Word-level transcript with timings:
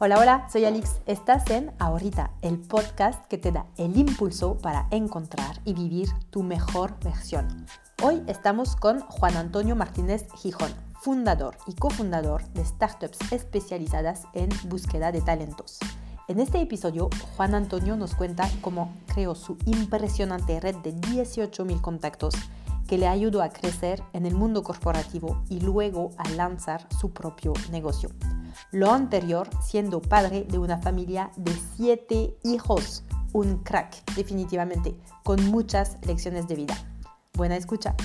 Hola, 0.00 0.18
hola, 0.18 0.48
soy 0.50 0.64
Alix. 0.64 1.00
Estás 1.06 1.48
en 1.50 1.70
Ahorita, 1.78 2.32
el 2.42 2.58
podcast 2.58 3.24
que 3.26 3.38
te 3.38 3.52
da 3.52 3.66
el 3.76 3.96
impulso 3.96 4.58
para 4.58 4.88
encontrar 4.90 5.60
y 5.64 5.72
vivir 5.72 6.08
tu 6.30 6.42
mejor 6.42 6.98
versión. 7.04 7.64
Hoy 8.02 8.20
estamos 8.26 8.74
con 8.74 8.98
Juan 9.02 9.36
Antonio 9.36 9.76
Martínez 9.76 10.26
Gijón, 10.34 10.74
fundador 11.00 11.56
y 11.68 11.74
cofundador 11.74 12.42
de 12.54 12.64
startups 12.64 13.18
especializadas 13.30 14.24
en 14.32 14.48
búsqueda 14.64 15.12
de 15.12 15.20
talentos. 15.20 15.78
En 16.26 16.40
este 16.40 16.60
episodio, 16.60 17.08
Juan 17.36 17.54
Antonio 17.54 17.96
nos 17.96 18.16
cuenta 18.16 18.50
cómo 18.62 18.92
creó 19.06 19.36
su 19.36 19.56
impresionante 19.64 20.58
red 20.58 20.74
de 20.78 20.92
18.000 20.92 21.80
contactos 21.80 22.34
que 22.94 22.98
le 22.98 23.08
ayudó 23.08 23.42
a 23.42 23.48
crecer 23.48 24.04
en 24.12 24.24
el 24.24 24.36
mundo 24.36 24.62
corporativo 24.62 25.42
y 25.48 25.58
luego 25.58 26.12
a 26.16 26.28
lanzar 26.28 26.86
su 27.00 27.12
propio 27.12 27.52
negocio. 27.72 28.08
Lo 28.70 28.92
anterior 28.92 29.50
siendo 29.64 30.00
padre 30.00 30.44
de 30.48 30.60
una 30.60 30.78
familia 30.78 31.32
de 31.36 31.50
siete 31.76 32.36
hijos. 32.44 33.02
Un 33.32 33.64
crack, 33.64 34.14
definitivamente, 34.14 34.94
con 35.24 35.44
muchas 35.46 35.96
lecciones 36.06 36.46
de 36.46 36.54
vida. 36.54 36.76
Buena 37.32 37.56
escucha. 37.56 37.96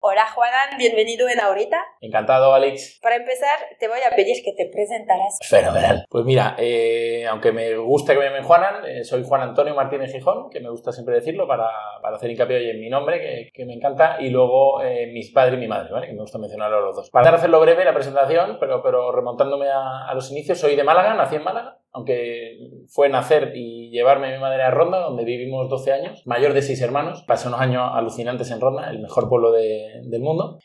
Hola 0.00 0.26
Juanan, 0.32 0.78
bienvenido 0.78 1.28
en 1.28 1.40
Ahorita. 1.40 1.76
Encantado, 2.00 2.54
Alex. 2.54 3.00
Para 3.02 3.16
empezar, 3.16 3.58
te 3.80 3.88
voy 3.88 3.98
a 3.98 4.14
pedir 4.14 4.36
que 4.44 4.52
te 4.52 4.70
presentaras. 4.70 5.40
Fenomenal. 5.42 6.04
Pues 6.08 6.24
mira, 6.24 6.54
eh, 6.56 7.26
aunque 7.28 7.50
me 7.50 7.76
gusta 7.76 8.12
que 8.12 8.20
me 8.20 8.26
llamen 8.26 8.44
Juanan, 8.44 8.84
eh, 8.86 9.02
soy 9.02 9.24
Juan 9.24 9.40
Antonio 9.40 9.74
Martínez 9.74 10.12
Gijón, 10.12 10.50
que 10.50 10.60
me 10.60 10.70
gusta 10.70 10.92
siempre 10.92 11.16
decirlo 11.16 11.48
para, 11.48 11.68
para 12.00 12.14
hacer 12.14 12.30
hincapié 12.30 12.58
hoy 12.58 12.70
en 12.70 12.80
mi 12.80 12.88
nombre, 12.88 13.18
que, 13.18 13.50
que 13.52 13.64
me 13.66 13.74
encanta, 13.74 14.18
y 14.20 14.30
luego 14.30 14.80
eh, 14.82 15.10
mis 15.12 15.32
padres 15.32 15.54
y 15.54 15.60
mi 15.62 15.66
madre, 15.66 15.92
¿vale? 15.92 16.06
que 16.06 16.12
me 16.12 16.20
gusta 16.20 16.38
mencionarlo 16.38 16.76
a 16.76 16.80
los 16.80 16.94
dos. 16.94 17.10
Para 17.10 17.34
hacerlo 17.34 17.58
breve 17.58 17.84
la 17.84 17.92
presentación, 17.92 18.58
pero, 18.60 18.80
pero 18.84 19.10
remontándome 19.10 19.68
a, 19.68 20.06
a 20.06 20.14
los 20.14 20.30
inicios, 20.30 20.60
soy 20.60 20.76
de 20.76 20.84
Málaga, 20.84 21.14
nací 21.14 21.34
en 21.34 21.42
Málaga, 21.42 21.78
aunque 21.90 22.56
fue 22.86 23.08
nacer 23.08 23.52
y 23.56 23.90
llevarme 23.90 24.28
a 24.28 24.36
mi 24.36 24.38
madre 24.38 24.62
a 24.62 24.70
Ronda, 24.70 25.00
donde 25.00 25.24
vivimos 25.24 25.68
12 25.68 25.92
años, 25.92 26.22
mayor 26.26 26.52
de 26.52 26.62
seis 26.62 26.80
hermanos. 26.82 27.24
Pasé 27.26 27.48
unos 27.48 27.60
años 27.60 27.90
alucinantes 27.92 28.50
en 28.52 28.60
Ronda, 28.60 28.90
el 28.90 29.00
mejor 29.00 29.28
pueblo 29.28 29.50
de, 29.50 29.87
del 30.02 30.20
mundo. 30.20 30.58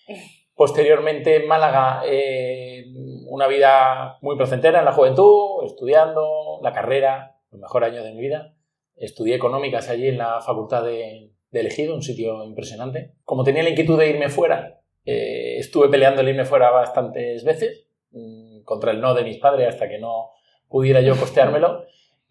Posteriormente 0.55 1.35
en 1.35 1.47
Málaga, 1.47 2.03
eh, 2.05 2.85
una 3.27 3.47
vida 3.47 4.17
muy 4.21 4.38
placentera 4.38 4.79
en 4.79 4.85
la 4.85 4.93
juventud, 4.93 5.63
estudiando 5.66 6.59
la 6.61 6.71
carrera, 6.71 7.38
los 7.51 7.59
mejores 7.59 7.91
años 7.91 8.03
de 8.03 8.13
mi 8.13 8.21
vida. 8.21 8.53
Estudié 8.95 9.35
económicas 9.35 9.89
allí 9.89 10.07
en 10.07 10.19
la 10.19 10.41
facultad 10.41 10.83
de, 10.83 11.31
de 11.49 11.59
Elegido, 11.59 11.95
un 11.95 12.03
sitio 12.03 12.44
impresionante. 12.44 13.13
Como 13.23 13.44
tenía 13.44 13.63
la 13.63 13.69
inquietud 13.69 13.97
de 13.97 14.09
irme 14.09 14.29
fuera, 14.29 14.81
eh, 15.05 15.57
estuve 15.57 15.89
peleando 15.89 16.21
el 16.21 16.29
irme 16.29 16.45
fuera 16.45 16.69
bastantes 16.69 17.44
veces, 17.44 17.88
mmm, 18.11 18.61
contra 18.63 18.91
el 18.91 19.01
no 19.01 19.13
de 19.13 19.23
mis 19.23 19.38
padres 19.38 19.69
hasta 19.69 19.89
que 19.89 19.99
no 19.99 20.29
pudiera 20.69 21.01
yo 21.01 21.16
costeármelo. 21.16 21.85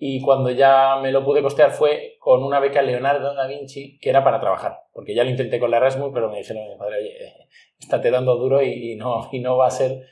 Y 0.05 0.20
cuando 0.20 0.50
ya 0.50 0.98
me 1.00 1.12
lo 1.12 1.25
pude 1.25 1.42
costear 1.42 1.70
fue 1.70 2.17
con 2.19 2.42
una 2.42 2.58
beca 2.58 2.83
Leonardo 2.83 3.34
da 3.34 3.47
Vinci, 3.47 4.00
que 4.00 4.11
era 4.11 4.25
para 4.25 4.41
trabajar. 4.41 4.81
Porque 4.92 5.14
ya 5.14 5.22
lo 5.22 5.31
intenté 5.31 5.61
con 5.61 5.70
la 5.70 5.77
Erasmus, 5.77 6.11
pero 6.12 6.28
me 6.28 6.39
dijeron, 6.39 6.69
mi 6.69 6.77
padre, 6.77 6.97
oye, 6.97 7.19
estate 7.78 8.11
dando 8.11 8.34
duro 8.34 8.61
y, 8.61 8.95
y, 8.95 8.97
no, 8.97 9.28
y 9.30 9.39
no 9.39 9.56
va 9.56 9.69
a 9.69 9.70
ser 9.70 10.03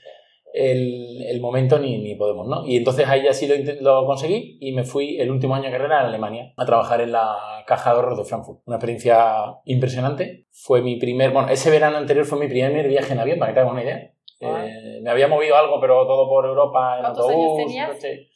el, 0.54 1.20
el 1.26 1.40
momento 1.40 1.80
ni, 1.80 1.98
ni, 1.98 2.14
podemos, 2.14 2.46
¿no? 2.46 2.64
Y 2.64 2.76
entonces 2.76 3.08
ahí 3.08 3.24
ya 3.24 3.34
sí 3.34 3.48
lo, 3.48 3.56
lo, 3.80 4.06
conseguí 4.06 4.58
y 4.60 4.70
me 4.70 4.84
fui 4.84 5.18
el 5.18 5.28
último 5.28 5.56
año 5.56 5.64
de 5.64 5.72
carrera 5.72 6.02
a 6.02 6.06
Alemania 6.06 6.52
a 6.56 6.64
trabajar 6.64 7.00
en 7.00 7.10
la 7.10 7.64
caja 7.66 7.90
de 7.90 7.96
ahorros 7.96 8.18
de 8.18 8.24
Frankfurt. 8.24 8.60
Una 8.66 8.76
experiencia 8.76 9.56
impresionante. 9.64 10.46
Fue 10.52 10.82
mi 10.82 11.00
primer, 11.00 11.32
bueno, 11.32 11.48
ese 11.48 11.68
verano 11.68 11.96
anterior 11.96 12.26
fue 12.26 12.38
mi 12.38 12.46
primer 12.46 12.86
viaje 12.86 13.12
en 13.12 13.18
avión, 13.18 13.40
para 13.40 13.50
que 13.50 13.54
te 13.54 13.60
hagas 13.60 13.72
una 13.72 13.82
idea. 13.82 14.14
Eh, 14.38 15.00
me 15.02 15.10
había 15.10 15.26
movido 15.26 15.56
algo, 15.56 15.80
pero 15.80 16.06
todo 16.06 16.28
por 16.28 16.46
Europa 16.46 16.94
en 16.94 17.02
¿Cuántos 17.02 17.24
autobús. 17.24 17.64
tenías? 17.64 17.90
Coche. 17.90 18.28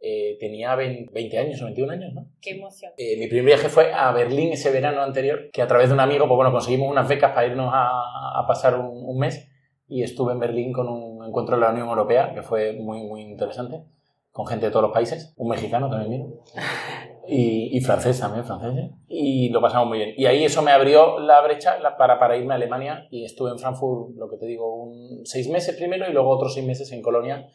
Eh, 0.00 0.36
tenía 0.38 0.76
20, 0.76 1.12
20, 1.12 1.38
años 1.38 1.60
o 1.60 1.64
21 1.64 1.92
años, 1.92 2.14
¿no? 2.14 2.26
Qué 2.40 2.50
emoción. 2.50 2.92
Eh, 2.96 3.16
mi 3.18 3.26
primer 3.26 3.46
viaje 3.46 3.68
fue 3.68 3.92
a 3.92 4.12
Berlín 4.12 4.52
ese 4.52 4.70
verano 4.70 5.02
anterior, 5.02 5.50
que 5.52 5.60
a 5.60 5.66
través 5.66 5.88
de 5.88 5.94
un 5.94 6.00
amigo, 6.00 6.28
pues 6.28 6.36
bueno, 6.36 6.52
conseguimos 6.52 6.88
unas 6.88 7.08
becas 7.08 7.32
para 7.32 7.48
irnos 7.48 7.70
a, 7.74 8.38
a 8.38 8.46
pasar 8.46 8.78
un, 8.78 9.04
un, 9.04 9.18
mes 9.18 9.48
y 9.88 10.04
estuve 10.04 10.34
en 10.34 10.38
Berlín 10.38 10.72
con 10.72 10.88
un 10.88 11.26
encuentro 11.26 11.56
de 11.56 11.62
la 11.62 11.70
Unión 11.70 11.88
Europea, 11.88 12.32
que 12.32 12.42
fue 12.42 12.74
muy, 12.74 13.02
muy 13.02 13.22
interesante, 13.22 13.82
con 14.30 14.46
gente 14.46 14.66
de 14.66 14.70
todos 14.70 14.84
los 14.84 14.92
países, 14.92 15.34
un 15.36 15.48
mexicano 15.48 15.90
también 15.90 16.10
vino, 16.12 16.34
y, 17.26 17.76
y 17.76 17.80
francés 17.80 18.20
también, 18.20 18.44
francés, 18.44 18.76
¿eh? 18.76 18.90
y 19.08 19.48
lo 19.48 19.60
pasamos 19.60 19.88
muy 19.88 19.98
bien. 19.98 20.14
Y 20.16 20.26
ahí 20.26 20.44
eso 20.44 20.62
me 20.62 20.70
abrió 20.70 21.18
la 21.18 21.40
brecha 21.40 21.76
para, 21.98 22.20
para 22.20 22.36
irme 22.36 22.52
a 22.52 22.56
Alemania 22.56 23.08
y 23.10 23.24
estuve 23.24 23.50
en 23.50 23.58
Frankfurt, 23.58 24.14
lo 24.16 24.28
que 24.28 24.36
te 24.36 24.46
digo, 24.46 24.76
un, 24.80 25.26
seis 25.26 25.48
meses 25.48 25.74
primero 25.74 26.08
y 26.08 26.12
luego 26.12 26.30
otros 26.30 26.54
seis 26.54 26.64
meses 26.64 26.92
en 26.92 27.02
Colonia 27.02 27.48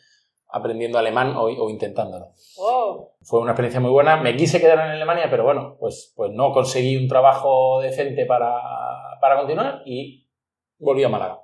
aprendiendo 0.54 1.00
alemán 1.00 1.36
o, 1.36 1.46
o 1.46 1.70
intentándolo. 1.70 2.32
Wow. 2.58 3.10
Fue 3.24 3.40
una 3.40 3.52
experiencia 3.52 3.80
muy 3.80 3.90
buena. 3.90 4.18
Me 4.18 4.38
quise 4.38 4.62
quedar 4.62 4.78
en 4.78 4.92
Alemania, 4.92 5.28
pero 5.30 5.44
bueno, 5.44 5.78
pues, 5.80 6.14
pues 6.16 6.32
no 6.32 6.52
conseguí 6.52 6.96
un 6.96 7.08
trabajo 7.08 7.82
decente 7.82 8.28
para, 8.28 8.54
para 9.20 9.38
continuar 9.38 9.82
y 9.86 10.30
volví 10.78 11.04
a 11.04 11.10
Málaga. 11.10 11.42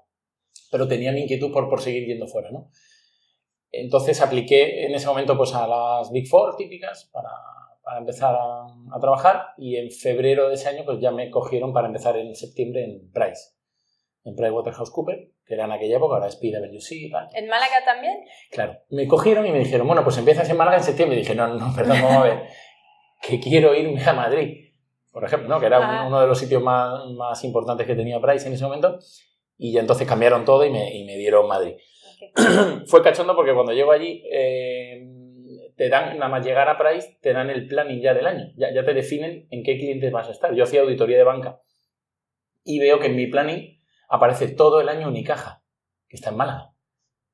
Pero 0.72 0.88
tenía 0.88 1.12
mi 1.12 1.22
inquietud 1.22 1.52
por, 1.52 1.68
por 1.70 1.82
seguir 1.82 2.06
yendo 2.06 2.28
fuera, 2.28 2.52
¿no? 2.52 2.70
Entonces 3.72 4.22
apliqué 4.22 4.86
en 4.86 4.94
ese 4.94 5.08
momento 5.08 5.36
pues 5.36 5.56
a 5.56 5.68
las 5.68 6.12
Big 6.12 6.28
Four 6.28 6.56
típicas 6.56 7.10
para, 7.12 7.30
para 7.84 8.00
empezar 8.00 8.36
a, 8.36 8.66
a, 8.66 9.00
trabajar 9.00 9.54
y 9.58 9.76
en 9.78 9.90
febrero 9.90 10.50
de 10.50 10.56
ese 10.56 10.70
año 10.70 10.84
pues 10.86 11.00
ya 11.00 11.12
me 11.12 11.32
cogieron 11.32 11.74
para 11.74 11.88
empezar 11.88 12.16
en 12.18 12.36
septiembre 12.36 12.84
en 12.84 13.12
Price, 13.12 13.54
en 14.24 14.36
PricewaterhouseCoopers, 14.36 15.30
que 15.50 15.56
era 15.56 15.66
en 15.66 15.72
aquella 15.72 15.98
época, 15.98 16.14
ahora 16.14 16.28
es 16.28 16.36
PwC 16.36 16.92
y 16.92 17.10
tal. 17.10 17.28
¿En 17.34 17.48
Málaga 17.48 17.84
también? 17.84 18.20
Claro, 18.52 18.78
me 18.92 19.08
cogieron 19.08 19.48
y 19.48 19.52
me 19.52 19.58
dijeron, 19.58 19.88
bueno, 19.88 20.04
pues 20.04 20.16
empiezas 20.20 20.48
en 20.48 20.56
Málaga 20.56 20.78
en 20.78 20.84
septiembre. 20.84 21.18
Y 21.18 21.22
dije, 21.22 21.34
no, 21.34 21.48
no, 21.48 21.74
perdón, 21.76 22.04
vamos 22.04 22.18
a 22.18 22.24
ver, 22.24 22.44
que 23.20 23.40
quiero 23.40 23.74
irme 23.74 24.00
a 24.06 24.14
Madrid, 24.14 24.76
por 25.12 25.26
ejemplo, 25.26 25.50
¿no? 25.50 25.60
que 25.60 25.66
era 25.66 25.78
ah. 25.78 26.06
uno 26.06 26.22
de 26.22 26.28
los 26.28 26.38
sitios 26.38 26.62
más, 26.62 27.04
más 27.18 27.44
importantes 27.44 27.88
que 27.88 27.96
tenía 27.96 28.22
Price 28.22 28.46
en 28.46 28.54
ese 28.54 28.64
momento. 28.64 29.00
Y 29.58 29.74
ya 29.74 29.82
entonces 29.82 30.08
cambiaron 30.08 30.46
todo 30.46 30.64
y 30.64 30.70
me, 30.70 30.96
y 30.96 31.04
me 31.04 31.18
dieron 31.18 31.48
Madrid. 31.48 31.74
Okay. 32.14 32.84
Fue 32.86 33.02
cachondo 33.02 33.36
porque 33.36 33.56
cuando 33.56 33.74
llego 33.74 33.92
allí, 33.92 34.24
eh, 34.32 35.04
te 35.76 35.90
dan, 35.90 36.16
nada 36.20 36.30
más 36.30 36.46
llegar 36.46 36.70
a 36.70 36.78
Price, 36.78 37.18
te 37.22 37.34
dan 37.34 37.50
el 37.50 37.66
planning 37.68 38.02
ya 38.02 38.14
del 38.14 38.28
año. 38.28 38.52
Ya, 38.56 38.72
ya 38.72 38.86
te 38.86 38.94
definen 38.94 39.48
en 39.50 39.64
qué 39.64 39.80
clientes 39.80 40.12
vas 40.12 40.28
a 40.28 40.32
estar. 40.32 40.54
Yo 40.54 40.66
hacía 40.66 40.82
auditoría 40.82 41.18
de 41.18 41.24
banca 41.24 41.60
y 42.64 42.78
veo 42.78 43.00
que 43.00 43.08
en 43.08 43.16
mi 43.16 43.26
planning 43.26 43.79
aparece 44.10 44.50
todo 44.50 44.82
el 44.82 44.90
año 44.90 45.08
Unicaja, 45.08 45.64
que 46.08 46.18
está 46.18 46.32
en 46.32 46.38
Málaga. 46.38 46.74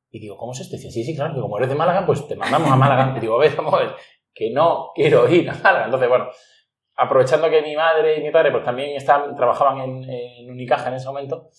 Y 0.10 0.20
digo, 0.20 0.38
¿cómo 0.38 0.52
es 0.52 0.60
esto? 0.60 0.76
Y 0.76 0.80
dice, 0.80 0.92
sí, 0.92 1.04
sí, 1.04 1.16
claro, 1.16 1.34
que 1.34 1.42
como 1.42 1.58
eres 1.58 1.70
de 1.70 1.76
Málaga, 1.76 2.06
pues 2.06 2.28
te 2.28 2.36
mandamos 2.36 2.70
a 2.70 2.76
Málaga. 2.76 3.16
Y 3.18 3.20
digo, 3.22 3.36
a 3.36 3.40
ver, 3.40 3.56
vamos 3.56 3.74
a 3.74 3.78
ver, 3.80 3.96
que 4.34 4.52
no 4.52 4.92
quiero 4.94 5.28
ir 5.30 5.50
a 5.50 5.54
Málaga. 5.56 5.86
Entonces, 5.86 6.10
bueno, 6.10 6.28
aprovechando 6.96 7.50
que 7.50 7.62
mi 7.62 7.76
madre 7.76 8.20
y 8.20 8.24
mi 8.24 8.32
padre 8.32 8.52
pues 8.52 8.64
también 8.64 8.96
estaban, 8.96 9.36
trabajaban 9.36 9.80
en, 9.82 10.10
en 10.10 10.52
Unicaja 10.52 10.90
en 10.90 10.96
ese 10.96 11.08
momento, 11.08 11.50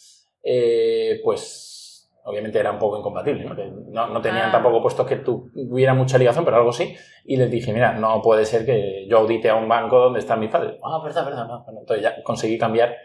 eh, 0.43 1.21
pues 1.25 1.77
obviamente 2.25 2.59
era 2.59 2.73
un 2.73 2.79
poco 2.79 2.99
incompatible, 2.99 3.45
¿no? 3.45 3.55
No, 3.55 4.09
no 4.09 4.21
tenían 4.21 4.49
ah. 4.49 4.53
tampoco 4.53 4.83
puestos 4.83 5.07
que 5.07 5.17
tuviera 5.17 5.95
mucha 5.95 6.19
ligación, 6.19 6.45
pero 6.45 6.57
algo 6.57 6.73
sí. 6.73 6.97
Y 7.25 7.37
les 7.37 7.51
dije, 7.51 7.73
mira, 7.73 7.93
no 7.93 8.21
puede 8.21 8.45
ser 8.45 8.67
que 8.67 9.07
yo 9.09 9.19
audite 9.19 9.49
a 9.49 9.55
un 9.55 9.69
banco 9.69 9.99
donde 9.99 10.19
están 10.19 10.41
mis 10.41 10.51
padres. 10.51 10.77
Ah, 10.83 11.01
verdad, 11.03 11.25
verdad. 11.25 11.47
No. 11.47 11.65
Bueno, 11.65 11.81
entonces 11.81 12.03
ya 12.03 12.23
conseguí 12.25 12.59
cambiar 12.59 12.97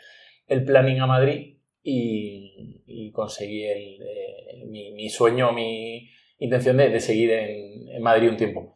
el 0.47 0.65
planning 0.65 1.01
a 1.01 1.05
Madrid 1.05 1.60
y, 1.83 2.83
y 2.85 3.11
conseguí 3.11 3.65
el, 3.65 4.01
eh, 4.01 4.65
mi, 4.67 4.91
mi, 4.91 5.09
sueño, 5.09 5.51
mi 5.51 6.09
intención 6.37 6.77
de, 6.77 6.89
de 6.89 6.99
seguir 6.99 7.31
en, 7.31 7.89
en, 7.89 8.01
Madrid 8.01 8.29
un 8.29 8.37
tiempo. 8.37 8.75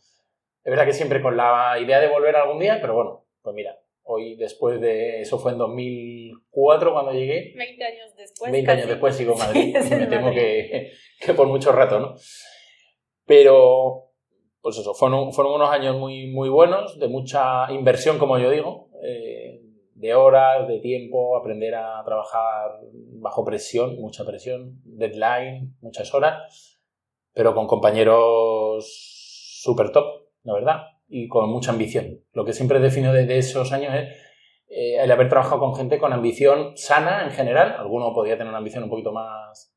Es 0.63 0.71
verdad 0.71 0.85
que 0.85 0.93
siempre 0.93 1.21
con 1.21 1.37
la 1.37 1.77
idea 1.79 1.99
de 1.99 2.07
volver 2.07 2.35
algún 2.35 2.59
día, 2.59 2.79
pero 2.81 2.95
bueno, 2.95 3.27
pues 3.41 3.55
mira, 3.55 3.79
hoy 4.03 4.35
después 4.35 4.81
de, 4.81 5.21
eso 5.21 5.37
fue 5.37 5.51
en 5.51 5.59
2004 5.59 6.93
cuando 6.93 7.11
llegué. 7.11 7.53
20 7.55 7.83
años 7.83 8.15
después. 8.15 8.51
20 8.51 8.65
casi. 8.65 8.77
años 8.79 8.89
después 8.89 9.15
sigo 9.15 9.33
en 9.33 9.39
Madrid 9.47 9.77
sí, 9.81 9.93
y 9.93 9.97
me 9.97 10.07
temo 10.07 10.31
que, 10.31 10.91
que 11.19 11.33
por 11.33 11.47
mucho 11.47 11.71
rato, 11.71 11.99
¿no? 11.99 12.15
Pero, 13.25 14.11
pues 14.61 14.77
eso, 14.77 14.93
fueron, 14.93 15.31
fueron 15.31 15.53
unos 15.53 15.69
años 15.69 15.97
muy, 15.97 16.27
muy 16.27 16.49
buenos, 16.49 16.99
de 16.99 17.07
mucha 17.07 17.71
inversión, 17.71 18.17
como 18.17 18.37
yo 18.39 18.49
digo. 18.49 18.89
Eh, 19.03 19.64
de 19.95 20.13
horas, 20.13 20.67
de 20.67 20.79
tiempo, 20.79 21.37
aprender 21.37 21.73
a 21.73 22.03
trabajar 22.03 22.79
bajo 23.19 23.45
presión, 23.45 23.95
mucha 23.95 24.25
presión, 24.25 24.81
deadline, 24.83 25.75
muchas 25.81 26.13
horas, 26.13 26.79
pero 27.33 27.55
con 27.55 27.65
compañeros 27.65 28.85
súper 29.61 29.91
top, 29.91 30.27
la 30.43 30.53
verdad, 30.53 30.81
y 31.07 31.27
con 31.27 31.49
mucha 31.49 31.71
ambición. 31.71 32.21
Lo 32.33 32.43
que 32.43 32.53
siempre 32.53 32.79
defino 32.79 33.13
de, 33.13 33.37
esos 33.37 33.71
años 33.71 33.93
es 33.95 34.09
eh, 34.67 34.97
el 35.01 35.11
haber 35.11 35.29
trabajado 35.29 35.59
con 35.59 35.75
gente 35.75 35.97
con 35.97 36.11
ambición 36.11 36.75
sana 36.75 37.23
en 37.23 37.31
general, 37.31 37.75
alguno 37.77 38.13
podría 38.13 38.37
tener 38.37 38.49
una 38.49 38.57
ambición 38.57 38.83
un 38.83 38.89
poquito 38.89 39.13
más 39.13 39.73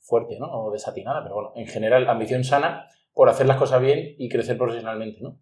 fuerte, 0.00 0.38
¿no? 0.40 0.46
O 0.46 0.72
desatinada, 0.72 1.22
pero 1.22 1.36
bueno, 1.36 1.52
en 1.54 1.68
general 1.68 2.08
ambición 2.08 2.42
sana 2.42 2.86
por 3.14 3.28
hacer 3.28 3.46
las 3.46 3.58
cosas 3.58 3.80
bien 3.80 4.16
y 4.18 4.28
crecer 4.28 4.58
profesionalmente, 4.58 5.20
¿no? 5.20 5.38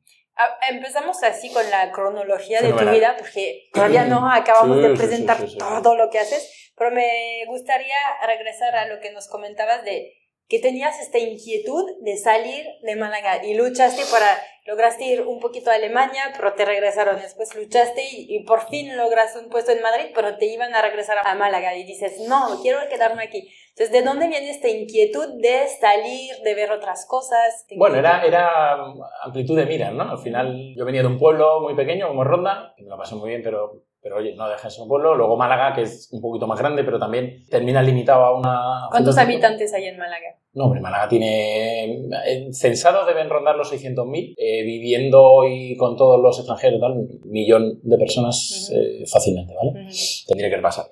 Empezamos 0.70 1.22
así 1.22 1.52
con 1.52 1.68
la 1.70 1.92
cronología 1.92 2.62
de 2.62 2.72
tu 2.72 2.88
vida, 2.90 3.16
porque 3.18 3.68
todavía 3.72 4.04
no 4.04 4.30
acabamos 4.32 4.78
sí, 4.78 4.82
de 4.82 4.96
presentar 4.96 5.38
sí, 5.38 5.48
sí, 5.48 5.58
todo 5.58 5.96
lo 5.96 6.08
que 6.10 6.18
haces, 6.18 6.72
pero 6.76 6.90
me 6.92 7.44
gustaría 7.46 7.96
regresar 8.26 8.74
a 8.74 8.86
lo 8.86 9.00
que 9.00 9.12
nos 9.12 9.28
comentabas 9.28 9.84
de 9.84 10.20
que 10.50 10.58
tenías 10.58 11.00
esta 11.00 11.18
inquietud 11.18 11.84
de 12.02 12.16
salir 12.16 12.66
de 12.82 12.96
Málaga 12.96 13.44
y 13.44 13.54
luchaste 13.54 14.02
para, 14.10 14.26
lograste 14.66 15.04
ir 15.04 15.20
un 15.22 15.38
poquito 15.38 15.70
a 15.70 15.74
Alemania, 15.74 16.32
pero 16.36 16.54
te 16.54 16.64
regresaron, 16.64 17.20
después 17.20 17.54
luchaste 17.54 18.02
y, 18.10 18.44
por 18.44 18.68
fin 18.68 18.96
lograste 18.96 19.38
un 19.38 19.48
puesto 19.48 19.70
en 19.70 19.80
Madrid, 19.80 20.06
pero 20.12 20.38
te 20.38 20.46
iban 20.46 20.74
a 20.74 20.82
regresar 20.82 21.18
a 21.24 21.34
Málaga 21.36 21.76
y 21.76 21.84
dices, 21.84 22.18
no, 22.26 22.58
quiero 22.62 22.80
quedarme 22.88 23.22
aquí. 23.22 23.48
Entonces, 23.70 23.93
¿de 23.93 24.02
dónde 24.02 24.28
viene 24.28 24.50
esta 24.50 24.69
inquietud 24.69 25.40
de 25.40 25.67
salir, 25.81 26.37
de 26.44 26.55
ver 26.55 26.70
otras 26.70 27.06
cosas? 27.06 27.67
Bueno, 27.76 27.96
era, 27.96 28.25
era 28.25 28.76
amplitud 29.22 29.56
de 29.56 29.67
miras, 29.67 29.94
¿no? 29.94 30.11
Al 30.11 30.19
final 30.19 30.75
yo 30.76 30.84
venía 30.84 31.02
de 31.02 31.08
un 31.08 31.19
pueblo 31.19 31.61
muy 31.61 31.75
pequeño 31.75 32.08
como 32.08 32.25
Ronda, 32.25 32.75
que 32.76 32.82
me 32.82 32.90
lo 32.90 32.96
pasé 32.96 33.14
muy 33.14 33.31
bien, 33.31 33.43
pero 33.43 33.82
pero 34.02 34.17
oye, 34.17 34.34
no 34.34 34.49
dejes 34.49 34.78
un 34.78 34.88
pueblo. 34.88 35.14
Luego 35.14 35.37
Málaga, 35.37 35.75
que 35.75 35.82
es 35.82 36.08
un 36.12 36.22
poquito 36.22 36.46
más 36.46 36.58
grande, 36.58 36.84
pero 36.84 36.99
también 36.99 37.44
termina 37.50 37.82
limitado 37.82 38.25
a 38.25 38.38
una... 38.38 38.88
¿Cuántos 38.90 39.19
habitantes 39.19 39.75
hay 39.75 39.84
en 39.84 39.99
Málaga? 39.99 40.37
No, 40.55 40.64
hombre, 40.64 40.81
Málaga 40.81 41.06
tiene... 41.08 42.08
Censados 42.52 43.06
deben 43.06 43.28
rondar 43.28 43.56
los 43.56 43.70
600.000, 43.70 44.34
eh, 44.38 44.62
viviendo 44.64 45.44
y 45.46 45.76
con 45.76 45.96
todos 45.96 46.20
los 46.20 46.38
extranjeros, 46.38 46.81
tal, 46.81 46.93
un 46.93 47.20
millón 47.25 47.78
de 47.82 47.99
personas 47.99 48.73
eh, 48.75 49.05
fácilmente, 49.06 49.55
¿vale? 49.55 49.90
Tendría 50.26 50.50
que 50.50 50.62
pasar. 50.62 50.87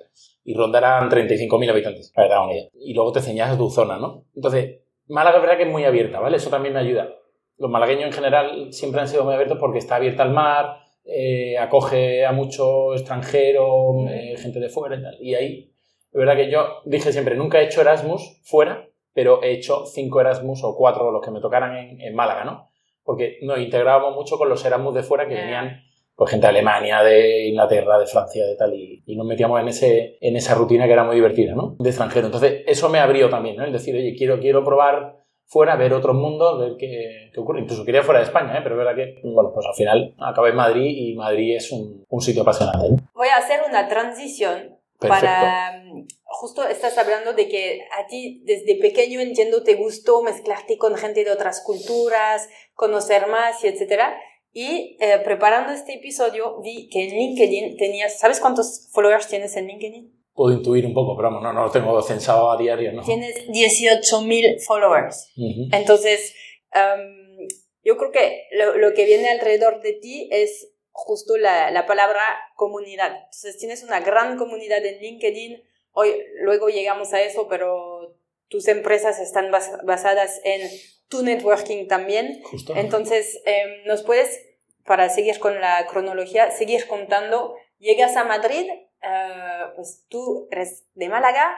Y 0.49 0.55
rondarán 0.55 1.11
35.000 1.11 1.69
habitantes, 1.69 2.11
para 2.11 2.41
una 2.41 2.53
idea. 2.53 2.69
Y 2.73 2.95
luego 2.95 3.11
te 3.11 3.19
enseñas 3.19 3.55
tu 3.55 3.69
zona, 3.69 3.99
¿no? 3.99 4.25
Entonces, 4.33 4.79
Málaga 5.07 5.37
es 5.37 5.41
verdad 5.43 5.57
que 5.57 5.63
es 5.65 5.69
muy 5.69 5.85
abierta, 5.85 6.19
¿vale? 6.19 6.37
Eso 6.37 6.49
también 6.49 6.73
me 6.73 6.79
ayuda. 6.79 7.13
Los 7.59 7.69
malagueños 7.69 8.05
en 8.05 8.13
general 8.13 8.73
siempre 8.73 8.99
han 8.99 9.07
sido 9.07 9.23
muy 9.23 9.35
abiertos 9.35 9.59
porque 9.59 9.77
está 9.77 9.97
abierta 9.97 10.23
al 10.23 10.31
mar, 10.31 10.77
eh, 11.05 11.55
acoge 11.59 12.25
a 12.25 12.31
mucho 12.31 12.95
extranjero, 12.95 14.07
eh, 14.09 14.37
gente 14.39 14.59
de 14.59 14.69
fuera 14.69 14.95
y 14.95 15.03
tal. 15.03 15.17
Y 15.21 15.35
ahí, 15.35 15.71
es 16.11 16.17
verdad 16.17 16.35
que 16.35 16.49
yo 16.49 16.81
dije 16.83 17.11
siempre, 17.11 17.35
nunca 17.35 17.61
he 17.61 17.65
hecho 17.65 17.81
Erasmus 17.81 18.41
fuera, 18.41 18.89
pero 19.13 19.43
he 19.43 19.51
hecho 19.51 19.85
cinco 19.85 20.19
Erasmus 20.19 20.63
o 20.63 20.75
cuatro, 20.75 21.11
los 21.11 21.23
que 21.23 21.29
me 21.29 21.41
tocaran 21.41 21.75
en, 22.01 22.15
Málaga, 22.15 22.43
¿no? 22.43 22.71
Porque 23.03 23.37
nos 23.43 23.59
integrábamos 23.59 24.15
mucho 24.15 24.39
con 24.39 24.49
los 24.49 24.65
Erasmus 24.65 24.95
de 24.95 25.03
fuera 25.03 25.27
que 25.27 25.35
venían 25.35 25.83
pues 26.19 26.31
gente 26.31 26.47
de 26.47 26.49
Alemania, 26.49 27.01
de 27.01 27.47
Inglaterra, 27.47 27.97
de 27.97 28.05
Francia, 28.05 28.45
de 28.45 28.57
tal, 28.57 28.73
y, 28.73 29.01
nos 29.15 29.25
metíamos 29.25 29.61
en, 29.61 29.69
ese, 29.69 30.17
en 30.19 30.35
esa 30.35 30.53
rutina 30.53 30.85
que 30.85 30.91
era 30.91 31.05
muy 31.05 31.15
divertida, 31.15 31.55
¿no? 31.55 31.77
De 31.79 31.87
extranjero. 31.87 32.25
Entonces, 32.25 32.61
eso 32.67 32.89
me 32.89 32.99
abrió 32.99 33.29
también, 33.29 33.55
¿no? 33.55 33.63
El 33.63 33.71
decir, 33.71 33.95
oye, 33.95 34.13
quiero, 34.17 34.37
quiero 34.37 34.61
probar 34.65 35.23
fuera, 35.45 35.77
ver 35.77 35.93
otros 35.93 36.17
mundos, 36.17 36.59
ver 36.59 36.73
qué, 36.77 37.31
qué, 37.33 37.39
ocurre. 37.39 37.61
Incluso 37.61 37.85
quería 37.85 38.03
fuera 38.03 38.19
de 38.19 38.25
España, 38.25 38.57
¿eh? 38.57 38.59
pero 38.61 38.75
es 38.75 38.79
verdad 38.79 38.95
que, 38.95 39.21
bueno, 39.23 39.53
pues 39.53 39.65
al 39.65 39.73
final 39.73 40.13
acabé 40.19 40.49
en 40.49 40.57
Madrid 40.57 40.93
y 40.93 41.15
Madrid 41.15 41.55
es 41.55 41.71
un, 41.71 42.03
un 42.09 42.21
sitio 42.21 42.41
apasionante. 42.41 42.87
¿eh? 42.87 43.07
Voy 43.13 43.29
a 43.29 43.37
hacer 43.37 43.61
una 43.65 43.87
transición 43.87 44.77
para... 44.99 45.81
Justo 46.25 46.67
estás 46.67 46.97
hablando 46.97 47.31
de 47.33 47.47
que 47.47 47.81
a 47.97 48.07
ti 48.07 48.41
desde 48.45 48.75
pequeño 48.75 49.21
entiendo 49.21 49.63
te 49.63 49.75
gustó 49.75 50.21
mezclarte 50.21 50.77
con 50.77 50.95
gente 50.95 51.23
de 51.23 51.31
otras 51.31 51.63
culturas, 51.65 52.49
conocer 52.75 53.27
más 53.27 53.63
y 53.63 53.67
etcétera. 53.67 54.15
Y 54.51 54.97
eh, 54.99 55.19
preparando 55.23 55.73
este 55.73 55.95
episodio 55.95 56.59
vi 56.61 56.89
que 56.89 57.07
en 57.07 57.15
LinkedIn 57.15 57.77
tenías, 57.77 58.19
¿sabes 58.19 58.39
cuántos 58.39 58.89
followers 58.91 59.27
tienes 59.27 59.55
en 59.55 59.67
LinkedIn? 59.67 60.19
puedo 60.39 60.55
intuir 60.55 60.85
un 60.85 60.93
poco, 60.93 61.17
pero 61.17 61.27
vamos, 61.27 61.43
no, 61.43 61.51
no 61.51 61.65
lo 61.65 61.69
tengo 61.69 62.01
censado 62.01 62.49
a 62.49 62.55
diario, 62.55 62.93
¿no? 62.93 63.03
Tienes 63.03 63.45
18.000 63.49 64.63
followers. 64.65 65.33
Entonces, 65.73 66.33
em, 66.73 67.45
yo 67.83 67.97
creo 67.97 68.09
que 68.13 68.47
lo, 68.53 68.77
lo, 68.77 68.93
que 68.93 69.03
viene 69.03 69.27
alrededor 69.27 69.81
de 69.81 69.91
ti 69.91 70.29
es 70.31 70.71
justo 70.91 71.35
la, 71.35 71.71
la, 71.71 71.85
palabra 71.85 72.21
comunidad. 72.55 73.13
Entonces, 73.17 73.57
tienes 73.57 73.83
una 73.83 73.99
gran 73.99 74.37
comunidad 74.37 74.85
en 74.85 75.01
LinkedIn. 75.01 75.61
Hoy, 75.91 76.15
luego 76.41 76.69
llegamos 76.69 77.11
a 77.11 77.21
eso, 77.21 77.49
pero 77.49 78.15
tus 78.47 78.69
empresas 78.69 79.19
están 79.19 79.51
basadas 79.51 80.39
en 80.45 80.61
tu 81.09 81.23
networking 81.23 81.87
también. 81.87 82.41
Justo. 82.43 82.75
Entonces, 82.75 83.41
em, 83.45 83.85
nos 83.85 84.03
puedes, 84.03 84.39
para 84.85 85.09
seguir 85.09 85.39
con 85.39 85.59
la 85.59 85.85
cronología, 85.87 86.51
seguir 86.51 86.87
contando. 86.87 87.55
Llegas 87.79 88.15
a 88.15 88.23
Madrid, 88.23 88.69
eh, 89.01 89.63
pues 89.75 90.05
tú 90.09 90.47
eres 90.51 90.85
de 90.93 91.09
Málaga 91.09 91.57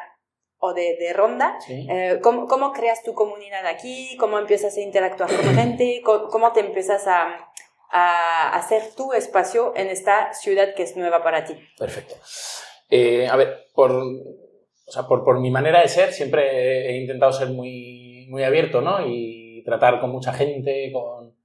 o 0.59 0.73
de, 0.73 0.95
de 0.97 1.13
Ronda. 1.13 1.57
Eh, 1.67 2.19
¿cómo, 2.21 2.47
¿cómo, 2.47 2.71
creas 2.71 3.03
tu 3.03 3.13
comunidad 3.13 3.65
aquí? 3.65 4.15
¿Cómo 4.17 4.37
empiezas 4.39 4.77
a 4.77 4.81
interactuar 4.81 5.29
con 5.35 5.55
gente? 5.55 6.01
¿Cómo, 6.03 6.51
te 6.53 6.59
empiezas 6.59 7.07
a, 7.07 7.51
a, 7.89 8.55
hacer 8.55 8.93
tu 8.95 9.13
espacio 9.13 9.73
en 9.75 9.87
esta 9.87 10.33
ciudad 10.33 10.75
que 10.75 10.83
es 10.83 10.95
nueva 10.95 11.23
para 11.23 11.43
ti? 11.43 11.55
Perfecto. 11.77 12.15
Eh, 12.89 13.27
a 13.27 13.35
ver, 13.37 13.69
por, 13.73 13.91
o 13.91 14.91
sea, 14.91 15.07
por, 15.07 15.23
por, 15.23 15.39
mi 15.39 15.49
manera 15.49 15.81
de 15.81 15.87
ser, 15.87 16.13
siempre 16.13 16.89
he 16.89 17.01
intentado 17.01 17.33
ser 17.33 17.49
muy, 17.49 18.27
muy 18.29 18.43
abierto, 18.43 18.81
¿no? 18.81 19.07
Y 19.07 19.40
tratar 19.63 19.99
con 19.99 20.11
mucha 20.11 20.33
gente, 20.33 20.91
con... 20.91 21.35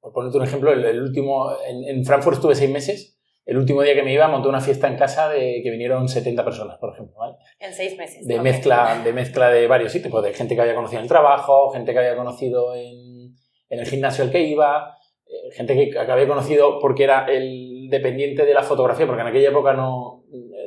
por 0.00 0.12
ponerte 0.12 0.38
un 0.38 0.44
ejemplo, 0.44 0.72
el, 0.72 1.00
último, 1.00 1.50
en, 1.66 1.84
en 1.84 2.04
Frankfurt 2.04 2.36
estuve 2.36 2.54
seis 2.54 2.70
meses 2.70 3.14
el 3.46 3.58
último 3.58 3.82
día 3.82 3.94
que 3.94 4.02
me 4.02 4.12
iba 4.12 4.26
monté 4.26 4.48
una 4.48 4.60
fiesta 4.60 4.88
en 4.88 4.96
casa 4.96 5.28
de 5.28 5.60
que 5.62 5.70
vinieron 5.70 6.08
70 6.08 6.44
personas, 6.44 6.78
por 6.78 6.94
ejemplo. 6.94 7.14
¿vale? 7.18 7.36
En 7.58 7.74
seis 7.74 7.96
meses. 7.96 8.26
De, 8.26 8.40
mezcla, 8.40 9.02
de 9.04 9.12
mezcla 9.12 9.50
de 9.50 9.66
varios 9.66 9.92
sitios, 9.92 10.10
pues 10.10 10.24
de 10.24 10.32
gente 10.32 10.54
que 10.54 10.62
había 10.62 10.74
conocido 10.74 11.00
en 11.00 11.04
el 11.04 11.08
trabajo, 11.08 11.70
gente 11.70 11.92
que 11.92 11.98
había 11.98 12.16
conocido 12.16 12.74
en, 12.74 13.34
en 13.68 13.78
el 13.78 13.86
gimnasio 13.86 14.24
al 14.24 14.30
que 14.30 14.40
iba, 14.40 14.96
eh, 15.26 15.52
gente 15.52 15.74
que, 15.74 15.90
que, 15.90 15.98
había 15.98 16.26
conocido 16.26 16.78
porque 16.78 17.04
era 17.04 17.26
el 17.26 17.88
dependiente 17.90 18.46
de 18.46 18.54
la 18.54 18.62
fotografía, 18.62 19.06
porque 19.06 19.22
en 19.22 19.28
aquella 19.28 19.50
época 19.50 19.74
no 19.74 20.24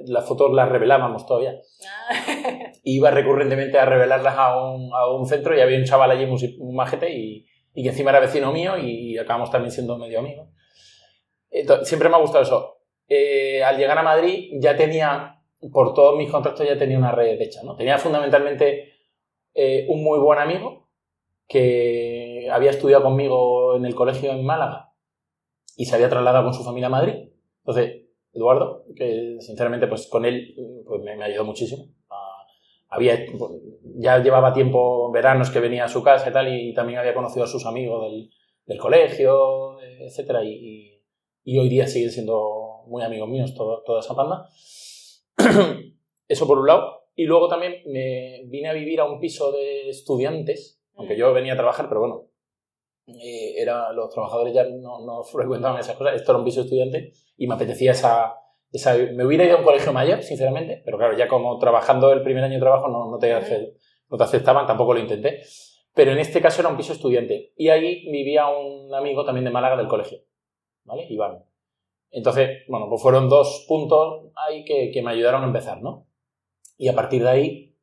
las 0.08 0.26
fotos 0.26 0.54
las 0.54 0.70
revelábamos 0.70 1.26
todavía. 1.26 1.56
Ah. 2.10 2.72
Iba 2.84 3.12
recurrentemente 3.12 3.78
a 3.78 3.86
revelarlas 3.86 4.36
a 4.38 4.62
un, 4.62 4.94
a 4.94 5.12
un, 5.12 5.26
centro 5.26 5.56
y 5.58 5.62
había 5.62 5.78
un 5.78 5.86
chaval 5.86 6.12
allí 6.12 6.26
muy 6.26 6.74
majete 6.74 7.14
y, 7.14 7.46
y 7.74 7.84
que 7.84 7.90
encima 7.90 8.12
era 8.12 8.20
vecino 8.20 8.52
mío 8.52 8.78
y 8.78 9.18
acabamos 9.18 9.52
también 9.52 9.72
siendo 9.72 9.98
medio 9.98 10.20
amigos 10.20 10.48
siempre 11.84 12.10
me 12.10 12.16
ha 12.16 12.20
gustado 12.20 12.44
eso. 12.44 12.78
Eh, 13.08 13.64
al 13.64 13.78
llegar 13.78 13.98
a 13.98 14.04
Madrid 14.04 14.50
ya 14.60 14.76
tenía, 14.76 15.42
por 15.72 15.94
todos 15.94 16.18
mis 16.18 16.30
contactos 16.30 16.68
ya 16.68 16.78
tenía 16.78 16.98
una 16.98 17.12
red 17.12 17.40
hecha, 17.42 17.62
¿no? 17.64 17.76
Tenía 17.76 17.98
fundamentalmente 17.98 18.94
eh, 19.54 19.86
un 19.90 20.04
muy 20.04 20.20
buen 20.20 20.40
amigo 20.40 20.90
que 21.48 22.50
había 22.52 22.72
estudiado 22.72 23.04
conmigo 23.04 23.78
en 23.78 23.86
el 23.86 23.96
colegio 23.96 24.32
en 24.32 24.46
Málaga 24.46 24.94
y 25.78 25.86
se 25.86 25.96
había 25.96 26.10
trasladado 26.10 26.46
con 26.46 26.54
su 26.54 26.64
familia 26.64 26.88
a 26.88 26.92
Madrid. 26.92 27.30
Entonces, 27.60 28.07
Eduardo, 28.38 28.86
que 28.96 29.38
sinceramente 29.40 29.88
pues 29.88 30.08
con 30.08 30.26
él 30.26 30.56
pues, 30.86 31.02
me, 31.02 31.22
ayudó 31.24 31.44
muchísimo. 31.44 31.86
Ah, 32.10 32.46
había, 32.90 33.18
pues, 33.38 33.52
ya 34.00 34.20
llevaba 34.20 34.54
tiempo, 34.54 35.12
veranos 35.12 35.50
que 35.50 35.60
venía 35.60 35.86
a 35.86 35.90
su 35.90 36.02
casa 36.04 36.30
y 36.30 36.34
tal, 36.34 36.48
y 36.54 36.74
también 36.74 37.00
había 37.00 37.14
conocido 37.14 37.44
a 37.44 37.48
sus 37.48 37.66
amigos 37.66 38.04
del, 38.04 38.30
del 38.66 38.78
colegio, 38.78 39.82
etcétera, 39.82 40.44
y 40.44 40.98
y 41.48 41.58
hoy 41.60 41.70
día 41.70 41.88
siguen 41.88 42.12
siendo 42.12 42.84
muy 42.88 43.04
amigos 43.04 43.30
míos 43.30 43.56
toda 43.56 44.02
esa 44.02 44.14
banda. 44.14 44.50
Eso 46.28 46.46
por 46.46 46.60
un 46.60 46.68
lado. 46.68 47.04
Y 47.16 47.24
luego 47.24 47.48
también 47.48 47.84
me 47.86 48.44
vine 48.48 48.68
a 48.68 48.74
vivir 48.74 49.00
a 49.00 49.06
un 49.06 49.22
piso 49.22 49.54
de 49.54 49.88
estudiantes, 49.90 50.84
aunque 50.96 51.18
yo 51.18 51.32
venía 51.32 51.54
a 51.54 51.56
trabajar, 51.56 51.88
pero 51.88 52.02
bueno, 52.02 52.26
eh, 53.08 53.54
era, 53.58 53.92
los 53.94 54.10
trabajadores 54.12 54.54
ya 54.54 54.64
no, 54.66 55.06
no, 55.06 55.24
frecuentaban 55.24 55.80
esas 55.80 55.96
cosas. 55.96 56.16
Esto 56.16 56.32
era 56.32 56.40
un 56.40 56.46
piso 56.46 56.60
de 56.62 56.66
estudiantes 56.66 57.34
y 57.38 57.48
me 57.48 57.56
apetecía 57.56 57.92
esa, 57.92 58.36
esa, 58.72 58.96
Me 59.14 59.26
hubiera 59.26 59.46
ido 59.46 59.56
a 59.56 59.60
un 59.60 59.66
colegio 59.66 59.94
mayor, 59.94 60.22
sinceramente, 60.24 60.82
pero 60.86 60.98
claro, 60.98 61.18
ya 61.18 61.28
como 61.28 61.58
trabajando 61.58 62.12
el 62.12 62.22
primer 62.22 62.44
año 62.44 62.56
de 62.56 62.62
trabajo 62.62 62.88
no, 62.88 63.10
no, 63.10 63.18
te, 63.18 63.34
no 64.10 64.18
te 64.18 64.24
aceptaban, 64.24 64.68
tampoco 64.68 64.94
lo 64.94 65.00
intenté. 65.00 65.42
Pero 65.94 66.12
en 66.12 66.20
este 66.20 66.42
caso 66.42 66.62
era 66.62 66.70
un 66.70 66.78
piso 66.78 66.94
estudiante. 66.94 67.54
Y 67.56 67.70
ahí 67.70 68.10
vivía 68.12 68.48
un 68.48 68.94
amigo 68.94 69.26
también 69.26 69.46
de 69.46 69.52
Málaga 69.52 69.78
del 69.78 69.88
colegio. 69.88 70.20
¿vale? 70.88 71.06
Iván. 71.10 71.44
Entonces, 72.10 72.64
bueno, 72.68 72.88
pues 72.90 73.02
fueron 73.02 73.30
dos 73.30 73.66
puntos 73.68 74.32
ahí 74.48 74.64
que, 74.64 74.90
que, 74.92 75.02
me 75.04 75.12
ayudaron 75.12 75.44
a 75.44 75.48
empezar, 75.48 75.82
¿no? 75.82 76.08
Y 76.78 76.88
a 76.88 76.96
partir 76.96 77.22
de 77.22 77.30
ahí, 77.30 77.76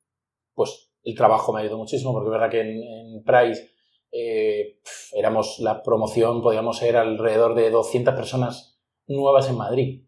pues 0.55 0.93
el 1.05 1.15
trabajo 1.15 1.53
me 1.53 1.61
ayudó 1.61 1.77
muchísimo, 1.77 2.13
porque 2.13 2.29
es 2.29 2.33
verdad 2.33 2.51
que 2.51 2.61
en, 2.61 3.23
Price 3.23 3.74
eh, 4.17 4.79
éramos 5.13 5.59
la 5.59 5.83
promoción, 5.83 6.41
podíamos 6.41 6.79
ser 6.79 6.97
alrededor 6.97 7.55
de 7.55 7.71
200 7.71 8.15
personas 8.15 8.79
nuevas 9.09 9.49
en 9.49 9.57
Madrid. 9.57 10.05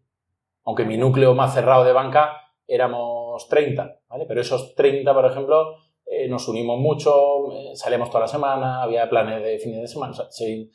Aunque 0.63 0.85
mi 0.85 0.97
núcleo 0.97 1.33
más 1.33 1.53
cerrado 1.53 1.83
de 1.83 1.91
banca 1.91 2.53
éramos 2.65 3.47
30, 3.49 3.99
¿vale? 4.07 4.25
Pero 4.25 4.39
esos 4.39 4.75
30, 4.75 5.13
por 5.13 5.25
ejemplo, 5.25 5.75
eh, 6.05 6.29
nos 6.29 6.47
unimos 6.47 6.79
mucho, 6.79 7.51
eh, 7.51 7.75
salíamos 7.75 8.09
toda 8.09 8.21
la 8.21 8.27
semana, 8.27 8.81
había 8.81 9.09
planes 9.09 9.43
de 9.43 9.59
fines 9.59 9.81
de 9.81 9.87
semana, 9.87 10.13
o 10.13 10.15
sea, 10.15 10.31
sí, 10.31 10.71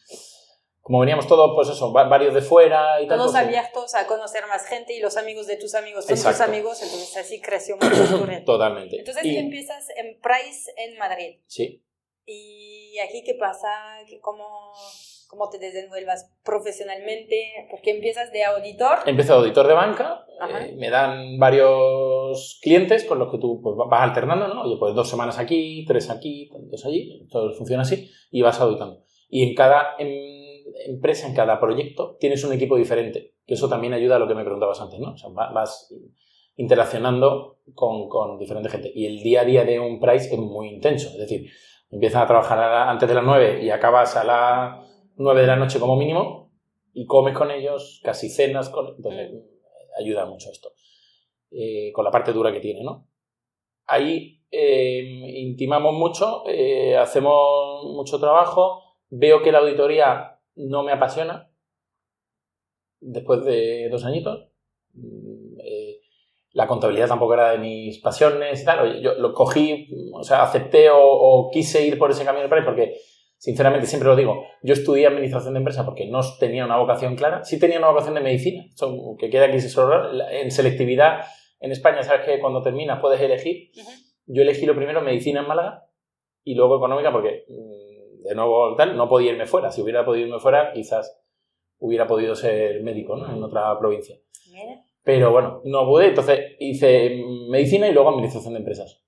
como 0.82 0.98
veníamos 0.98 1.26
todos, 1.26 1.52
pues 1.54 1.68
eso, 1.68 1.92
varios 1.92 2.34
de 2.34 2.42
fuera 2.42 3.00
y 3.00 3.06
tal. 3.06 3.16
Todos 3.16 3.32
pues, 3.32 3.44
abiertos 3.44 3.94
a 3.94 4.06
conocer 4.06 4.46
más 4.48 4.66
gente 4.66 4.92
y 4.92 5.00
los 5.00 5.16
amigos 5.16 5.46
de 5.46 5.56
tus 5.56 5.74
amigos 5.74 6.04
son 6.04 6.16
tus 6.16 6.40
amigos, 6.40 6.82
entonces 6.82 7.16
así 7.16 7.40
creció 7.40 7.76
mucho 7.76 8.18
tu 8.18 8.26
red. 8.26 8.44
Totalmente. 8.44 8.98
Entonces 8.98 9.24
empiezas 9.24 9.88
en 9.96 10.20
Price 10.20 10.70
en 10.76 10.98
Madrid. 10.98 11.38
Sí. 11.46 11.82
¿Y 12.26 12.98
aquí 12.98 13.22
qué 13.24 13.34
pasa? 13.34 13.68
¿Cómo, 14.20 14.72
cómo 15.28 15.48
te 15.48 15.58
desenvuelvas 15.58 16.32
profesionalmente? 16.44 17.66
Porque 17.70 17.90
empiezas 17.90 18.30
de 18.32 18.44
auditor. 18.44 18.98
Empiezo 19.06 19.32
de 19.32 19.38
auditor 19.40 19.66
de 19.66 19.74
banca, 19.74 20.24
eh, 20.48 20.74
me 20.76 20.90
dan 20.90 21.38
varios 21.38 22.58
clientes 22.62 23.04
con 23.04 23.18
los 23.18 23.30
que 23.30 23.38
tú 23.38 23.60
pues, 23.62 23.76
vas 23.76 24.02
alternando, 24.02 24.48
¿no? 24.48 24.62
Oye, 24.62 24.76
pues 24.78 24.94
dos 24.94 25.08
semanas 25.08 25.38
aquí, 25.38 25.84
tres 25.86 26.10
aquí, 26.10 26.50
dos 26.70 26.84
allí, 26.84 27.26
todo 27.30 27.52
funciona 27.54 27.82
así 27.82 28.10
y 28.30 28.42
vas 28.42 28.60
auditando. 28.60 29.02
Y 29.28 29.48
en 29.48 29.54
cada 29.54 29.94
empresa, 30.86 31.26
en 31.26 31.34
cada 31.34 31.60
proyecto, 31.60 32.16
tienes 32.18 32.44
un 32.44 32.52
equipo 32.52 32.76
diferente, 32.76 33.34
que 33.46 33.54
eso 33.54 33.68
también 33.68 33.92
ayuda 33.94 34.16
a 34.16 34.18
lo 34.18 34.28
que 34.28 34.34
me 34.34 34.44
preguntabas 34.44 34.80
antes, 34.80 34.98
¿no? 34.98 35.12
O 35.12 35.16
sea, 35.16 35.30
vas 35.30 35.94
interaccionando 36.56 37.58
con, 37.74 38.08
con 38.08 38.38
diferente 38.38 38.68
gente. 38.68 38.92
Y 38.94 39.06
el 39.06 39.22
día 39.22 39.42
a 39.42 39.44
día 39.44 39.64
de 39.64 39.80
un 39.80 40.00
price 40.00 40.32
es 40.32 40.38
muy 40.38 40.68
intenso, 40.68 41.08
es 41.08 41.18
decir, 41.18 41.50
empiezas 41.92 42.22
a 42.22 42.26
trabajar 42.26 42.58
antes 42.88 43.08
de 43.08 43.14
las 43.14 43.24
nueve 43.24 43.62
y 43.62 43.70
acabas 43.70 44.16
a 44.16 44.24
las 44.24 44.90
nueve 45.16 45.42
de 45.42 45.46
la 45.46 45.56
noche 45.56 45.78
como 45.78 45.96
mínimo 45.96 46.50
y 46.94 47.06
comes 47.06 47.36
con 47.36 47.50
ellos, 47.50 48.00
casi 48.02 48.28
cenas 48.28 48.70
con... 48.70 48.94
Entonces, 48.96 49.32
mm. 49.32 50.00
ayuda 50.00 50.26
mucho 50.26 50.50
esto. 50.50 50.72
Eh, 51.50 51.92
con 51.92 52.04
la 52.04 52.10
parte 52.10 52.32
dura 52.32 52.52
que 52.52 52.60
tiene, 52.60 52.82
¿no? 52.82 53.08
Ahí 53.86 54.42
eh, 54.50 55.02
intimamos 55.36 55.94
mucho, 55.94 56.44
eh, 56.48 56.96
hacemos 56.96 57.84
mucho 57.84 58.18
trabajo, 58.18 58.96
veo 59.10 59.42
que 59.42 59.52
la 59.52 59.58
auditoría 59.58 60.40
no 60.54 60.82
me 60.82 60.92
apasiona 60.92 61.50
después 63.00 63.44
de 63.44 63.88
dos 63.90 64.04
añitos. 64.04 64.48
La 66.52 66.66
contabilidad 66.66 67.08
tampoco 67.08 67.34
era 67.34 67.52
de 67.52 67.58
mis 67.58 67.98
pasiones 67.98 68.60
y 68.60 68.64
tal. 68.64 69.00
Yo 69.00 69.14
lo 69.14 69.32
cogí, 69.32 69.88
o 70.12 70.22
sea, 70.22 70.42
acepté 70.42 70.88
o, 70.92 71.50
quise 71.52 71.86
ir 71.86 71.98
por 71.98 72.10
ese 72.10 72.24
camino 72.24 72.48
porque 72.64 72.94
sinceramente 73.38 73.86
siempre 73.86 74.08
lo 74.08 74.14
digo, 74.14 74.44
yo 74.62 74.72
estudié 74.72 75.06
administración 75.06 75.54
de 75.54 75.58
empresa 75.58 75.84
porque 75.84 76.06
no 76.06 76.20
tenía 76.38 76.64
una 76.64 76.76
vocación 76.76 77.16
clara, 77.16 77.42
sí 77.42 77.58
tenía 77.58 77.78
una 77.78 77.88
vocación 77.88 78.14
de 78.14 78.20
medicina, 78.20 78.64
que 79.18 79.30
queda 79.30 79.46
aquí 79.46 79.56
en 79.56 80.50
selectividad 80.50 81.24
en 81.62 81.70
España, 81.70 82.02
sabes 82.02 82.26
que 82.26 82.40
cuando 82.40 82.60
terminas 82.60 83.00
puedes 83.00 83.20
elegir. 83.20 83.70
Yo 84.26 84.42
elegí 84.42 84.66
lo 84.66 84.74
primero 84.74 85.00
medicina 85.00 85.40
en 85.40 85.48
Málaga 85.48 85.86
y 86.44 86.54
luego 86.54 86.76
económica 86.76 87.12
porque, 87.12 87.44
mm, 87.48 88.22
de 88.24 88.34
nuevo, 88.34 88.74
tal, 88.76 88.96
no 88.96 89.08
podía 89.08 89.32
irme 89.32 89.46
fuera. 89.46 89.70
Si 89.70 89.80
hubiera 89.80 90.04
podido 90.04 90.26
irme 90.26 90.40
fuera, 90.40 90.72
quizás 90.72 91.20
hubiera 91.78 92.06
podido 92.06 92.34
ser 92.34 92.82
médico 92.82 93.16
¿no? 93.16 93.32
en 93.32 93.42
otra 93.42 93.78
provincia. 93.78 94.16
Pero 95.04 95.32
bueno, 95.32 95.60
no 95.64 95.86
pude. 95.86 96.08
Entonces 96.08 96.56
hice 96.58 97.22
medicina 97.48 97.88
y 97.88 97.92
luego 97.92 98.10
administración 98.10 98.54
de 98.54 98.60
empresas. 98.60 99.02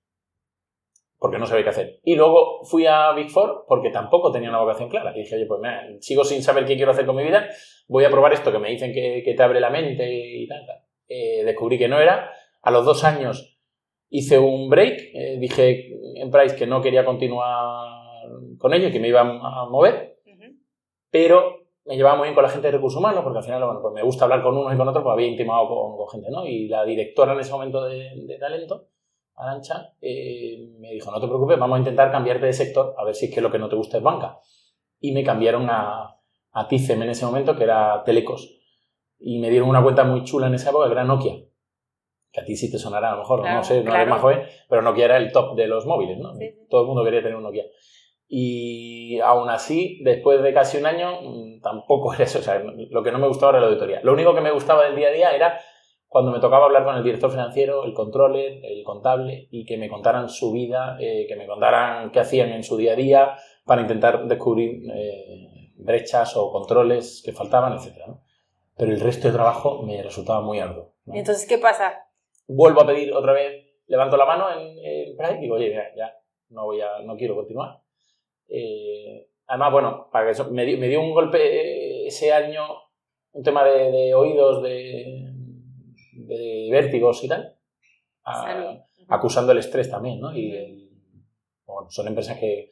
Porque 1.17 1.39
no 1.39 1.45
sabía 1.45 1.63
qué 1.63 1.69
hacer. 1.69 1.99
Y 2.03 2.15
luego 2.15 2.63
fui 2.63 2.85
a 2.85 3.11
Big 3.13 3.29
Four 3.29 3.65
porque 3.67 3.89
tampoco 3.89 4.31
tenía 4.31 4.49
una 4.49 4.59
vocación 4.59 4.89
clara. 4.89 5.13
Y 5.15 5.21
dije, 5.21 5.35
oye, 5.35 5.45
pues 5.45 5.61
sigo 6.01 6.23
sin 6.23 6.43
saber 6.43 6.65
qué 6.65 6.75
quiero 6.75 6.91
hacer 6.91 7.05
con 7.05 7.15
mi 7.15 7.23
vida. 7.23 7.47
Voy 7.87 8.03
a 8.03 8.09
probar 8.09 8.33
esto 8.33 8.51
que 8.51 8.59
me 8.59 8.69
dicen 8.69 8.93
que, 8.93 9.21
que 9.23 9.33
te 9.33 9.43
abre 9.43 9.59
la 9.59 9.69
mente 9.69 10.07
y 10.11 10.47
tal. 10.47 10.65
tal. 10.65 10.85
Eh, 11.07 11.43
descubrí 11.43 11.77
que 11.77 11.87
no 11.87 11.99
era. 11.99 12.31
A 12.61 12.71
los 12.71 12.85
dos 12.85 13.03
años 13.03 13.59
hice 14.09 14.39
un 14.39 14.69
break, 14.69 15.11
eh, 15.13 15.37
dije 15.39 15.91
en 16.15 16.31
Price 16.31 16.55
que 16.55 16.67
no 16.67 16.81
quería 16.81 17.05
continuar 17.05 17.95
con 18.57 18.73
ello, 18.73 18.91
que 18.91 18.99
me 18.99 19.09
iba 19.09 19.21
a 19.21 19.69
mover, 19.69 20.17
pero 21.11 21.64
me 21.85 21.95
llevaba 21.95 22.17
muy 22.17 22.25
bien 22.25 22.35
con 22.35 22.43
la 22.43 22.49
gente 22.49 22.67
de 22.67 22.73
recursos 22.73 22.99
humanos, 22.99 23.23
porque 23.23 23.39
al 23.39 23.43
final 23.43 23.63
pues 23.81 23.93
me 23.93 24.03
gusta 24.03 24.25
hablar 24.25 24.41
con 24.41 24.57
unos 24.57 24.73
y 24.73 24.77
con 24.77 24.87
otros, 24.87 25.03
pues 25.03 25.13
había 25.13 25.27
intimado 25.27 25.67
con, 25.67 26.07
gente, 26.09 26.29
¿no? 26.31 26.45
Y 26.45 26.67
la 26.67 26.83
directora 26.83 27.33
en 27.33 27.39
ese 27.39 27.51
momento 27.51 27.85
de, 27.85 28.37
talento, 28.39 28.87
Arancha, 29.35 29.93
eh, 30.01 30.69
me 30.79 30.91
dijo, 30.91 31.11
no 31.11 31.19
te 31.19 31.27
preocupes, 31.27 31.59
vamos 31.59 31.75
a 31.75 31.79
intentar 31.79 32.11
cambiarte 32.11 32.45
de 32.45 32.53
sector, 32.53 32.95
a 32.97 33.03
ver 33.03 33.13
si 33.13 33.25
es 33.25 33.35
que 33.35 33.41
lo 33.41 33.51
que 33.51 33.59
no 33.59 33.69
te 33.69 33.75
gusta 33.75 33.97
es 33.97 34.03
banca. 34.03 34.39
Y 34.99 35.11
me 35.11 35.23
cambiaron 35.23 35.69
a, 35.69 36.19
a 36.51 36.67
TICEM 36.67 37.03
en 37.03 37.09
ese 37.09 37.25
momento, 37.25 37.55
que 37.55 37.63
era 37.63 38.01
Telecos. 38.03 38.59
Y 39.19 39.39
me 39.39 39.49
dieron 39.49 39.69
una 39.69 39.83
cuenta 39.83 40.03
muy 40.03 40.23
chula 40.23 40.47
en 40.47 40.55
esa 40.55 40.69
época, 40.69 40.87
que 40.87 40.93
era 40.93 41.03
Nokia 41.03 41.35
que 42.35 42.41
a 42.41 42.43
ti 42.43 42.57
sí 42.57 42.69
te 42.69 42.77
sonará 42.77 43.11
a 43.11 43.11
lo 43.13 43.19
mejor, 43.19 43.49
no 43.49 43.63
sé, 43.63 43.81
no 43.81 43.95
eres 43.95 44.09
más 44.09 44.19
joven, 44.19 44.41
pero 44.67 44.81
Nokia 44.81 45.05
era 45.05 45.15
el 45.15 45.31
top 45.31 45.55
de 45.55 45.67
los 45.67 45.85
móviles, 45.85 46.17
¿no? 46.17 46.33
Todo 46.69 46.81
el 46.81 46.87
mundo 46.87 47.01
quería 47.01 47.21
tener 47.21 47.37
un 47.37 47.43
Nokia. 47.43 47.63
Y 48.27 49.19
aún 49.19 49.49
así, 49.49 50.01
después 50.03 50.41
de 50.41 50.53
casi 50.53 50.77
un 50.77 50.85
año, 50.85 51.21
mm, 51.21 51.61
tampoco 51.61 52.13
era 52.15 52.23
eso. 52.23 52.39
O 52.39 52.41
sea, 52.41 52.59
lo 52.59 53.03
que 53.03 53.11
no 53.11 53.19
me 53.19 53.27
gustaba 53.27 53.51
era 53.51 53.61
la 53.61 53.67
auditoría. 53.67 54.01
Lo 54.03 54.13
único 54.13 54.33
que 54.33 54.41
me 54.41 54.51
gustaba 54.51 54.85
del 54.85 54.95
día 54.95 55.09
a 55.09 55.11
día 55.11 55.35
era 55.35 55.59
cuando 56.07 56.31
me 56.31 56.39
tocaba 56.39 56.65
hablar 56.65 56.85
con 56.85 56.95
el 56.95 57.03
director 57.03 57.29
financiero, 57.29 57.83
el 57.83 57.93
controller, 57.93 58.59
el 58.63 58.83
contable, 58.83 59.47
y 59.51 59.65
que 59.65 59.77
me 59.77 59.89
contaran 59.89 60.29
su 60.29 60.51
vida, 60.51 60.97
eh, 60.99 61.25
que 61.27 61.35
me 61.35 61.45
contaran 61.45 62.11
qué 62.11 62.21
hacían 62.21 62.51
en 62.51 62.63
su 62.63 62.77
día 62.77 62.93
a 62.93 62.95
día 62.95 63.35
para 63.65 63.81
intentar 63.81 64.25
descubrir 64.25 64.81
eh, 64.93 65.71
brechas 65.75 66.37
o 66.37 66.51
controles 66.51 67.21
que 67.25 67.33
faltaban, 67.33 67.73
etc. 67.73 67.97
Pero 68.77 68.91
el 68.91 68.99
resto 69.01 69.27
de 69.27 69.33
trabajo 69.33 69.81
me 69.81 70.01
resultaba 70.01 70.41
muy 70.41 70.59
arduo. 70.59 70.93
Entonces, 71.07 71.45
¿qué 71.47 71.57
pasa? 71.57 72.05
vuelvo 72.47 72.81
a 72.81 72.87
pedir 72.87 73.13
otra 73.13 73.33
vez, 73.33 73.65
levanto 73.87 74.17
la 74.17 74.25
mano 74.25 74.47
en, 74.51 74.61
en 74.61 75.37
y 75.37 75.41
digo, 75.41 75.55
oye, 75.55 75.73
ya, 75.95 76.13
no, 76.49 76.65
voy 76.65 76.81
a, 76.81 76.99
no 77.03 77.15
quiero 77.15 77.35
continuar. 77.35 77.79
Eh, 78.47 79.27
además, 79.47 79.71
bueno, 79.71 80.09
para 80.11 80.25
que 80.25 80.31
eso, 80.31 80.49
me, 80.51 80.65
dio, 80.65 81.01
un 81.01 81.13
golpe 81.13 82.07
ese 82.07 82.31
año, 82.31 82.63
un 83.31 83.43
tema 83.43 83.63
de, 83.63 84.13
oídos, 84.13 84.63
de, 84.63 85.31
de, 86.13 86.67
vértigos 86.71 87.23
y 87.23 87.27
tal, 87.27 87.55
acusando 89.07 89.51
el 89.51 89.59
estrés 89.59 89.89
también, 89.89 90.19
¿no? 90.19 90.35
Y 90.35 90.89
bueno, 91.65 91.89
son 91.89 92.07
empresas 92.07 92.39
que, 92.39 92.71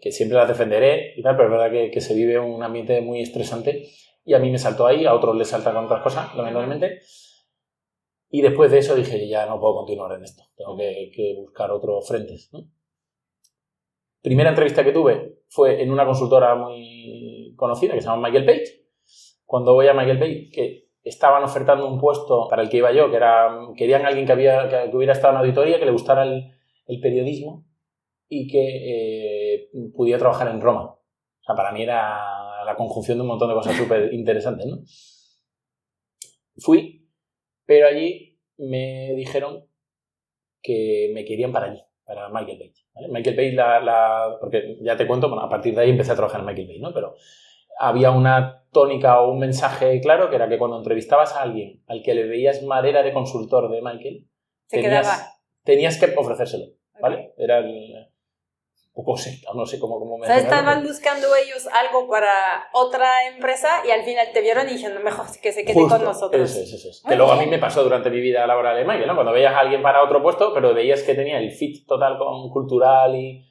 que, 0.00 0.12
siempre 0.12 0.36
las 0.38 0.48
defenderé 0.48 1.14
y 1.16 1.22
tal, 1.22 1.36
pero 1.36 1.48
es 1.48 1.52
verdad 1.52 1.70
que, 1.70 1.90
que, 1.90 2.00
se 2.00 2.14
vive 2.14 2.38
un 2.38 2.62
ambiente 2.62 3.00
muy 3.00 3.20
estresante 3.20 3.88
y 4.24 4.34
a 4.34 4.38
mí 4.38 4.50
me 4.50 4.58
saltó 4.58 4.86
ahí, 4.86 5.06
a 5.06 5.14
otros 5.14 5.36
les 5.36 5.48
salta 5.48 5.72
con 5.72 5.86
otras 5.86 6.02
cosas, 6.02 6.34
lamentablemente. 6.34 7.00
Y 8.30 8.42
después 8.42 8.70
de 8.70 8.78
eso 8.78 8.94
dije, 8.94 9.26
ya 9.26 9.46
no 9.46 9.58
puedo 9.58 9.76
continuar 9.76 10.12
en 10.12 10.24
esto, 10.24 10.42
tengo 10.56 10.76
que, 10.76 11.34
buscar 11.38 11.70
otros 11.70 12.06
frentes. 12.06 12.50
Primera 14.22 14.50
entrevista 14.50 14.84
que 14.84 14.92
tuve 14.92 15.38
fue 15.48 15.82
en 15.82 15.90
una 15.90 16.04
consultora 16.04 16.54
muy 16.54 17.54
conocida 17.56 17.94
que 17.94 18.00
se 18.00 18.08
llama 18.08 18.28
Michael 18.28 18.44
Page. 18.44 18.86
Cuando 19.44 19.74
voy 19.74 19.88
a 19.88 19.94
Michael 19.94 20.18
Page, 20.18 20.50
que 20.52 20.88
estaban 21.02 21.42
ofertando 21.42 21.88
un 21.88 21.98
puesto 21.98 22.48
para 22.48 22.62
el 22.62 22.68
que 22.68 22.78
iba 22.78 22.92
yo, 22.92 23.10
que 23.10 23.16
era, 23.16 23.48
querían 23.76 24.04
alguien 24.04 24.26
que, 24.26 24.32
había, 24.32 24.68
que 24.90 24.96
hubiera 24.96 25.12
estado 25.12 25.34
en 25.34 25.40
auditoría, 25.40 25.78
que 25.78 25.86
le 25.86 25.92
gustara 25.92 26.24
el, 26.24 27.00
periodismo 27.00 27.66
y 28.28 28.48
que 28.48 29.62
eh, 29.62 29.70
pudiera 29.94 30.18
trabajar 30.18 30.48
en 30.48 30.60
Roma. 30.60 30.84
O 30.84 31.44
sea, 31.44 31.54
para 31.54 31.72
mí 31.72 31.82
era 31.82 32.64
la 32.64 32.76
conjunción 32.76 33.18
de 33.18 33.22
un 33.22 33.28
montón 33.28 33.48
de 33.48 33.54
cosas 33.54 33.76
súper 33.76 34.12
interesantes, 34.12 34.66
¿no? 34.66 34.78
Fui 36.58 36.98
pero 37.68 37.86
allí 37.86 38.40
me 38.56 39.12
dijeron 39.14 39.68
que 40.62 41.10
me 41.12 41.26
querían 41.26 41.52
para 41.52 41.66
allí, 41.66 41.82
para 42.08 42.30
Michael 42.30 42.58
Page. 42.58 43.08
Michael 43.10 43.36
Page, 43.36 43.52
la, 43.52 44.38
porque 44.40 44.78
ya 44.80 44.96
te 44.96 45.06
cuento, 45.06 45.38
a 45.38 45.48
partir 45.48 45.74
de 45.74 45.82
ahí 45.82 45.90
empecé 45.90 46.12
a 46.12 46.16
trabajar 46.16 46.40
en 46.40 46.46
Michael 46.46 46.66
Page, 46.66 46.80
¿no? 46.80 46.94
Pero 46.94 47.14
había 47.78 48.10
una 48.10 48.64
tónica 48.72 49.20
o 49.20 49.30
un 49.30 49.38
mensaje 49.38 50.00
claro 50.00 50.30
que 50.30 50.36
era 50.36 50.48
que 50.48 50.56
cuando 50.58 50.78
entrevistabas 50.78 51.34
a 51.34 51.42
alguien 51.42 51.82
al 51.86 52.02
que 52.02 52.14
le 52.14 52.26
veías 52.26 52.62
madera 52.62 53.02
de 53.02 53.12
consultor 53.12 53.70
de 53.70 53.82
Michael, 53.82 54.26
tenías, 54.68 55.38
tenías, 55.64 56.00
que 56.00 56.14
ofrecérselo, 56.16 56.64
¿vale? 56.98 57.34
Era 57.36 57.58
el, 57.58 57.97
poco 58.98 59.16
secta, 59.16 59.50
no 59.54 59.64
sé 59.64 59.78
cómo, 59.78 60.00
cómo 60.00 60.18
me... 60.18 60.24
O 60.24 60.26
sea, 60.26 60.38
estaban 60.38 60.82
buscando 60.82 61.28
ellos 61.36 61.68
algo 61.68 62.08
para 62.08 62.68
otra 62.72 63.28
empresa 63.32 63.68
y 63.86 63.92
al 63.92 64.02
final 64.02 64.26
te 64.32 64.40
vieron 64.40 64.68
y 64.68 64.72
dijeron, 64.72 65.04
mejor 65.04 65.26
que 65.40 65.52
se 65.52 65.64
quede 65.64 65.74
con 65.74 66.02
nosotros. 66.02 66.50
Eso, 66.50 66.76
eso, 66.76 66.88
eso. 66.88 67.08
Que 67.08 67.14
luego 67.14 67.30
a 67.30 67.36
mí 67.36 67.46
me 67.46 67.60
pasó 67.60 67.84
durante 67.84 68.10
mi 68.10 68.20
vida 68.20 68.44
laboral 68.44 68.76
en 68.76 68.88
Michael, 68.88 69.06
¿no? 69.06 69.14
Cuando 69.14 69.30
veías 69.30 69.54
a 69.54 69.60
alguien 69.60 69.82
para 69.82 70.02
otro 70.02 70.20
puesto, 70.20 70.52
pero 70.52 70.74
veías 70.74 71.04
que 71.04 71.14
tenía 71.14 71.38
el 71.38 71.52
fit 71.52 71.86
total 71.86 72.18
con 72.18 72.50
cultural 72.50 73.14
y, 73.14 73.48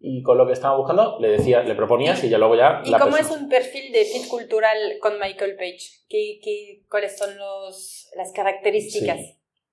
y 0.00 0.22
con 0.22 0.38
lo 0.38 0.46
que 0.46 0.54
estaba 0.54 0.78
buscando, 0.78 1.18
le 1.20 1.28
decías, 1.28 1.68
le 1.68 1.74
proponías 1.74 2.24
y 2.24 2.30
ya 2.30 2.38
luego 2.38 2.56
ya... 2.56 2.80
¿Y 2.82 2.94
cómo 2.94 3.18
es 3.18 3.30
un 3.30 3.50
perfil 3.50 3.92
de 3.92 4.02
fit 4.06 4.26
cultural 4.28 4.78
con 5.02 5.18
Michael 5.20 5.56
Page? 5.56 6.06
¿Qué, 6.08 6.38
qué, 6.42 6.84
cuáles 6.88 7.18
son 7.18 7.36
los, 7.36 8.08
las 8.16 8.32
características? 8.32 9.18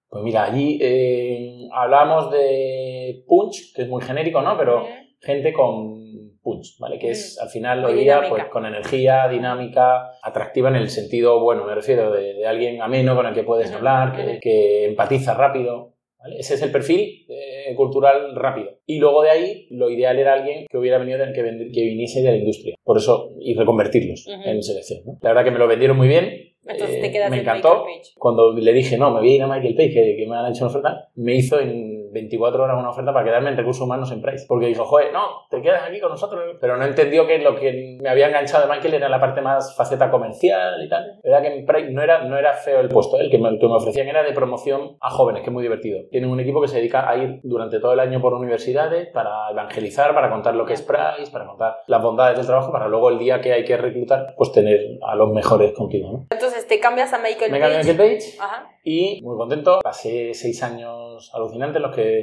Pues 0.09 0.21
mira, 0.21 0.43
allí 0.43 0.79
eh, 0.81 1.69
hablamos 1.71 2.29
de 2.29 3.23
punch, 3.25 3.73
que 3.73 3.83
es 3.83 3.87
muy 3.87 4.03
genérico, 4.03 4.41
¿no? 4.41 4.57
Pero 4.57 4.85
gente 5.23 5.53
con 5.53 6.03
punch, 6.43 6.77
¿vale? 6.79 6.99
Que 6.99 7.11
es 7.11 7.39
al 7.39 7.49
final 7.49 7.83
hoy 7.85 7.95
día 7.95 8.21
pues, 8.29 8.45
con 8.45 8.65
energía, 8.65 9.27
dinámica, 9.29 10.11
atractiva 10.21 10.69
en 10.69 10.75
el 10.75 10.89
sentido, 10.89 11.39
bueno, 11.39 11.65
me 11.65 11.73
refiero 11.73 12.11
de, 12.11 12.45
alguien 12.45 12.81
ameno 12.81 13.15
con 13.15 13.25
el 13.25 13.33
que 13.33 13.43
puedes 13.43 13.71
hablar, 13.71 14.39
que, 14.39 14.85
empatiza 14.85 15.33
rápido. 15.33 15.93
¿vale? 16.19 16.37
Ese 16.37 16.55
es 16.55 16.61
el 16.61 16.71
perfil 16.71 17.25
eh, 17.29 17.73
cultural 17.75 18.35
rápido. 18.35 18.79
Y 18.85 18.99
luego 18.99 19.23
de 19.23 19.29
ahí, 19.29 19.67
lo 19.71 19.89
ideal 19.89 20.19
era 20.19 20.33
alguien 20.33 20.65
que 20.69 20.77
hubiera 20.77 20.97
venido, 20.97 21.19
que, 21.33 21.41
que 21.73 21.81
viniese 21.81 22.21
de 22.21 22.31
la 22.31 22.37
industria. 22.37 22.75
Por 22.83 22.97
eso, 22.97 23.31
y 23.39 23.55
reconvertirlos 23.55 24.27
en 24.27 24.61
selección. 24.61 25.03
La 25.21 25.29
verdad 25.29 25.45
que 25.45 25.51
me 25.51 25.59
lo 25.59 25.67
vendieron 25.67 25.97
muy 25.97 26.09
bien 26.09 26.53
Entonces 26.65 26.97
eh, 26.97 27.01
te 27.01 27.11
quedas 27.11 27.31
me 27.31 27.37
en 27.37 27.43
encantó. 27.43 27.85
Page. 27.85 28.11
Cuando 28.17 28.51
le 28.51 28.73
dije, 28.73 28.97
no, 28.97 29.11
me 29.11 29.21
voy 29.21 29.31
a 29.31 29.35
ir 29.35 29.43
a 29.43 29.47
Michael 29.47 29.75
Page, 29.75 29.93
que, 29.93 30.15
que 30.17 30.27
me 30.27 30.35
han 30.35 30.51
hecho 30.51 30.65
una 30.65 30.71
oferta, 30.71 31.09
me 31.15 31.35
hizo 31.35 31.59
en 31.59 32.02
24 32.13 32.63
horas 32.63 32.77
una 32.77 32.89
oferta 32.89 33.11
para 33.11 33.25
quedarme 33.25 33.49
en 33.49 33.57
recursos 33.57 33.83
humanos 33.83 34.11
en 34.11 34.21
Price. 34.21 34.45
Porque 34.47 34.67
dijo, 34.67 34.85
joder, 34.85 35.11
no, 35.11 35.47
te 35.49 35.61
quedas 35.61 35.83
aquí 35.87 35.99
con 35.99 36.11
nosotros. 36.11 36.57
Pero 36.61 36.77
no 36.77 36.85
entendió 36.85 37.27
que 37.27 37.39
lo 37.39 37.55
que 37.55 37.97
me 38.01 38.09
había 38.09 38.27
enganchado 38.27 38.67
de 38.67 38.73
Michael 38.73 38.93
era 38.95 39.09
la 39.09 39.19
parte 39.19 39.41
más 39.41 39.75
faceta 39.75 40.09
comercial 40.09 40.83
y 40.83 40.89
tal. 40.89 41.19
Verdad 41.23 41.41
que 41.41 41.59
en 41.59 41.65
Price 41.65 41.91
no 41.91 42.01
era, 42.01 42.23
no 42.23 42.37
era 42.37 42.53
feo 42.53 42.79
el 42.79 42.89
puesto, 42.89 43.17
el 43.17 43.29
que 43.29 43.37
me, 43.37 43.57
que 43.57 43.67
me 43.67 43.75
ofrecían 43.75 44.07
era 44.07 44.23
de 44.23 44.31
promoción 44.33 44.97
a 45.01 45.09
jóvenes, 45.09 45.41
que 45.41 45.49
es 45.49 45.53
muy 45.53 45.63
divertido. 45.63 45.99
Tienen 46.11 46.29
un 46.29 46.39
equipo 46.39 46.61
que 46.61 46.67
se 46.67 46.77
dedica 46.77 47.09
a 47.09 47.17
ir 47.17 47.39
durante 47.43 47.79
todo 47.79 47.93
el 47.93 47.99
año 47.99 48.21
por 48.21 48.33
universidades 48.33 49.09
para 49.09 49.49
evangelizar, 49.51 50.13
para 50.13 50.29
contar 50.29 50.55
lo 50.55 50.65
que 50.65 50.73
es 50.73 50.81
Price, 50.81 51.31
para 51.31 51.45
contar 51.45 51.77
las 51.87 52.01
bondades 52.01 52.37
del 52.37 52.45
trabajo, 52.45 52.71
para 52.71 52.87
luego 52.87 53.09
el 53.09 53.19
día 53.19 53.41
que 53.41 53.53
hay 53.53 53.65
que 53.65 53.77
reclutar, 53.77 54.33
pues 54.37 54.51
tener 54.51 54.79
a 55.05 55.15
los 55.15 55.31
mejores 55.31 55.73
contigo. 55.73 56.11
¿no? 56.11 56.27
Entonces 56.29 56.67
te 56.67 56.79
cambias 56.79 57.13
a 57.13 57.19
Michael 57.19 57.51
Me 57.51 57.59
Page. 57.59 57.77
Michael 57.77 57.97
Page 57.97 58.37
Ajá. 58.39 58.72
Y 58.83 59.21
muy 59.23 59.37
contento. 59.37 59.79
Pasé 59.83 60.33
seis 60.33 60.61
años 60.63 61.31
alucinantes, 61.33 61.81
los 61.81 61.95
que 61.95 62.19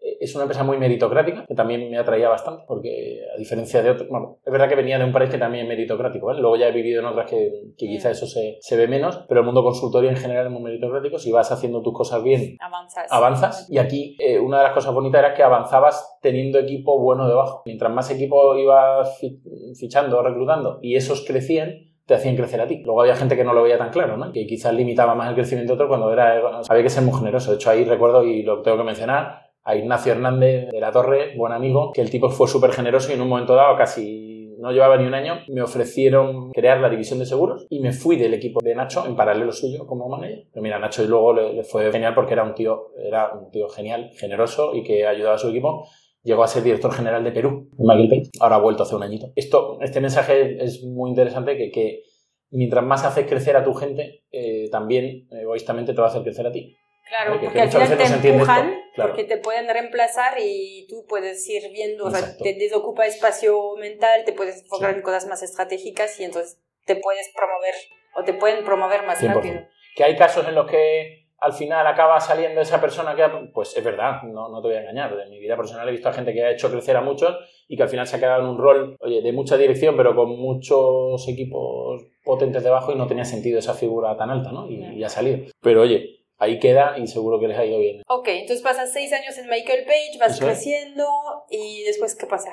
eh, 0.00 0.18
es 0.20 0.34
una 0.34 0.44
empresa 0.44 0.62
muy 0.64 0.76
meritocrática, 0.76 1.46
que 1.48 1.54
también 1.54 1.90
me 1.90 1.96
atraía 1.98 2.28
bastante, 2.28 2.64
porque 2.68 3.20
a 3.34 3.38
diferencia 3.38 3.82
de 3.82 3.90
otros, 3.90 4.08
bueno, 4.10 4.38
es 4.44 4.52
verdad 4.52 4.68
que 4.68 4.74
venía 4.74 4.98
de 4.98 5.04
un 5.04 5.12
país 5.12 5.30
que 5.30 5.38
también 5.38 5.64
es 5.64 5.68
meritocrático, 5.68 6.26
¿vale? 6.26 6.40
Luego 6.42 6.56
ya 6.56 6.68
he 6.68 6.72
vivido 6.72 7.00
en 7.00 7.06
otras 7.06 7.30
que, 7.30 7.50
que 7.78 7.86
quizá 7.86 8.10
eso 8.10 8.26
se, 8.26 8.58
se 8.60 8.76
ve 8.76 8.86
menos, 8.86 9.24
pero 9.28 9.40
el 9.40 9.46
mundo 9.46 9.62
consultorio 9.62 10.10
en 10.10 10.16
general 10.16 10.46
es 10.46 10.52
muy 10.52 10.60
meritocrático. 10.62 11.18
Si 11.18 11.32
vas 11.32 11.50
haciendo 11.50 11.80
tus 11.80 11.94
cosas 11.94 12.22
bien, 12.22 12.58
Avanzas. 12.60 13.06
avanzas. 13.10 13.70
Y 13.70 13.78
aquí 13.78 14.16
eh, 14.20 14.38
una 14.38 14.58
de 14.58 14.64
las 14.64 14.74
cosas 14.74 14.92
bonitas 14.92 15.20
era 15.20 15.32
que 15.32 15.42
avanzabas 15.42 16.18
teniendo 16.20 16.58
equipo 16.58 17.00
bueno 17.00 17.26
debajo. 17.26 17.62
Mientras 17.64 17.90
más 17.92 18.10
equipo 18.10 18.56
ibas 18.58 19.18
fi- 19.18 19.40
fichando, 19.78 20.22
reclutando, 20.22 20.80
y 20.82 20.96
esos 20.96 21.24
crecían, 21.26 21.93
te 22.06 22.14
hacían 22.14 22.36
crecer 22.36 22.60
a 22.60 22.66
ti. 22.66 22.82
Luego 22.84 23.02
había 23.02 23.16
gente 23.16 23.36
que 23.36 23.44
no 23.44 23.52
lo 23.52 23.62
veía 23.62 23.78
tan 23.78 23.90
claro, 23.90 24.16
¿no? 24.16 24.32
que 24.32 24.46
quizás 24.46 24.74
limitaba 24.74 25.14
más 25.14 25.28
el 25.28 25.34
crecimiento 25.34 25.72
de 25.72 25.74
otro 25.74 25.88
cuando 25.88 26.12
era, 26.12 26.60
había 26.68 26.82
que 26.82 26.90
ser 26.90 27.02
muy 27.02 27.18
generoso. 27.18 27.50
De 27.50 27.56
hecho, 27.56 27.70
ahí 27.70 27.84
recuerdo, 27.84 28.24
y 28.24 28.42
lo 28.42 28.62
tengo 28.62 28.78
que 28.78 28.84
mencionar, 28.84 29.44
a 29.62 29.76
Ignacio 29.76 30.12
Hernández 30.12 30.68
de 30.70 30.80
la 30.80 30.92
Torre, 30.92 31.34
buen 31.36 31.52
amigo, 31.52 31.90
que 31.92 32.02
el 32.02 32.10
tipo 32.10 32.28
fue 32.28 32.46
súper 32.48 32.72
generoso 32.72 33.10
y 33.10 33.14
en 33.14 33.22
un 33.22 33.28
momento 33.28 33.54
dado, 33.54 33.76
casi 33.76 34.34
no 34.58 34.72
llevaba 34.72 34.96
ni 34.96 35.06
un 35.06 35.14
año, 35.14 35.40
me 35.48 35.62
ofrecieron 35.62 36.50
crear 36.52 36.80
la 36.80 36.88
división 36.88 37.18
de 37.18 37.26
seguros 37.26 37.66
y 37.68 37.80
me 37.80 37.92
fui 37.92 38.16
del 38.16 38.34
equipo 38.34 38.60
de 38.62 38.74
Nacho 38.74 39.04
en 39.06 39.16
paralelo 39.16 39.52
suyo 39.52 39.86
como 39.86 40.08
manager. 40.08 40.46
Pero 40.52 40.62
mira, 40.62 40.78
Nacho 40.78 41.02
y 41.02 41.06
luego 41.06 41.34
le, 41.34 41.52
le 41.54 41.64
fue 41.64 41.90
genial 41.90 42.14
porque 42.14 42.34
era 42.34 42.44
un 42.44 42.54
tío, 42.54 42.92
era 42.98 43.32
un 43.32 43.50
tío 43.50 43.68
genial, 43.68 44.10
generoso 44.18 44.74
y 44.74 44.82
que 44.82 45.06
ayudaba 45.06 45.36
a 45.36 45.38
su 45.38 45.48
equipo. 45.48 45.86
Llegó 46.24 46.42
a 46.42 46.48
ser 46.48 46.62
director 46.62 46.92
general 46.92 47.22
de 47.22 47.30
Perú, 47.32 47.68
Michael 47.78 48.08
Page. 48.08 48.30
Ahora 48.40 48.56
ha 48.56 48.60
vuelto 48.60 48.82
hace 48.82 48.96
un 48.96 49.02
añito. 49.02 49.30
Esto, 49.36 49.78
este 49.82 50.00
mensaje 50.00 50.56
es 50.64 50.82
muy 50.82 51.10
interesante 51.10 51.56
que, 51.56 51.70
que 51.70 52.02
mientras 52.50 52.82
más 52.84 53.04
haces 53.04 53.26
crecer 53.26 53.56
a 53.56 53.62
tu 53.64 53.74
gente, 53.74 54.24
eh, 54.32 54.68
también 54.70 55.28
egoístamente 55.30 55.92
te 55.92 56.00
va 56.00 56.06
a 56.06 56.10
hacer 56.10 56.22
crecer 56.22 56.46
a 56.46 56.52
ti. 56.52 56.74
Claro, 57.08 57.34
Que- 57.34 57.46
porque 57.46 57.54
que 57.54 57.60
al 57.62 57.70
final 57.70 58.20
te 58.22 58.28
empujan, 58.30 58.74
claro. 58.94 59.10
porque 59.10 59.24
te 59.24 59.36
pueden 59.36 59.68
reemplazar 59.68 60.34
y 60.42 60.86
tú 60.88 61.04
puedes 61.06 61.46
ir 61.50 61.70
viendo, 61.70 62.06
o 62.06 62.10
sea, 62.10 62.20
Exacto. 62.20 62.42
te 62.44 62.54
desocupa 62.54 63.04
espacio 63.06 63.76
mental, 63.78 64.22
te 64.24 64.32
puedes 64.32 64.62
enfocar 64.62 64.92
Sí. 64.92 64.96
en 64.96 65.02
cosas 65.02 65.26
más 65.28 65.42
estratégicas 65.42 66.18
y 66.20 66.24
entonces 66.24 66.58
te 66.86 66.96
puedes 66.96 67.30
promover 67.36 67.74
o 68.16 68.24
te 68.24 68.32
pueden 68.32 68.64
promover 68.64 69.04
más 69.04 69.18
100%. 69.20 69.34
rápido. 69.34 69.60
Que 69.94 70.04
hay 70.04 70.16
casos 70.16 70.48
en 70.48 70.54
los 70.54 70.66
que 70.70 71.23
al 71.44 71.52
final 71.52 71.86
acaba 71.86 72.18
saliendo 72.20 72.60
esa 72.60 72.80
persona 72.80 73.14
que, 73.14 73.22
ha- 73.22 73.40
pues 73.52 73.76
es 73.76 73.84
verdad, 73.84 74.22
no, 74.22 74.48
no 74.48 74.60
te 74.62 74.68
voy 74.68 74.76
a 74.76 74.80
engañar. 74.80 75.14
En 75.24 75.30
mi 75.30 75.38
vida 75.38 75.56
personal 75.56 75.88
he 75.88 75.92
visto 75.92 76.08
a 76.08 76.12
gente 76.12 76.32
que 76.32 76.42
ha 76.44 76.50
hecho 76.50 76.70
crecer 76.70 76.96
a 76.96 77.00
muchos 77.02 77.36
y 77.68 77.76
que 77.76 77.82
al 77.82 77.88
final 77.88 78.06
se 78.06 78.16
ha 78.16 78.20
quedado 78.20 78.40
en 78.42 78.48
un 78.48 78.58
rol, 78.58 78.96
oye, 79.00 79.20
de 79.22 79.32
mucha 79.32 79.56
dirección, 79.56 79.96
pero 79.96 80.14
con 80.16 80.30
muchos 80.38 81.26
equipos 81.28 82.02
potentes 82.24 82.62
debajo 82.64 82.92
y 82.92 82.96
no 82.96 83.06
tenía 83.06 83.24
sentido 83.24 83.58
esa 83.58 83.74
figura 83.74 84.16
tan 84.16 84.30
alta, 84.30 84.52
¿no? 84.52 84.68
Y, 84.70 84.76
y 84.96 85.04
ha 85.04 85.08
salido. 85.08 85.46
Pero 85.60 85.82
oye, 85.82 86.20
ahí 86.38 86.58
queda 86.58 86.96
y 86.98 87.06
seguro 87.06 87.38
que 87.38 87.48
les 87.48 87.58
ha 87.58 87.64
ido 87.64 87.78
bien. 87.78 88.02
Ok, 88.08 88.28
entonces 88.28 88.62
pasas 88.62 88.92
seis 88.92 89.12
años 89.12 89.36
en 89.38 89.48
Michael 89.48 89.84
Page, 89.84 90.18
vas 90.18 90.32
Eso 90.32 90.44
es. 90.48 90.52
creciendo 90.52 91.06
y 91.50 91.82
después, 91.84 92.14
¿qué 92.16 92.26
pasa? 92.26 92.50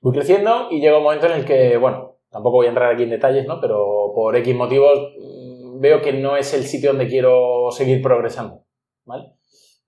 Voy 0.00 0.12
creciendo 0.12 0.68
y 0.70 0.80
llega 0.80 0.98
un 0.98 1.04
momento 1.04 1.26
en 1.26 1.32
el 1.32 1.44
que, 1.44 1.76
bueno, 1.76 2.16
tampoco 2.30 2.56
voy 2.56 2.66
a 2.66 2.70
entrar 2.70 2.92
aquí 2.92 3.04
en 3.04 3.10
detalles, 3.10 3.46
¿no? 3.46 3.60
Pero 3.60 4.12
por 4.14 4.36
X 4.36 4.54
motivos 4.54 4.98
veo 5.80 6.00
que 6.02 6.12
no 6.12 6.36
es 6.36 6.52
el 6.54 6.64
sitio 6.64 6.90
donde 6.90 7.08
quiero 7.08 7.70
seguir 7.70 8.02
progresando, 8.02 8.64
¿vale? 9.04 9.32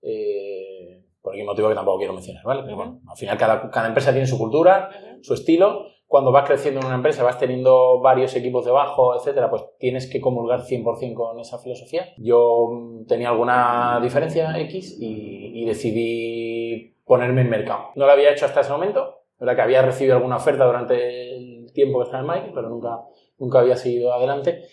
Eh, 0.01 1.03
por 1.21 1.35
X 1.35 1.45
motivo 1.45 1.69
que 1.69 1.75
tampoco 1.75 1.97
quiero 1.97 2.13
mencionar, 2.13 2.43
¿vale? 2.43 2.63
Pero 2.63 2.75
bueno, 2.75 3.01
al 3.07 3.17
final 3.17 3.37
cada, 3.37 3.69
cada 3.69 3.87
empresa 3.87 4.11
tiene 4.11 4.27
su 4.27 4.37
cultura, 4.37 4.89
su 5.21 5.33
estilo. 5.33 5.85
Cuando 6.07 6.31
vas 6.31 6.47
creciendo 6.47 6.79
en 6.79 6.87
una 6.87 6.95
empresa, 6.95 7.23
vas 7.23 7.37
teniendo 7.37 7.99
varios 8.01 8.35
equipos 8.35 8.65
debajo, 8.65 9.15
etcétera, 9.15 9.49
pues 9.49 9.63
tienes 9.77 10.09
que 10.09 10.19
comulgar 10.19 10.61
100% 10.61 11.13
con 11.13 11.39
esa 11.39 11.59
filosofía. 11.59 12.13
Yo 12.17 12.69
mm, 12.71 13.05
tenía 13.05 13.29
alguna 13.29 13.99
diferencia 14.01 14.57
X 14.59 14.97
y, 14.99 15.61
y 15.61 15.65
decidí 15.65 16.95
ponerme 17.05 17.41
en 17.41 17.49
mercado. 17.49 17.89
No 17.95 18.05
lo 18.05 18.11
había 18.11 18.31
hecho 18.31 18.45
hasta 18.45 18.61
ese 18.61 18.71
momento, 18.71 19.19
verdad 19.39 19.55
que 19.55 19.61
había 19.61 19.81
recibido 19.81 20.15
alguna 20.15 20.37
oferta 20.37 20.65
durante 20.65 21.35
el 21.35 21.71
tiempo 21.73 21.99
que 21.99 22.05
estaba 22.05 22.21
en 22.21 22.29
Mike, 22.29 22.51
pero 22.53 22.69
nunca, 22.69 23.01
nunca 23.37 23.59
había 23.59 23.75
seguido 23.75 24.13
adelante. 24.13 24.63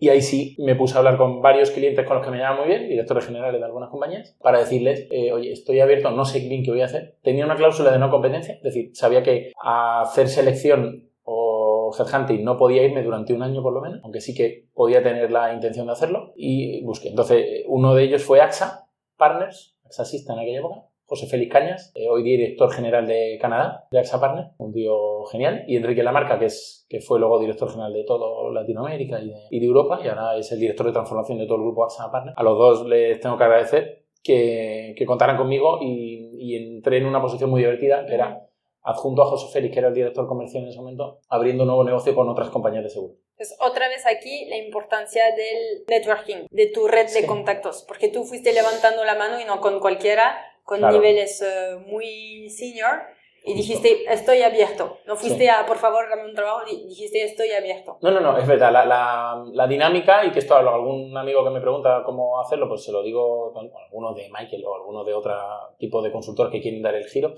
Y 0.00 0.10
ahí 0.10 0.22
sí 0.22 0.54
me 0.58 0.76
puse 0.76 0.94
a 0.94 0.98
hablar 0.98 1.18
con 1.18 1.42
varios 1.42 1.72
clientes 1.72 2.06
con 2.06 2.16
los 2.16 2.24
que 2.24 2.30
me 2.30 2.36
llevaba 2.36 2.60
muy 2.60 2.68
bien, 2.68 2.88
directores 2.88 3.26
generales 3.26 3.60
de 3.60 3.66
algunas 3.66 3.90
compañías, 3.90 4.36
para 4.40 4.60
decirles, 4.60 5.08
eh, 5.10 5.32
oye, 5.32 5.52
estoy 5.52 5.80
abierto, 5.80 6.12
no 6.12 6.24
sé 6.24 6.38
bien 6.40 6.62
qué 6.62 6.70
voy 6.70 6.82
a 6.82 6.84
hacer. 6.84 7.16
Tenía 7.22 7.44
una 7.44 7.56
cláusula 7.56 7.90
de 7.90 7.98
no 7.98 8.08
competencia, 8.08 8.54
es 8.54 8.62
decir, 8.62 8.90
sabía 8.94 9.24
que 9.24 9.52
hacer 9.60 10.28
selección 10.28 11.10
o 11.24 11.92
headhunting 11.98 12.44
no 12.44 12.56
podía 12.56 12.84
irme 12.84 13.02
durante 13.02 13.34
un 13.34 13.42
año 13.42 13.62
por 13.62 13.72
lo 13.72 13.80
menos, 13.80 14.00
aunque 14.04 14.20
sí 14.20 14.34
que 14.34 14.68
podía 14.72 15.02
tener 15.02 15.32
la 15.32 15.52
intención 15.52 15.86
de 15.86 15.92
hacerlo, 15.92 16.32
y 16.36 16.82
busqué. 16.84 17.08
Entonces, 17.08 17.64
uno 17.66 17.94
de 17.94 18.04
ellos 18.04 18.22
fue 18.22 18.40
AXA 18.40 18.88
Partners, 19.16 19.76
AXA 19.84 20.04
Sista 20.04 20.32
en 20.32 20.38
aquella 20.38 20.60
época, 20.60 20.87
José 21.08 21.26
Félix 21.26 21.50
Cañas, 21.50 21.90
eh, 21.94 22.06
hoy 22.10 22.22
director 22.22 22.70
general 22.70 23.06
de 23.06 23.38
Canadá, 23.40 23.88
de 23.90 23.98
AXA 23.98 24.20
Partner, 24.20 24.48
un 24.58 24.74
tío 24.74 25.24
genial, 25.32 25.64
y 25.66 25.76
Enrique 25.76 26.02
Lamarca, 26.02 26.38
que, 26.38 26.44
es, 26.44 26.84
que 26.90 27.00
fue 27.00 27.18
luego 27.18 27.40
director 27.40 27.70
general 27.70 27.94
de 27.94 28.04
todo 28.04 28.52
Latinoamérica 28.52 29.18
y 29.18 29.28
de, 29.30 29.40
y 29.50 29.58
de 29.58 29.66
Europa, 29.66 30.00
y 30.04 30.08
ahora 30.08 30.36
es 30.36 30.52
el 30.52 30.60
director 30.60 30.84
de 30.84 30.92
transformación 30.92 31.38
de 31.38 31.46
todo 31.46 31.56
el 31.56 31.62
grupo 31.62 31.84
AXA 31.84 32.12
Partner. 32.12 32.34
A 32.36 32.42
los 32.42 32.58
dos 32.58 32.86
les 32.86 33.18
tengo 33.20 33.38
que 33.38 33.44
agradecer 33.44 34.04
que, 34.22 34.94
que 34.98 35.06
contaran 35.06 35.38
conmigo 35.38 35.78
y, 35.80 36.28
y 36.38 36.56
entré 36.56 36.98
en 36.98 37.06
una 37.06 37.22
posición 37.22 37.48
muy 37.48 37.62
divertida, 37.62 38.04
que 38.04 38.12
era 38.12 38.44
adjunto 38.82 39.22
a 39.22 39.26
José 39.26 39.50
Félix, 39.50 39.72
que 39.72 39.78
era 39.78 39.88
el 39.88 39.94
director 39.94 40.26
comercial 40.28 40.64
en 40.64 40.68
ese 40.68 40.78
momento, 40.78 41.20
abriendo 41.30 41.62
un 41.62 41.68
nuevo 41.68 41.84
negocio 41.84 42.14
con 42.14 42.28
otras 42.28 42.50
compañías 42.50 42.84
de 42.84 42.90
seguro. 42.90 43.14
Pues 43.36 43.56
otra 43.60 43.88
vez 43.88 44.04
aquí 44.06 44.46
la 44.50 44.56
importancia 44.56 45.22
del 45.34 45.84
networking, 45.88 46.46
de 46.50 46.66
tu 46.66 46.86
red 46.86 47.04
de 47.04 47.08
Sí. 47.20 47.26
contactos, 47.26 47.84
porque 47.88 48.08
tú 48.08 48.24
fuiste 48.24 48.52
levantando 48.52 49.04
la 49.04 49.14
mano 49.14 49.40
y 49.40 49.44
no 49.44 49.60
con 49.60 49.78
cualquiera, 49.80 50.36
con 50.68 50.80
Claro. 50.80 50.96
niveles 50.96 51.40
eh, 51.40 51.76
muy 51.86 52.50
senior 52.50 52.94
y 53.42 53.54
dijiste 53.54 54.04
estoy 54.12 54.42
abierto. 54.42 54.98
No 55.06 55.16
fuiste 55.16 55.44
Sí. 55.44 55.48
a 55.48 55.64
por 55.66 55.78
favor 55.78 56.04
dame 56.10 56.26
un 56.28 56.34
trabajo, 56.34 56.66
di- 56.68 56.84
dijiste 56.86 57.24
estoy 57.24 57.50
abierto. 57.52 57.96
No, 58.02 58.10
no, 58.10 58.20
no, 58.20 58.36
es 58.36 58.46
verdad. 58.46 58.70
La, 58.70 58.84
la, 58.84 59.44
la 59.50 59.66
dinámica, 59.66 60.26
y 60.26 60.30
que 60.30 60.40
esto 60.40 60.54
a 60.54 60.58
algún 60.58 61.16
amigo 61.16 61.42
que 61.44 61.50
me 61.50 61.60
pregunta 61.62 62.02
cómo 62.04 62.38
hacerlo, 62.38 62.68
pues 62.68 62.84
se 62.84 62.92
lo 62.92 63.02
digo 63.02 63.54
a 63.56 63.84
algunos 63.86 64.14
de 64.14 64.28
Michael 64.30 64.62
o 64.66 64.74
algunos 64.76 65.06
de 65.06 65.14
otro 65.14 65.34
tipo 65.78 66.02
de 66.02 66.12
consultor 66.12 66.50
que 66.50 66.60
quieren 66.60 66.82
dar 66.82 66.94
el 66.94 67.06
giro. 67.06 67.32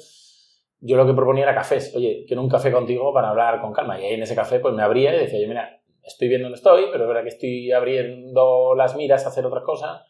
Yo 0.80 0.96
lo 0.96 1.06
que 1.06 1.12
proponía 1.14 1.44
era 1.44 1.54
cafés. 1.54 1.94
Oye, 1.94 2.24
quiero 2.26 2.42
un 2.42 2.48
café 2.48 2.72
contigo 2.72 3.12
para 3.14 3.28
hablar 3.28 3.60
con 3.60 3.72
calma. 3.72 4.00
Y 4.00 4.06
ahí 4.06 4.14
en 4.14 4.22
ese 4.24 4.34
café 4.34 4.58
pues 4.58 4.74
me 4.74 4.82
abría 4.82 5.14
y 5.14 5.18
decía, 5.20 5.38
oye, 5.38 5.46
mira, 5.46 5.80
estoy 6.02 6.26
viendo 6.28 6.46
dónde 6.46 6.56
estoy, 6.56 6.86
pero 6.90 7.04
es 7.04 7.08
verdad 7.08 7.22
que 7.22 7.28
estoy 7.28 7.70
abriendo 7.70 8.74
las 8.74 8.96
miras 8.96 9.24
a 9.24 9.28
hacer 9.28 9.46
otras 9.46 9.62
cosas 9.62 10.02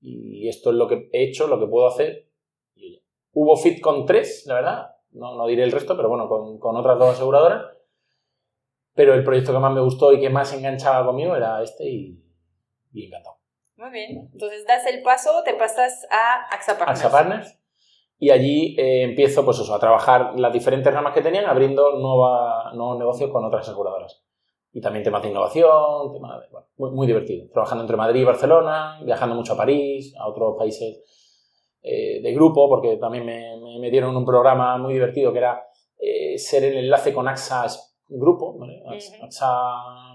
y 0.00 0.48
esto 0.48 0.70
es 0.70 0.76
lo 0.76 0.88
que 0.88 1.08
he 1.12 1.24
hecho, 1.28 1.46
lo 1.46 1.60
que 1.60 1.66
puedo 1.66 1.86
hacer. 1.86 2.26
Hubo 3.34 3.56
fit 3.56 3.80
con 3.80 4.06
tres, 4.06 4.44
la 4.46 4.54
verdad. 4.54 4.90
No, 5.10 5.36
no 5.36 5.46
diré 5.46 5.62
el 5.64 5.72
resto, 5.72 5.96
pero 5.96 6.08
bueno, 6.08 6.28
con, 6.28 6.58
con 6.58 6.76
otras 6.76 6.98
dos 6.98 7.10
aseguradoras. 7.14 7.64
Pero 8.94 9.14
el 9.14 9.24
proyecto 9.24 9.52
que 9.52 9.58
más 9.58 9.72
me 9.72 9.80
gustó 9.80 10.12
y 10.12 10.20
que 10.20 10.30
más 10.30 10.52
enganchaba 10.52 11.04
conmigo 11.04 11.34
era 11.34 11.62
este 11.62 11.84
y, 11.88 12.22
y 12.92 13.06
encantado. 13.06 13.36
Muy 13.76 13.90
bien. 13.90 14.30
Entonces 14.32 14.64
das 14.66 14.86
el 14.86 15.02
paso, 15.02 15.42
te 15.44 15.54
pasas 15.54 16.06
a 16.10 16.54
AXA 16.54 16.78
Partners. 16.78 17.00
AXA 17.04 17.10
Partners. 17.10 17.58
Y 18.18 18.30
allí 18.30 18.76
eh, 18.78 19.02
empiezo 19.02 19.44
pues 19.44 19.58
eso, 19.58 19.74
a 19.74 19.80
trabajar 19.80 20.38
las 20.38 20.52
diferentes 20.52 20.92
ramas 20.94 21.12
que 21.12 21.20
tenían, 21.22 21.46
abriendo 21.46 21.98
nueva, 21.98 22.72
nuevos 22.74 22.96
negocios 22.98 23.30
con 23.32 23.44
otras 23.44 23.66
aseguradoras. 23.68 24.22
Y 24.72 24.80
también 24.80 25.02
temas 25.04 25.22
de 25.22 25.30
innovación, 25.30 26.12
temas 26.12 26.40
de- 26.40 26.48
bueno, 26.50 26.66
muy, 26.76 26.90
muy 26.92 27.06
divertido. 27.08 27.48
Trabajando 27.52 27.82
entre 27.82 27.96
Madrid 27.96 28.20
y 28.20 28.24
Barcelona, 28.24 29.00
viajando 29.04 29.34
mucho 29.34 29.54
a 29.54 29.56
París, 29.56 30.14
a 30.18 30.28
otros 30.28 30.54
países 30.56 31.02
eh, 31.86 32.20
de 32.22 32.32
grupo, 32.32 32.66
porque 32.68 32.96
también 32.96 33.26
me, 33.26 33.58
me, 33.60 33.78
me 33.78 33.90
dieron 33.90 34.16
un 34.16 34.24
programa 34.24 34.78
muy 34.78 34.94
divertido 34.94 35.32
que 35.32 35.38
era 35.38 35.62
eh, 35.98 36.38
ser 36.38 36.64
el 36.64 36.78
enlace 36.78 37.12
con 37.12 37.28
AXA 37.28 37.66
Grupo. 38.08 38.56
¿vale? 38.58 38.82
AXA, 38.86 39.16
Ujú. 39.16 39.24
AXA 39.24 39.48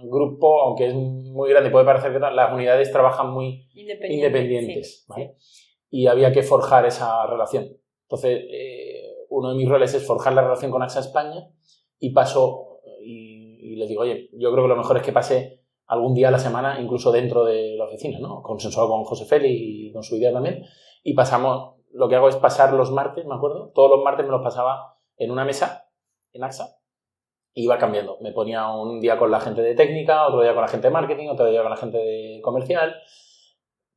Grupo, 0.03 0.61
aunque 0.63 0.87
es 0.87 0.93
muy 0.95 1.49
grande, 1.49 1.69
puede 1.69 1.85
parecer 1.85 2.11
que 2.11 2.19
las 2.19 2.51
unidades 2.53 2.91
trabajan 2.91 3.31
muy 3.31 3.67
Independiente, 3.75 4.15
independientes. 4.15 5.01
sí, 5.01 5.05
¿vale? 5.07 5.35
Y 5.91 6.07
había 6.07 6.31
que 6.31 6.41
forjar 6.43 6.85
esa 6.85 7.25
relación. 7.27 7.67
Entonces, 8.03 8.41
eh, 8.49 9.03
uno 9.29 9.49
de 9.51 9.55
mis 9.55 9.69
roles 9.69 9.93
es 9.93 10.05
forjar 10.05 10.33
la 10.33 10.41
relación 10.41 10.71
con 10.71 10.81
AXA 10.81 11.01
España 11.01 11.49
y 11.99 12.11
paso 12.13 12.79
y, 13.03 13.73
y 13.73 13.75
les 13.75 13.87
digo, 13.89 14.01
oye, 14.01 14.29
yo 14.33 14.51
creo 14.51 14.63
que 14.63 14.69
lo 14.69 14.75
mejor 14.75 14.97
es 14.97 15.03
que 15.03 15.11
pase 15.11 15.61
algún 15.85 16.13
día 16.13 16.27
a 16.27 16.31
la 16.31 16.39
semana, 16.39 16.79
incluso 16.79 17.11
dentro 17.11 17.43
de 17.45 17.75
la 17.75 17.85
oficina, 17.85 18.19
¿no? 18.19 18.41
Consensuado 18.43 18.89
con 18.89 19.03
José 19.03 19.25
Feli 19.25 19.87
y 19.87 19.91
con 19.91 20.03
su 20.03 20.15
idea 20.17 20.31
también. 20.31 20.63
Y 21.03 21.13
pasamos, 21.13 21.75
lo 21.91 22.07
que 22.09 22.15
hago 22.15 22.29
es 22.29 22.35
pasar 22.35 22.73
los 22.73 22.91
martes, 22.91 23.25
me 23.25 23.35
acuerdo, 23.35 23.71
todos 23.73 23.89
los 23.89 24.03
martes 24.03 24.25
me 24.25 24.31
los 24.31 24.41
pasaba 24.41 24.97
en 25.17 25.31
una 25.31 25.45
mesa, 25.45 25.89
en 26.31 26.43
AXA, 26.43 26.79
y 27.53 27.63
iba 27.63 27.77
cambiando. 27.77 28.17
Me 28.21 28.31
ponía 28.31 28.69
un 28.71 28.99
día 28.99 29.17
con 29.17 29.31
la 29.31 29.39
gente 29.39 29.61
de 29.61 29.75
técnica, 29.75 30.27
otro 30.27 30.41
día 30.41 30.53
con 30.53 30.61
la 30.61 30.67
gente 30.67 30.87
de 30.87 30.93
marketing, 30.93 31.27
otro 31.27 31.49
día 31.49 31.61
con 31.61 31.71
la 31.71 31.77
gente 31.77 31.97
de 31.97 32.39
comercial, 32.43 32.95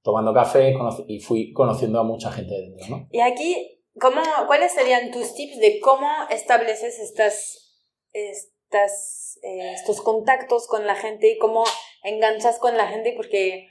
tomando 0.02 0.34
café 0.34 0.74
y 1.06 1.20
fui 1.20 1.52
conociendo 1.52 2.00
a 2.00 2.04
mucha 2.04 2.30
gente 2.32 2.54
dentro. 2.54 3.06
Y 3.10 3.20
aquí, 3.20 3.82
¿cómo, 4.00 4.20
¿cuáles 4.46 4.72
serían 4.72 5.10
tus 5.10 5.34
tips 5.34 5.58
de 5.60 5.80
cómo 5.80 6.08
estableces 6.30 6.98
estas, 6.98 7.86
estas, 8.12 9.38
eh, 9.42 9.72
estos 9.74 10.00
contactos 10.00 10.66
con 10.66 10.86
la 10.86 10.96
gente 10.96 11.32
y 11.32 11.38
cómo 11.38 11.64
enganchas 12.02 12.58
con 12.58 12.76
la 12.76 12.88
gente? 12.88 13.14
Porque 13.16 13.68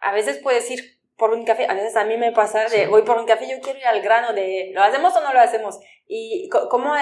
a 0.00 0.12
veces 0.12 0.40
puedes 0.42 0.68
ir 0.70 0.97
por 1.18 1.32
un 1.32 1.44
café, 1.44 1.66
a 1.68 1.74
veces 1.74 1.96
a 1.96 2.04
mí 2.04 2.16
me 2.16 2.32
pasa 2.32 2.68
de 2.68 2.86
voy 2.86 3.02
por 3.02 3.18
un 3.18 3.26
café, 3.26 3.46
yo 3.50 3.60
quiero 3.60 3.78
ir 3.78 3.86
al 3.86 4.00
grano 4.00 4.32
de 4.32 4.70
¿lo 4.72 4.82
hacemos 4.82 5.14
o 5.16 5.20
no 5.20 5.32
lo 5.32 5.40
hacemos? 5.40 5.80
Y 6.06 6.48
cómo 6.48 6.92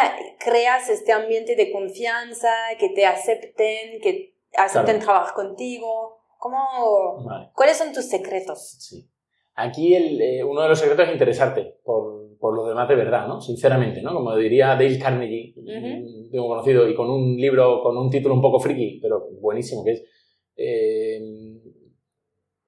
creas 0.40 0.88
este 0.88 1.12
ambiente 1.12 1.54
de 1.54 1.70
confianza, 1.70 2.50
que 2.78 2.88
te 2.88 3.04
acepten, 3.04 4.00
que 4.02 4.34
acepten 4.56 4.98
trabajar 4.98 5.34
contigo. 5.34 6.16
¿Cómo, 6.38 7.24
¿Cuáles 7.54 7.76
son 7.76 7.92
tus 7.92 8.08
secretos? 8.08 8.76
Sí. 8.80 9.08
Aquí 9.54 9.94
el, 9.94 10.20
eh, 10.20 10.44
uno 10.44 10.62
de 10.62 10.68
los 10.68 10.78
secretos 10.78 11.06
es 11.06 11.12
interesarte 11.12 11.78
por, 11.84 12.36
por 12.38 12.54
lo 12.54 12.66
demás 12.66 12.88
de 12.88 12.94
verdad, 12.94 13.26
¿no? 13.26 13.40
Sinceramente, 13.40 14.02
¿no? 14.02 14.12
Como 14.12 14.36
diría 14.36 14.68
Dale 14.68 14.98
Carnegie, 14.98 15.54
tengo 16.30 16.48
conocido, 16.48 16.88
y 16.88 16.94
con 16.94 17.10
un 17.10 17.36
libro, 17.36 17.82
con 17.82 17.96
un 17.96 18.10
título 18.10 18.34
un 18.34 18.42
poco 18.42 18.60
friki, 18.60 18.98
pero 19.00 19.28
buenísimo, 19.40 19.84
que 19.84 19.92
es 19.92 20.04
eh, 20.56 21.05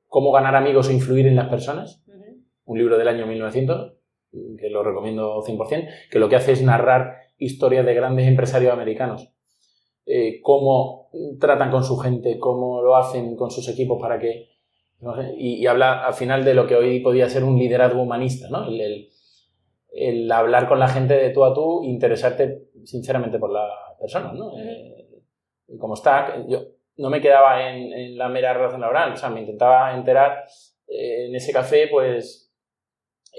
Cómo 0.08 0.32
ganar 0.32 0.56
amigos 0.56 0.88
e 0.88 0.94
influir 0.94 1.26
en 1.26 1.36
las 1.36 1.48
personas, 1.48 2.02
un 2.64 2.78
libro 2.78 2.98
del 2.98 3.08
año 3.08 3.26
1900, 3.26 3.94
que 4.58 4.70
lo 4.70 4.82
recomiendo 4.82 5.42
100%, 5.42 5.88
que 6.10 6.18
lo 6.18 6.28
que 6.28 6.36
hace 6.36 6.52
es 6.52 6.62
narrar 6.62 7.16
historias 7.38 7.86
de 7.86 7.94
grandes 7.94 8.26
empresarios 8.26 8.72
americanos, 8.72 9.32
eh, 10.04 10.40
cómo 10.42 11.10
tratan 11.38 11.70
con 11.70 11.84
su 11.84 11.96
gente, 11.98 12.38
cómo 12.38 12.82
lo 12.82 12.96
hacen 12.96 13.36
con 13.36 13.50
sus 13.50 13.68
equipos 13.68 13.98
para 14.00 14.18
que... 14.18 14.48
y, 15.36 15.66
habla 15.66 16.04
al 16.06 16.14
final 16.14 16.44
de 16.44 16.54
lo 16.54 16.66
que 16.66 16.76
hoy 16.76 17.00
podía 17.00 17.28
ser 17.28 17.44
un 17.44 17.58
liderazgo 17.58 18.02
humanista, 18.02 18.48
¿no? 18.50 18.66
El, 18.66 19.08
el, 19.90 20.32
hablar 20.32 20.68
con 20.68 20.78
la 20.78 20.88
gente 20.88 21.14
de 21.14 21.30
tú 21.30 21.44
a 21.44 21.54
tú, 21.54 21.82
interesarte 21.84 22.68
sinceramente 22.84 23.38
por 23.38 23.50
la 23.50 23.68
persona, 23.98 24.32
¿no? 24.32 24.58
Eh, 24.58 25.08
como 25.78 25.94
está, 25.94 26.46
yo, 26.46 26.60
no 26.98 27.10
me 27.10 27.20
quedaba 27.20 27.68
en, 27.70 28.16
la 28.18 28.28
mera 28.28 28.52
relación 28.52 28.80
laboral, 28.80 29.12
o 29.12 29.16
sea, 29.16 29.30
me 29.30 29.40
intentaba 29.40 29.94
enterar 29.94 30.44
eh, 30.86 31.26
en 31.26 31.34
ese 31.34 31.52
café, 31.52 31.88
pues, 31.88 32.48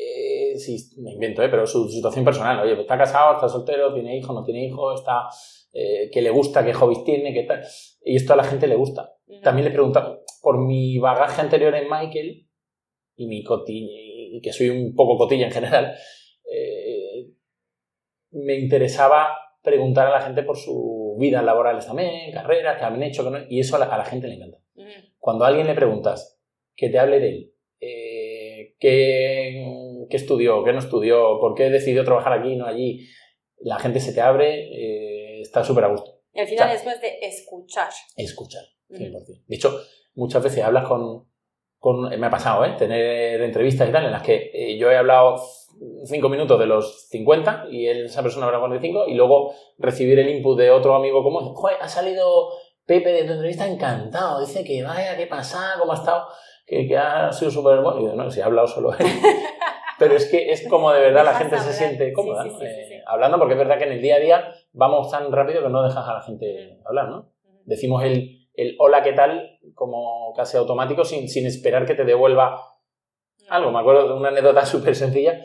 eh, 0.02 0.58
sí, 0.58 0.78
me 1.02 1.12
invento, 1.12 1.44
eh, 1.44 1.50
pero 1.50 1.68
su, 1.68 1.90
situación 1.90 2.24
personal, 2.24 2.60
oye, 2.60 2.74
pues 2.74 2.86
está 2.86 2.98
casado, 2.98 3.34
está 3.34 3.50
soltero, 3.50 3.94
tiene 3.94 4.18
hijo, 4.18 4.34
no 4.34 4.44
tiene 4.44 4.66
hijo, 4.66 4.94
está, 4.94 5.28
eh, 5.74 6.10
que 6.12 6.22
le 6.22 6.30
gusta, 6.30 6.64
qué 6.64 6.74
hobbies 6.74 7.04
tiene, 7.04 7.34
qué 7.34 7.44
tal, 7.44 7.62
y 8.04 8.16
esto 8.16 8.34
a 8.34 8.38
la 8.38 8.46
gente 8.46 8.68
le 8.68 8.76
gusta. 8.76 9.14
También 9.44 9.66
le 9.66 9.72
preguntaba, 9.72 10.20
por 10.42 10.58
mi 10.66 10.98
bagaje 11.00 11.42
anterior 11.42 11.76
en 11.76 11.90
Michael, 11.90 12.48
y 13.18 13.28
mi 13.28 13.44
cotilla, 13.44 13.92
y 13.92 14.40
que 14.42 14.54
soy 14.54 14.70
un 14.70 14.96
poco 14.96 15.18
cotilla 15.18 15.48
en 15.48 15.52
general, 15.52 15.96
me 18.32 18.58
interesaba 18.58 19.38
preguntar 19.62 20.08
a 20.08 20.12
la 20.12 20.22
gente 20.22 20.44
por 20.44 20.58
sus 20.58 20.76
vidas 21.20 21.44
laborales 21.44 21.86
también, 21.86 22.32
carreras, 22.32 22.78
que 22.78 22.86
han 22.86 23.04
hecho, 23.04 23.30
y 23.50 23.60
eso 23.60 23.76
a 23.76 23.80
la, 23.80 24.06
gente 24.06 24.28
le 24.28 24.36
encanta. 24.36 24.58
Cuando 25.20 25.46
a 25.46 25.50
alguien 25.50 25.68
le 25.68 25.76
preguntas 25.76 26.40
que 26.76 26.90
te 26.90 26.98
hable 26.98 27.20
de 27.20 27.30
él, 27.30 27.54
eh, 27.82 28.76
qué, 28.80 30.08
estudió, 30.10 30.64
qué 30.64 30.74
no 30.74 30.80
estudió, 30.80 31.40
por 31.40 31.56
qué 31.56 31.70
decidió 31.70 32.04
trabajar 32.04 32.34
aquí 32.34 32.54
y 32.54 32.56
no 32.56 32.66
allí, 32.66 33.08
la 33.58 33.78
gente 33.80 34.00
se 34.00 34.14
te 34.14 34.22
abre, 34.22 34.70
eh, 34.72 35.42
está 35.42 35.64
súper 35.64 35.84
a 35.84 35.90
gusto. 35.90 36.22
Y 36.34 36.40
al 36.40 36.48
final 36.48 36.76
es 36.76 36.86
más 36.86 37.02
de 37.02 37.20
escuchar. 37.22 37.90
Escuchar, 38.16 38.64
100%. 38.90 39.44
De 39.46 39.56
hecho, 39.56 39.80
muchas 40.16 40.44
veces 40.44 40.64
hablas 40.64 40.88
con, 40.88 41.28
con, 41.78 42.10
me 42.20 42.28
ha 42.28 42.30
pasado, 42.30 42.66
¿eh? 42.66 42.76
Tener 42.78 43.42
entrevistas 43.42 43.90
y 43.90 43.92
tal, 43.92 44.06
en 44.06 44.12
las 44.12 44.24
que 44.24 44.52
eh, 44.54 44.78
yo 44.78 44.92
he 44.92 44.98
hablado 44.98 45.42
cinco 46.06 46.30
minutos 46.30 46.60
de 46.60 46.66
los 46.66 47.08
50 47.10 47.68
y 47.70 47.88
esa 47.88 48.22
persona 48.22 48.46
habrá 48.46 48.60
45 48.60 49.06
y 49.08 49.16
luego 49.16 49.54
recibir 49.78 50.20
el 50.20 50.30
input 50.30 50.58
de 50.58 50.72
otro 50.72 50.96
amigo 50.96 51.24
como, 51.24 51.54
joder, 51.54 51.78
ha 51.82 51.88
salido 51.88 52.50
Pepe 52.86 53.12
de 53.12 53.24
tu 53.24 53.34
entrevista 53.34 53.68
encantado, 53.68 54.40
dice 54.40 54.64
que 54.64 54.82
vaya, 54.82 55.16
qué 55.16 55.28
pasa, 55.28 55.76
cómo 55.80 55.92
ha 55.92 55.96
estado, 55.96 56.26
que, 56.66 56.88
que 56.88 56.98
ha 56.98 57.32
sido 57.32 57.52
súper 57.52 57.82
bueno. 57.82 58.02
Y 58.02 58.06
yo, 58.06 58.16
no, 58.16 58.32
si 58.32 58.42
ha 58.42 58.46
hablado 58.46 58.68
solo 58.68 58.94
él. 58.94 59.06
Pero 60.00 60.16
es 60.16 60.26
que 60.26 60.52
es 60.52 60.68
como 60.68 60.92
de 60.92 61.02
verdad 61.02 61.26
la 61.26 61.36
gente 61.36 61.60
se 61.60 61.74
siente 61.74 62.12
cómoda, 62.14 62.48
eh, 62.48 63.04
hablando, 63.06 63.38
porque 63.38 63.54
es 63.54 63.60
verdad 63.60 63.78
que 63.78 63.84
en 63.84 63.92
el 63.92 64.02
día 64.02 64.16
a 64.16 64.20
día 64.20 64.54
vamos 64.72 65.12
tan 65.12 65.32
rápido 65.32 65.62
que 65.62 65.70
no 65.70 65.84
dejas 65.84 66.08
a 66.08 66.14
la 66.14 66.22
gente 66.22 66.80
hablar, 66.86 67.10
¿no? 67.10 67.32
Decimos 67.66 68.04
el, 68.04 68.48
el 68.56 68.76
hola, 68.80 69.04
¿qué 69.04 69.14
tal? 69.14 69.60
como 69.76 70.34
casi 70.36 70.58
automático 70.58 71.06
sin, 71.06 71.30
sin 71.30 71.46
esperar 71.46 71.86
que 71.86 71.96
te 71.96 72.06
devuelva 72.06 72.62
algo. 73.50 73.72
Me 73.72 73.80
acuerdo 73.80 74.08
de 74.08 74.14
una 74.14 74.30
anécdota 74.30 74.66
súper 74.66 74.96
sencilla 74.96 75.40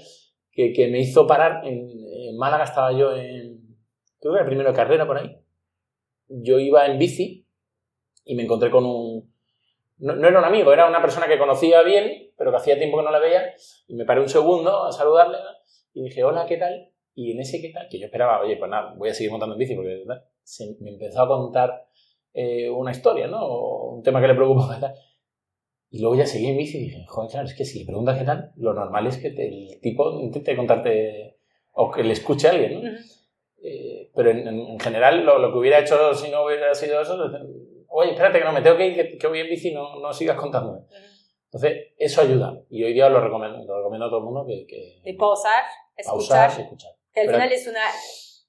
que, 0.54 0.88
me 0.88 1.00
hizo 1.00 1.26
parar. 1.26 1.62
En, 1.64 2.36
Málaga 2.36 2.64
estaba 2.64 2.92
yo 2.92 3.14
en, 3.14 3.76
creo 4.20 4.32
que 4.32 4.38
era 4.38 4.46
primero 4.46 4.70
de 4.70 4.76
carrera 4.76 5.06
por 5.06 5.18
ahí. 5.18 5.38
Yo 6.28 6.58
iba 6.58 6.86
en 6.86 6.98
bici 6.98 7.46
y 8.24 8.34
me 8.34 8.42
encontré 8.42 8.70
con 8.70 8.84
un... 8.84 9.32
No, 9.98 10.16
no, 10.16 10.26
era 10.26 10.40
un 10.40 10.44
amigo, 10.44 10.72
era 10.72 10.88
una 10.88 11.00
persona 11.00 11.28
que 11.28 11.38
conocía 11.38 11.82
bien, 11.82 12.32
pero 12.36 12.50
que 12.50 12.56
hacía 12.56 12.76
tiempo 12.76 12.98
que 12.98 13.04
no 13.04 13.10
la 13.12 13.20
veía. 13.20 13.54
Y 13.86 13.94
me 13.94 14.04
paré 14.04 14.20
un 14.20 14.28
segundo 14.28 14.84
a 14.84 14.92
saludarle 14.92 15.38
y 15.92 16.02
dije, 16.02 16.24
hola, 16.24 16.46
¿qué 16.46 16.56
tal? 16.56 16.90
Y 17.14 17.32
en 17.32 17.40
ese 17.40 17.60
qué 17.60 17.70
tal, 17.70 17.86
que 17.88 18.00
yo 18.00 18.06
esperaba, 18.06 18.40
oye, 18.40 18.56
pues 18.56 18.68
nada, 18.68 18.94
voy 18.96 19.10
a 19.10 19.14
seguir 19.14 19.30
montando 19.30 19.54
en 19.54 19.60
bici 19.60 19.76
porque 19.76 20.04
se 20.42 20.76
me 20.80 20.90
empezó 20.90 21.22
a 21.22 21.28
contar 21.28 21.86
eh, 22.32 22.68
una 22.68 22.90
historia, 22.90 23.28
¿no? 23.28 23.40
O 23.40 23.94
un 23.94 24.02
tema 24.02 24.20
que 24.20 24.26
le 24.26 24.34
preocupa. 24.34 24.80
Y 25.94 26.00
luego 26.00 26.16
ya 26.16 26.26
seguí 26.26 26.48
en 26.48 26.56
bici 26.56 26.78
y 26.78 26.80
dije, 26.86 27.04
joder, 27.06 27.30
claro, 27.30 27.46
es 27.46 27.54
que 27.54 27.64
si 27.64 27.78
le 27.78 27.84
preguntas 27.86 28.18
qué 28.18 28.24
tal, 28.24 28.50
lo 28.56 28.74
normal 28.74 29.06
es 29.06 29.16
que 29.16 29.28
el 29.28 29.78
tipo 29.80 30.20
intente 30.20 30.56
contarte 30.56 31.36
o 31.70 31.88
que 31.88 32.02
le 32.02 32.14
escuche 32.14 32.48
a 32.48 32.50
alguien, 32.50 32.82
¿no? 32.82 32.90
Eh, 33.62 34.10
pero 34.12 34.32
en, 34.32 34.80
general 34.80 35.24
lo, 35.24 35.52
que 35.52 35.56
hubiera 35.56 35.78
hecho 35.78 36.12
si 36.12 36.32
no 36.32 36.46
hubiera 36.46 36.74
sido 36.74 37.00
eso, 37.00 37.16
oye, 37.86 38.10
espérate 38.10 38.40
que 38.40 38.44
no 38.44 38.50
me 38.50 38.60
tengo 38.60 38.76
que 38.76 38.88
ir, 38.88 39.18
que, 39.18 39.26
voy 39.28 39.38
en 39.38 39.48
bici 39.48 39.72
no, 39.72 40.00
no 40.00 40.12
sigas 40.12 40.36
contándome. 40.36 40.80
Entonces, 41.44 41.92
eso 41.96 42.22
ayuda. 42.22 42.60
Y 42.70 42.82
hoy 42.82 42.92
día 42.92 43.08
lo 43.08 43.20
recomiendo, 43.20 43.64
lo 43.64 43.76
recomiendo 43.76 44.06
a 44.06 44.08
todo 44.08 44.18
el 44.18 44.24
mundo 44.24 44.44
que... 44.48 44.66
que 44.66 45.00
de 45.04 45.16
pausar, 45.16 45.62
escuchar. 45.96 46.48
Pausar, 46.48 46.60
escuchar. 46.60 46.90
Que 47.12 47.20
al 47.20 47.28
final 47.28 47.52
es 47.52 47.68
una 47.68 47.84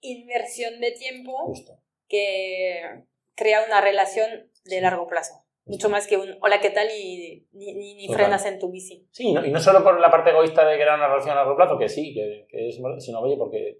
inversión 0.01 0.81
de 0.81 0.93
tiempo 0.93 1.45
Justo. 1.45 1.73
que 2.07 3.03
crea 3.35 3.63
una 3.67 3.81
relación 3.81 4.49
de 4.63 4.81
largo 4.81 5.05
plazo. 5.05 5.44
Mucho 5.65 5.89
más 5.89 6.05
que 6.07 6.17
un 6.17 6.29
hola, 6.41 6.61
¿qué 6.61 6.69
tal? 6.69 6.87
y 6.95 7.47
ni, 7.53 7.95
ni, 7.95 8.07
frenas 8.07 8.45
en 8.45 8.59
tu 8.59 8.69
bici. 8.69 9.07
Sí, 9.11 9.29
y 9.29 9.51
no 9.51 9.59
solo 9.59 9.83
por 9.83 9.99
la 9.99 10.11
parte 10.11 10.29
egoísta 10.29 10.65
de 10.67 10.75
crear 10.75 10.97
una 10.97 11.07
relación 11.07 11.31
a 11.31 11.41
largo 11.41 11.55
plazo, 11.55 11.77
que 11.77 11.89
sí, 11.89 12.13
que, 12.13 12.45
que 12.47 12.69
es, 12.69 12.79
sino 12.99 13.19
oye, 13.19 13.35
porque 13.35 13.77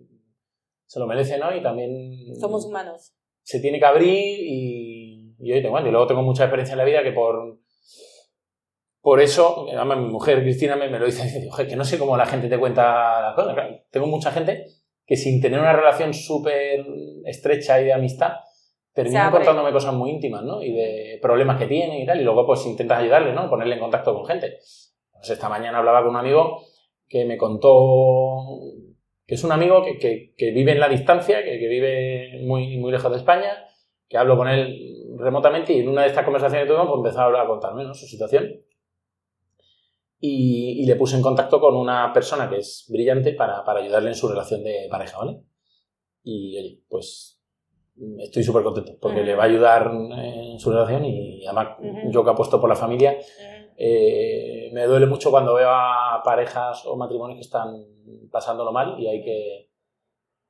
se 0.86 1.00
lo 1.00 1.08
merece, 1.08 1.38
¿no? 1.38 1.56
Y 1.56 1.62
también... 1.62 2.36
Somos 2.39 2.65
humanos. 2.65 3.13
Se 3.43 3.60
tiene 3.60 3.80
que 3.80 3.86
abrir 3.86 4.39
y, 4.39 5.36
y, 5.39 5.52
oye, 5.52 5.62
tengo, 5.62 5.80
y 5.80 5.91
luego 5.91 6.08
tengo 6.08 6.24
mucha 6.24 6.43
experiencia 6.45 6.74
en 6.74 6.80
la 6.80 6.86
vida 6.86 7.04
que 7.04 7.12
por... 7.12 7.60
Por 9.02 9.21
eso, 9.21 9.67
además 9.71 10.00
mi 10.00 10.08
mujer 10.08 10.41
Cristina 10.41 10.76
me, 10.76 10.89
me 10.89 10.98
lo 10.98 11.06
dice, 11.06 11.24
dice 11.26 11.67
que 11.67 11.76
no 11.76 11.86
sé 11.86 12.00
cómo 12.00 12.17
la 12.17 12.26
gente 12.26 12.50
te 12.50 12.58
cuenta 12.58 13.21
las 13.21 13.36
cosas. 13.36 13.56
tengo 13.91 14.08
mucha 14.08 14.32
gente 14.32 14.65
que 15.06 15.15
sin 15.15 15.39
tener 15.39 15.60
una 15.60 15.74
relación 15.74 16.12
súper 16.12 16.84
estrecha 17.26 17.80
y 17.80 17.86
de 17.86 17.93
amistad, 17.93 18.32
terminan 18.96 19.30
contándome 19.30 19.74
cosas 19.74 19.94
muy 19.94 20.10
íntimas, 20.10 20.42
¿no? 20.42 20.64
Y 20.64 20.72
de 20.72 21.20
problemas 21.22 21.60
que 21.60 21.68
tienen 21.68 22.02
y 22.02 22.06
tal, 22.06 22.20
y 22.20 22.24
luego 22.24 22.46
pues 22.46 22.66
intentas 22.66 23.00
ayudarle, 23.00 23.34
¿no? 23.34 23.50
Ponerle 23.50 23.76
en 23.76 23.82
contacto 23.82 24.16
con 24.16 24.26
gente. 24.26 24.58
Pues 25.12 25.30
esta 25.30 25.50
mañana 25.50 25.80
hablaba 25.80 26.02
con 26.02 26.12
un 26.12 26.16
amigo 26.16 26.62
que 27.08 27.26
me 27.26 27.38
contó 27.38 28.62
que 29.28 29.36
es 29.36 29.44
un 29.44 29.52
amigo 29.52 29.84
que, 29.84 30.34
que, 30.38 30.52
vive 30.52 30.72
en 30.72 30.80
la 30.80 30.88
distancia, 30.88 31.44
que, 31.44 31.60
que, 31.60 31.68
vive 31.68 32.42
muy, 32.44 32.78
muy 32.78 32.92
lejos 32.92 33.12
de 33.12 33.18
España, 33.18 33.66
que 34.08 34.18
hablo 34.18 34.38
con 34.38 34.48
él 34.48 35.04
remotamente 35.18 35.74
y 35.74 35.80
en 35.80 35.90
una 35.90 36.04
de 36.04 36.10
estas 36.10 36.24
conversaciones 36.24 36.66
que 36.66 36.68
tuvimos 36.68 36.88
pues 36.88 37.00
empezó 37.00 37.22
a, 37.22 37.26
hablar, 37.26 37.46
a 37.46 37.48
contarme 37.48 37.84
¿no? 37.84 37.94
su 37.94 38.06
situación. 38.06 38.52
Y, 40.20 40.82
y, 40.82 40.86
le 40.86 40.96
puse 40.96 41.16
en 41.16 41.22
contacto 41.22 41.60
con 41.60 41.76
una 41.76 42.14
persona 42.14 42.50
que 42.50 42.58
es 42.58 42.86
brillante 42.90 43.34
para, 43.34 43.64
para 43.66 43.82
ayudarle 43.82 44.10
en 44.10 44.16
su 44.16 44.28
relación 44.28 44.64
de 44.64 44.88
pareja, 44.90 45.18
¿vale? 45.18 45.42
Y 46.24 46.58
oye, 46.58 46.82
pues 46.88 47.35
estoy 48.20 48.44
súper 48.44 48.64
contento 48.64 48.98
porque 49.00 49.22
le 49.22 49.36
va 49.36 49.44
a 49.44 49.48
ayudar 49.48 49.92
en 49.92 50.60
su 50.60 50.72
relación 50.72 51.06
y 51.06 51.46
además 51.46 51.78
yo 52.10 52.24
que 52.24 52.32
apuesto 52.32 52.60
por 52.60 52.70
la 52.70 52.76
familia, 52.76 53.18
eh, 53.78 54.70
me 54.74 54.84
duele 54.84 55.06
mucho 55.06 55.32
cuando 55.32 55.54
veo 55.54 55.70
a 55.70 56.22
parejas 56.24 56.86
o 56.86 56.96
matrimonios 56.96 57.38
que 57.38 57.46
están 57.46 57.86
pasándolo 58.32 58.72
mal 58.72 59.00
y 59.00 59.08
hay 59.08 59.24
que, 59.24 59.70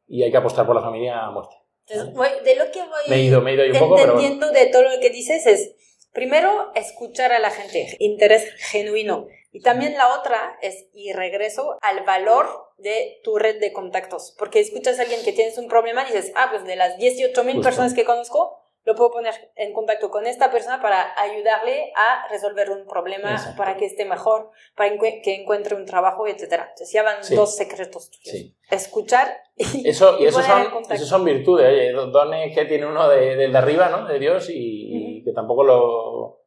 y 0.07 0.23
hay 0.23 0.31
que 0.31 0.37
apostar 0.37 0.65
por 0.65 0.75
la 0.75 0.81
familia 0.81 1.25
a 1.25 1.31
muerte. 1.31 1.55
de 1.87 2.55
lo 2.55 2.71
que 2.71 2.79
voy 2.79 3.09
me 3.09 3.15
he 3.15 3.23
ido, 3.23 3.41
me 3.41 3.51
he 3.51 3.67
ido 3.67 3.83
un 3.83 3.89
poco, 3.89 3.99
entendiendo 3.99 4.51
de 4.51 4.67
todo 4.67 4.83
lo 4.83 4.99
que 4.99 5.09
dices 5.09 5.45
es 5.45 5.75
primero, 6.15 6.71
escuchar 6.73 7.33
a 7.33 7.39
la 7.39 7.51
gente, 7.51 7.95
interés 7.99 8.49
genuino. 8.71 9.27
Y 9.51 9.61
también 9.61 9.93
la 9.93 10.17
otra 10.19 10.57
es, 10.61 10.87
y 10.93 11.13
regreso 11.13 11.77
al 11.81 12.03
valor 12.05 12.47
de 12.77 13.19
tu 13.23 13.37
red 13.37 13.59
de 13.59 13.73
contactos. 13.73 14.35
Porque 14.37 14.59
escuchas 14.59 14.99
a 14.99 15.03
alguien 15.03 15.23
que 15.23 15.33
tienes 15.33 15.57
un 15.57 15.67
problema 15.67 16.03
y 16.03 16.13
dices, 16.13 16.31
ah, 16.35 16.47
pues 16.51 16.65
de 16.65 16.75
las 16.75 16.97
18 16.97 17.43
mil 17.43 17.61
personas 17.61 17.93
que 17.93 18.05
conozco, 18.05 18.59
lo 18.85 18.93
puedo 18.93 19.11
poner 19.11 19.33
en 19.55 19.73
contacto 19.73 20.11
con 20.11 20.27
esta 20.27 20.51
persona 20.51 20.79
para 20.79 21.19
ayudarle 21.19 21.91
a 21.95 22.27
resolver 22.29 22.69
un 22.69 22.85
problema, 22.85 23.35
para 23.57 23.77
que 23.77 23.85
esté 23.85 24.05
mejor, 24.05 24.51
para 24.75 24.95
que 25.23 25.41
encuentre 25.41 25.75
un 25.75 25.85
trabajo, 25.85 26.27
etc. 26.27 26.43
Entonces 26.43 26.91
ya 26.91 27.01
van 27.01 27.17
dos 27.35 27.55
secretos 27.55 28.11
tuyos. 28.11 28.51
Escuchar 28.69 29.41
y, 29.55 29.89
eso, 29.89 30.17
y, 30.19 30.25
eso 30.25 30.41
son, 30.41 30.83
eso 30.91 31.05
son 31.05 31.25
virtudes, 31.25 31.67
oye, 31.67 31.91
dones 32.11 32.55
que 32.55 32.65
tiene 32.65 32.85
uno 32.85 33.09
de, 33.09 33.35
de 33.35 33.57
arriba, 33.57 33.89
¿no? 33.89 34.05
De 34.05 34.19
Dios 34.19 34.47
y, 34.49 35.23
que 35.23 35.31
tampoco 35.31 35.63
lo, 35.63 36.43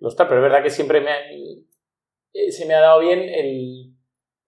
lo, 0.00 0.08
está, 0.08 0.26
pero 0.26 0.40
es 0.40 0.42
verdad 0.42 0.64
que 0.64 0.70
siempre 0.70 1.00
me, 1.00 1.12
eh, 2.32 2.50
se 2.50 2.66
me 2.66 2.74
ha 2.74 2.80
dado 2.80 2.98
bien 2.98 3.20
el, 3.20 3.95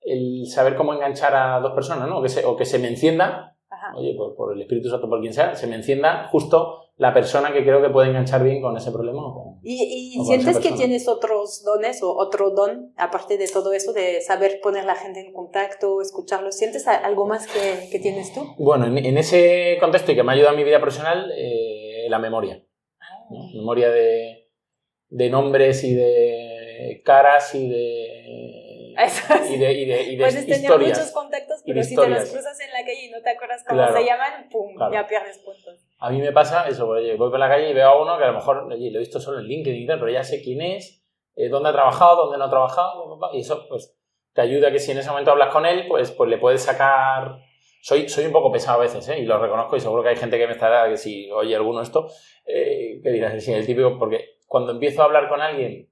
el 0.03 0.47
saber 0.47 0.77
cómo 0.77 0.95
enganchar 0.95 1.35
a 1.35 1.61
dos 1.61 1.73
personas, 1.73 2.09
¿no? 2.09 2.19
O 2.19 2.23
que 2.23 2.29
se, 2.29 2.45
o 2.45 2.57
que 2.57 2.65
se 2.65 2.79
me 2.79 2.89
encienda, 2.89 3.57
oye, 3.95 4.15
por, 4.17 4.35
por 4.35 4.53
el 4.53 4.61
Espíritu 4.61 4.89
Santo, 4.89 5.09
por 5.09 5.21
quien 5.21 5.33
sea, 5.33 5.55
se 5.55 5.67
me 5.67 5.77
encienda 5.77 6.29
justo 6.31 6.89
la 6.99 7.15
persona 7.15 7.53
que 7.53 7.63
creo 7.63 7.81
que 7.81 7.91
puede 7.91 8.09
enganchar 8.09 8.43
bien 8.43 8.61
con 8.61 8.77
ese 8.77 8.91
problema. 8.91 9.23
¿Y, 9.63 10.21
sientes 10.25 10.59
que 10.59 10.73
tienes 10.73 11.07
otros 11.07 11.63
dones 11.65 12.03
o 12.03 12.13
otro 12.13 12.51
don, 12.51 12.93
aparte 12.97 13.39
de 13.39 13.47
todo 13.47 13.73
eso, 13.73 13.93
de 13.93 14.21
saber 14.21 14.59
poner 14.61 14.85
la 14.85 14.97
gente 14.97 15.21
en 15.21 15.33
contacto, 15.33 16.03
escucharlos? 16.03 16.57
¿Sientes 16.57 16.89
algo 16.89 17.27
más 17.27 17.47
que, 17.47 17.89
que 17.91 18.01
tienes 18.01 18.35
tú? 18.35 18.45
Bueno, 18.59 18.87
en, 18.87 19.17
ese 19.17 19.77
contexto 19.79 20.11
y 20.11 20.17
que 20.17 20.25
me 20.25 20.33
ha 20.33 20.35
ayudado 20.35 20.55
en 20.55 20.59
mi 20.59 20.65
vida 20.65 20.81
profesional, 20.81 21.31
eh, 21.37 22.07
la 22.09 22.19
memoria. 22.19 22.65
Ah. 23.01 23.27
Memoria 23.55 23.91
de, 23.91 24.49
de 25.09 25.31
nombres 25.31 25.85
y 25.85 25.95
de 25.95 27.01
caras 27.05 27.55
y 27.55 27.69
de 27.69 28.68
y 29.51 29.59
de, 29.59 29.73
y 29.73 29.85
de, 29.87 30.03
y 30.03 30.17
de 30.17 30.25
Puedes 30.25 30.47
tener 30.47 30.79
muchos 30.79 31.13
contactos, 31.13 31.63
pero 31.65 31.83
si 31.83 31.95
te 31.95 32.09
los 32.09 32.31
cruzas 32.31 32.61
en 32.61 32.71
la 32.73 32.81
calle 32.81 33.07
y 33.07 33.11
no 33.11 33.23
te 33.23 33.31
acuerdas 33.31 33.65
cómo 33.67 33.87
se 33.87 34.05
llaman, 34.05 34.49
pum, 34.51 34.75
ya 34.93 35.07
pierdes 35.07 35.39
puntos. 35.39 35.87
A 35.99 36.11
mí 36.11 36.21
me 36.21 36.33
pasa 36.33 36.69
eso, 36.69 36.87
voy 36.87 37.17
por 37.17 37.39
la 37.39 37.49
calle 37.49 37.71
y 37.71 37.75
veo 37.75 37.89
a 37.89 38.03
uno 38.03 38.19
que 38.19 38.25
a 38.25 38.29
lo 38.29 38.35
mejor 38.35 38.73
oye, 38.73 38.91
lo 38.91 38.99
he 38.99 39.01
visto 39.01 39.21
solo 39.21 39.39
en 39.39 39.47
LinkedIn 39.47 39.87
pero 39.87 40.11
ya 40.11 40.25
sé 40.25 40.43
quién 40.43 40.61
es, 40.63 41.05
eh, 41.37 41.49
dónde 41.49 41.69
ha 41.69 41.73
trabajado, 41.73 42.25
dónde 42.25 42.39
no 42.39 42.45
ha 42.45 42.51
trabajado, 42.51 43.19
y 43.33 43.41
eso 43.41 43.69
pues 43.69 43.97
te 44.33 44.41
ayuda 44.41 44.73
que 44.73 44.79
si 44.79 44.91
en 44.91 44.99
ese 44.99 45.11
momento 45.11 45.31
hablas 45.31 45.53
con 45.53 45.67
él, 45.67 45.87
pues, 45.89 46.11
pues 46.13 46.29
le 46.29 46.39
puedes 46.39 46.63
sacar... 46.63 47.39
Soy, 47.81 48.09
soy 48.09 48.27
un 48.27 48.33
poco 48.33 48.51
pesado 48.51 48.81
a 48.81 48.83
veces, 48.83 49.09
¿eh? 49.09 49.21
y 49.21 49.25
lo 49.25 49.39
reconozco, 49.39 49.77
y 49.77 49.81
seguro 49.81 50.03
que 50.03 50.09
hay 50.09 50.17
gente 50.17 50.37
que 50.37 50.47
me 50.47 50.53
estará, 50.53 50.89
que 50.89 50.97
si 50.97 51.31
oye 51.31 51.55
alguno 51.55 51.81
esto, 51.81 52.09
eh, 52.45 53.01
que 53.03 53.11
dirás, 53.11 53.43
sí, 53.43 53.53
el 53.53 53.65
típico, 53.65 53.97
porque 53.99 54.39
cuando 54.47 54.73
empiezo 54.73 55.03
a 55.03 55.05
hablar 55.05 55.29
con 55.29 55.41
alguien 55.41 55.89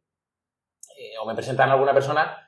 eh, 0.98 1.18
o 1.20 1.26
me 1.26 1.34
presentan 1.34 1.70
a 1.70 1.74
alguna 1.74 1.94
persona, 1.94 2.45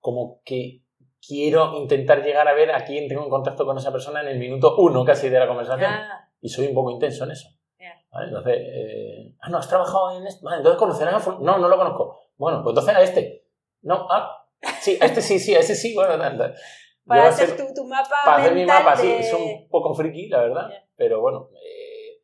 como 0.00 0.40
que 0.44 0.82
quiero 1.24 1.76
intentar 1.76 2.22
llegar 2.22 2.48
a 2.48 2.54
ver 2.54 2.72
a 2.72 2.84
quién 2.84 3.06
tengo 3.08 3.22
en 3.22 3.30
contacto 3.30 3.64
con 3.64 3.76
esa 3.76 3.92
persona 3.92 4.22
en 4.22 4.28
el 4.28 4.38
minuto 4.38 4.76
uno 4.78 5.04
casi 5.04 5.28
de 5.28 5.38
la 5.38 5.46
conversación. 5.46 5.90
Y 6.40 6.48
soy 6.48 6.66
un 6.66 6.74
poco 6.74 6.90
intenso 6.90 7.24
en 7.24 7.32
eso. 7.32 7.48
¿Vale? 8.10 8.26
Entonces, 8.26 8.56
eh, 8.58 9.36
ah, 9.40 9.50
no, 9.50 9.58
has 9.58 9.68
trabajado 9.68 10.18
en 10.18 10.26
esto. 10.26 10.44
Vale, 10.44 10.58
entonces 10.58 10.78
conocerás 10.78 11.28
a 11.28 11.38
No, 11.38 11.58
no 11.58 11.68
lo 11.68 11.76
conozco. 11.76 12.18
Bueno, 12.36 12.60
pues 12.64 12.72
entonces 12.72 12.96
a 12.96 13.02
este. 13.02 13.46
No, 13.82 14.06
ah, 14.10 14.46
sí, 14.80 14.98
a 15.00 15.06
este 15.06 15.22
sí, 15.22 15.38
sí, 15.38 15.54
a 15.54 15.60
ese 15.60 15.76
sí. 15.76 15.94
Bueno, 15.94 16.18
para 17.06 17.28
hacer 17.28 17.56
tu, 17.56 17.72
tu, 17.74 17.84
mapa. 17.86 18.16
Para 18.24 18.38
hacer 18.38 18.54
mi 18.54 18.64
mapa, 18.64 18.96
sí, 18.96 19.10
es 19.10 19.32
un 19.32 19.68
poco 19.68 19.94
friki, 19.94 20.28
la 20.28 20.40
verdad. 20.40 20.70
Pero 20.96 21.20
bueno, 21.20 21.50
eh, 21.54 22.22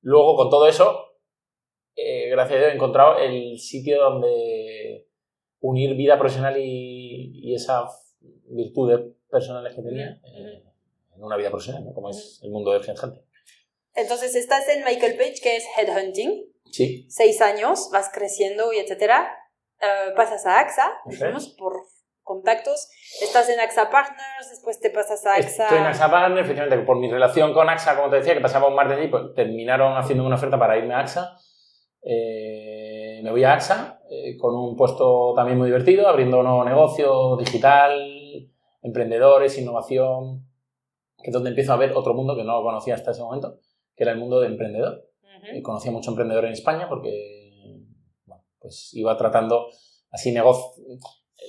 luego 0.00 0.36
con 0.36 0.50
todo 0.50 0.66
eso, 0.66 1.12
eh, 1.96 2.28
gracias 2.30 2.56
a 2.56 2.60
Dios 2.60 2.72
he 2.72 2.74
encontrado 2.74 3.18
el 3.18 3.58
sitio 3.58 4.02
donde 4.02 5.08
unir 5.60 5.94
vida 5.96 6.18
profesional 6.18 6.56
y, 6.58 7.01
y 7.14 7.54
esas 7.54 8.16
virtudes 8.20 9.00
personales 9.30 9.74
que 9.74 9.82
tenía 9.82 10.20
eh, 10.24 10.62
en 11.16 11.24
una 11.24 11.36
vida 11.36 11.50
profesional, 11.50 11.84
¿no? 11.84 11.94
como 11.94 12.10
es 12.10 12.40
el 12.42 12.50
mundo 12.50 12.72
del 12.72 12.82
headhunting. 12.82 13.22
Entonces 13.94 14.34
estás 14.34 14.68
en 14.68 14.84
Michael 14.84 15.16
Page, 15.16 15.36
que 15.42 15.56
es 15.56 15.64
headhunting. 15.76 16.46
Sí. 16.70 17.06
Seis 17.08 17.40
años, 17.42 17.90
vas 17.92 18.10
creciendo 18.12 18.72
y 18.72 18.78
etcétera. 18.78 19.30
Uh, 19.80 20.14
pasas 20.14 20.46
a 20.46 20.60
AXA, 20.60 20.92
digamos, 21.06 21.48
por 21.58 21.82
contactos. 22.22 22.88
Estás 23.20 23.48
en 23.48 23.60
AXA 23.60 23.90
Partners, 23.90 24.48
después 24.48 24.80
te 24.80 24.90
pasas 24.90 25.26
a 25.26 25.34
AXA... 25.34 25.64
Estoy 25.64 25.78
en 25.78 25.84
AXA 25.84 26.10
Partners, 26.10 26.44
efectivamente, 26.44 26.86
por 26.86 26.98
mi 26.98 27.10
relación 27.10 27.52
con 27.52 27.68
AXA, 27.68 27.96
como 27.96 28.08
te 28.08 28.16
decía, 28.16 28.34
que 28.34 28.40
pasaba 28.40 28.68
un 28.68 28.76
martes 28.76 28.96
allí, 28.96 29.08
pues 29.08 29.34
terminaron 29.34 29.96
haciendo 29.96 30.24
una 30.24 30.36
oferta 30.36 30.58
para 30.58 30.78
irme 30.78 30.94
a 30.94 31.00
AXA. 31.00 31.36
Eh, 32.04 33.20
me 33.22 33.30
voy 33.30 33.44
a 33.44 33.54
AXA 33.54 34.00
eh, 34.14 34.36
con 34.36 34.54
un 34.54 34.76
puesto 34.76 35.32
también 35.34 35.56
muy 35.56 35.68
divertido, 35.68 36.06
abriendo 36.06 36.40
un 36.40 36.44
nuevo 36.44 36.64
negocio 36.66 37.36
digital, 37.38 37.98
emprendedores, 38.82 39.58
innovación, 39.58 40.46
que 41.22 41.30
es 41.30 41.32
donde 41.32 41.48
empiezo 41.48 41.72
a 41.72 41.76
ver 41.76 41.92
otro 41.94 42.12
mundo 42.12 42.36
que 42.36 42.44
no 42.44 42.62
conocía 42.62 42.94
hasta 42.94 43.12
ese 43.12 43.22
momento, 43.22 43.56
que 43.96 44.04
era 44.04 44.12
el 44.12 44.18
mundo 44.18 44.40
de 44.40 44.48
emprendedor. 44.48 45.08
Uh 45.24 45.62
conocía 45.62 45.90
mucho 45.90 46.10
emprendedor 46.10 46.44
en 46.44 46.52
España 46.52 46.88
porque 46.88 47.82
bueno, 48.26 48.44
pues 48.60 48.90
iba 48.92 49.16
tratando 49.16 49.68
así 50.10 50.30
negocio. 50.30 50.82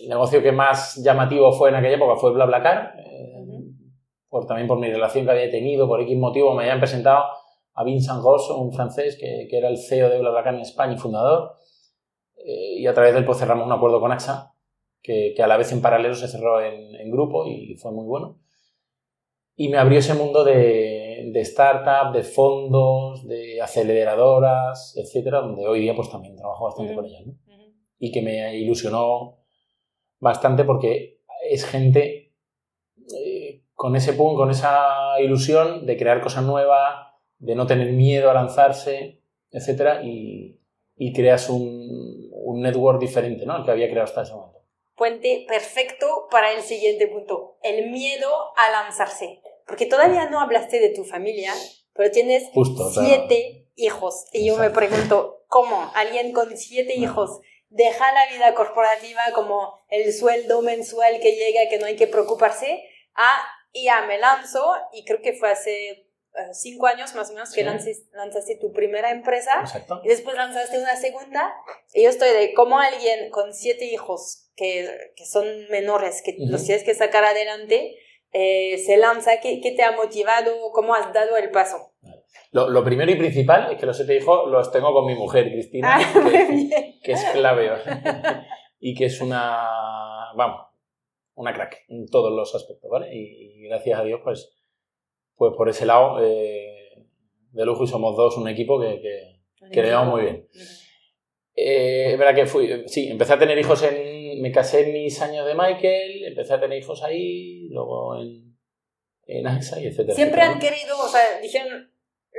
El 0.01 0.07
negocio 0.07 0.41
que 0.41 0.53
más 0.53 0.95
llamativo 1.03 1.51
fue 1.51 1.69
en 1.69 1.75
aquella 1.75 1.97
época 1.97 2.15
fue 2.15 2.31
BlaBlaCar, 2.31 2.95
eh, 2.97 3.45
por, 4.29 4.47
también 4.47 4.69
por 4.69 4.79
mi 4.79 4.89
relación 4.89 5.25
que 5.25 5.31
había 5.31 5.51
tenido, 5.51 5.85
por 5.85 5.99
X 5.99 6.17
motivo 6.17 6.55
me 6.55 6.63
habían 6.63 6.79
presentado 6.79 7.25
a 7.73 7.83
Vincent 7.83 8.21
Goss, 8.21 8.49
un 8.51 8.71
francés 8.71 9.17
que, 9.19 9.47
que, 9.49 9.57
era 9.57 9.67
el 9.67 9.77
CEO 9.77 10.09
de 10.09 10.19
BlaBlaCar 10.19 10.55
en 10.55 10.61
España 10.61 10.93
y 10.93 10.97
fundador, 10.97 11.55
eh, 12.45 12.79
y 12.79 12.87
a 12.87 12.93
través 12.93 13.13
de 13.13 13.19
él 13.19 13.25
pues, 13.25 13.37
cerramos 13.37 13.65
un 13.65 13.71
acuerdo 13.71 13.99
con 13.99 14.11
AXA, 14.11 14.53
que, 15.01 15.33
que 15.35 15.43
a 15.43 15.47
la 15.47 15.57
vez 15.57 15.71
en 15.71 15.81
paralelo 15.81 16.15
se 16.15 16.27
cerró 16.27 16.61
en, 16.61 16.95
en, 16.95 17.11
grupo 17.11 17.45
y 17.47 17.75
fue 17.75 17.91
muy 17.91 18.05
bueno. 18.05 18.39
Y 19.55 19.69
me 19.69 19.77
abrió 19.77 19.99
ese 19.99 20.13
mundo 20.13 20.43
de, 20.43 21.29
de 21.31 21.41
startup, 21.41 22.13
de 22.13 22.23
fondos, 22.23 23.27
de 23.27 23.61
aceleradoras, 23.61 24.95
etcétera, 24.97 25.39
donde 25.39 25.67
hoy 25.67 25.81
día 25.81 25.95
pues 25.95 26.09
también 26.09 26.35
trabajo 26.35 26.65
bastante 26.65 26.95
con 26.95 27.05
ellas. 27.05 27.25
¿no? 27.25 27.35
Y 27.99 28.11
que 28.11 28.21
me 28.21 28.57
ilusionó 28.57 29.39
bastante 30.19 30.63
porque 30.63 31.21
es 31.49 31.65
gente 31.65 32.33
eh, 33.15 33.63
con 33.73 33.95
ese 33.95 34.13
punto, 34.13 34.37
con 34.37 34.51
esa 34.51 35.19
ilusión 35.21 35.85
de 35.85 35.97
crear 35.97 36.21
cosas 36.21 36.43
nuevas, 36.43 37.07
de 37.37 37.55
no 37.55 37.67
tener 37.67 37.91
miedo 37.91 38.29
a 38.29 38.33
lanzarse, 38.33 39.21
etcétera, 39.51 40.03
y, 40.03 40.59
y 40.95 41.13
creas 41.13 41.49
un, 41.49 42.31
un, 42.45 42.61
network 42.61 42.99
diferente, 42.99 43.45
¿no? 43.45 43.57
El 43.57 43.65
que 43.65 43.71
había 43.71 43.89
creado 43.89 44.05
hasta 44.05 44.23
ese 44.23 44.33
momento. 44.33 44.61
Puente 44.95 45.45
perfecto 45.47 46.27
para 46.29 46.51
el 46.51 46.61
siguiente 46.61 47.07
punto, 47.07 47.57
el 47.63 47.89
miedo 47.91 48.29
a 48.55 48.71
lanzarse. 48.71 49.41
Porque 49.65 49.85
todavía 49.85 50.29
no 50.29 50.39
hablaste 50.39 50.79
de 50.79 50.89
tu 50.89 51.03
familia, 51.03 51.53
pero 51.93 52.11
tienes 52.11 52.49
siete 52.93 53.67
hijos. 53.75 54.25
Y 54.33 54.47
yo 54.47 54.57
me 54.57 54.69
pregunto, 54.69 55.45
¿cómo 55.47 55.91
alguien 55.95 56.31
con 56.33 56.55
siete 56.57 56.95
hijos 56.97 57.39
deja 57.69 58.11
la 58.13 58.27
vida 58.31 58.53
corporativa 58.53 59.21
como 59.33 59.83
el 59.89 60.13
sueldo 60.13 60.61
mensual 60.61 61.19
que 61.19 61.35
llega, 61.35 61.69
que 61.69 61.79
no 61.79 61.87
hay 61.87 61.95
que 61.95 62.07
preocuparse, 62.07 62.83
a, 63.15 63.35
y 63.71 63.85
ya 63.85 64.05
me 64.05 64.19
lanzo, 64.19 64.75
y 64.91 65.05
creo 65.05 65.21
que 65.21 65.33
fue 65.33 65.49
hace 65.51 66.07
cinco 66.53 66.87
años 66.87 67.13
más 67.15 67.29
o 67.29 67.33
menos 67.33 67.53
que 67.53 67.63
lanzaste, 67.63 68.57
tu 68.59 68.71
primera 68.71 69.11
empresa 69.11 69.63
y 70.03 70.07
después 70.07 70.35
lanzaste 70.35 70.79
una 70.79 70.95
segunda. 70.95 71.53
Y 71.93 72.03
yo 72.03 72.09
estoy 72.09 72.29
de 72.29 72.53
cómo 72.53 72.79
alguien 72.79 73.29
con 73.29 73.53
siete 73.53 73.85
hijos 73.85 74.49
que, 74.55 74.89
que 75.15 75.25
son 75.25 75.45
menores, 75.69 76.21
que 76.23 76.35
los 76.39 76.65
tienes 76.65 76.83
que 76.83 76.95
sacar 76.95 77.23
adelante, 77.23 77.97
eh, 78.31 78.77
se 78.79 78.97
lanza. 78.97 79.39
¿Qué, 79.41 79.61
¿Qué, 79.61 79.71
te 79.71 79.83
ha 79.83 79.91
motivado? 79.91 80.71
¿Cómo 80.73 80.95
has 80.95 81.13
dado 81.13 81.37
el 81.37 81.51
paso? 81.51 81.93
Lo, 82.51 82.69
lo, 82.69 82.83
primero 82.83 83.11
y 83.11 83.15
principal 83.15 83.71
es 83.71 83.79
que 83.79 83.85
los 83.85 83.97
siete 83.97 84.15
hijos 84.15 84.49
los 84.49 84.71
tengo 84.71 84.93
con 84.93 85.07
mi 85.07 85.15
mujer, 85.15 85.51
Cristina, 85.51 85.97
ah, 85.97 86.13
que, 86.13 86.99
que, 87.03 87.11
es 87.11 87.23
clave 87.31 87.71
y 88.79 88.93
que 88.93 89.05
es 89.05 89.21
una, 89.21 90.31
vamos, 90.35 90.67
una 91.33 91.51
crack 91.51 91.85
en 91.87 92.07
todos 92.07 92.31
los 92.31 92.53
aspectos, 92.53 92.91
¿vale? 92.91 93.07
Y, 93.11 93.63
y 93.63 93.67
gracias 93.67 93.99
a 93.99 94.03
Dios, 94.03 94.21
pues 94.23 94.51
pues 95.35 95.53
por 95.55 95.69
ese 95.69 95.85
lado, 95.85 96.23
eh, 96.23 97.05
de 97.51 97.65
lujo 97.65 97.83
y 97.83 97.87
somos 97.87 98.15
dos, 98.15 98.37
un 98.37 98.47
equipo 98.47 98.79
que, 98.79 98.99
que, 99.01 99.69
que 99.71 99.81
le 99.81 99.87
llevamos 99.89 100.15
muy 100.15 100.21
bien. 100.23 100.47
Eh, 101.55 102.13
es 102.13 102.17
verdad 102.17 102.35
que 102.35 102.47
fui, 102.47 102.83
sí, 102.87 103.09
empecé 103.09 103.33
a 103.33 103.39
tener 103.39 103.57
hijos 103.59 103.83
en, 103.83 104.41
me 104.41 104.51
casé 104.51 104.81
en 104.81 104.93
mis 104.93 105.21
años 105.21 105.45
de 105.45 105.53
Michael, 105.53 106.25
empecé 106.25 106.53
a 106.53 106.59
tener 106.59 106.79
hijos 106.79 107.03
ahí, 107.03 107.67
luego 107.69 108.19
en, 108.19 108.57
en 109.27 109.47
AXA 109.47 109.79
y 109.79 109.87
etcétera. 109.87 110.15
Siempre 110.15 110.41
han 110.41 110.59
querido, 110.59 110.99
o 110.99 111.07
sea, 111.07 111.39
dijeron, 111.41 111.91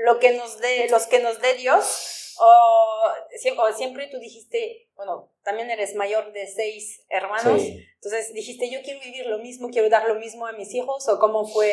lo 0.05 0.19
que 0.19 0.37
nos 0.37 0.61
dé, 0.61 0.89
los 0.91 1.07
que 1.07 1.21
nos 1.21 1.41
dé 1.41 1.55
Dios, 1.55 2.35
o, 2.41 3.63
o, 3.63 3.73
siempre 3.73 4.09
tú 4.09 4.19
dijiste, 4.19 4.89
bueno, 4.97 5.33
también 5.45 5.71
eres 5.71 5.95
mayor 5.95 6.33
de 6.33 6.49
seis 6.49 7.07
hermanos, 7.09 7.63
entonces 7.63 8.35
dijiste, 8.35 8.69
yo 8.69 8.81
quiero 8.83 8.99
vivir 8.99 9.27
lo 9.27 9.39
mismo, 9.39 9.69
quiero 9.69 9.89
dar 9.89 10.09
lo 10.09 10.17
mismo 10.17 10.47
a 10.47 10.53
mis 10.53 10.75
hijos, 10.75 11.09
o 11.09 11.19
cómo 11.21 11.47
fue... 11.47 11.71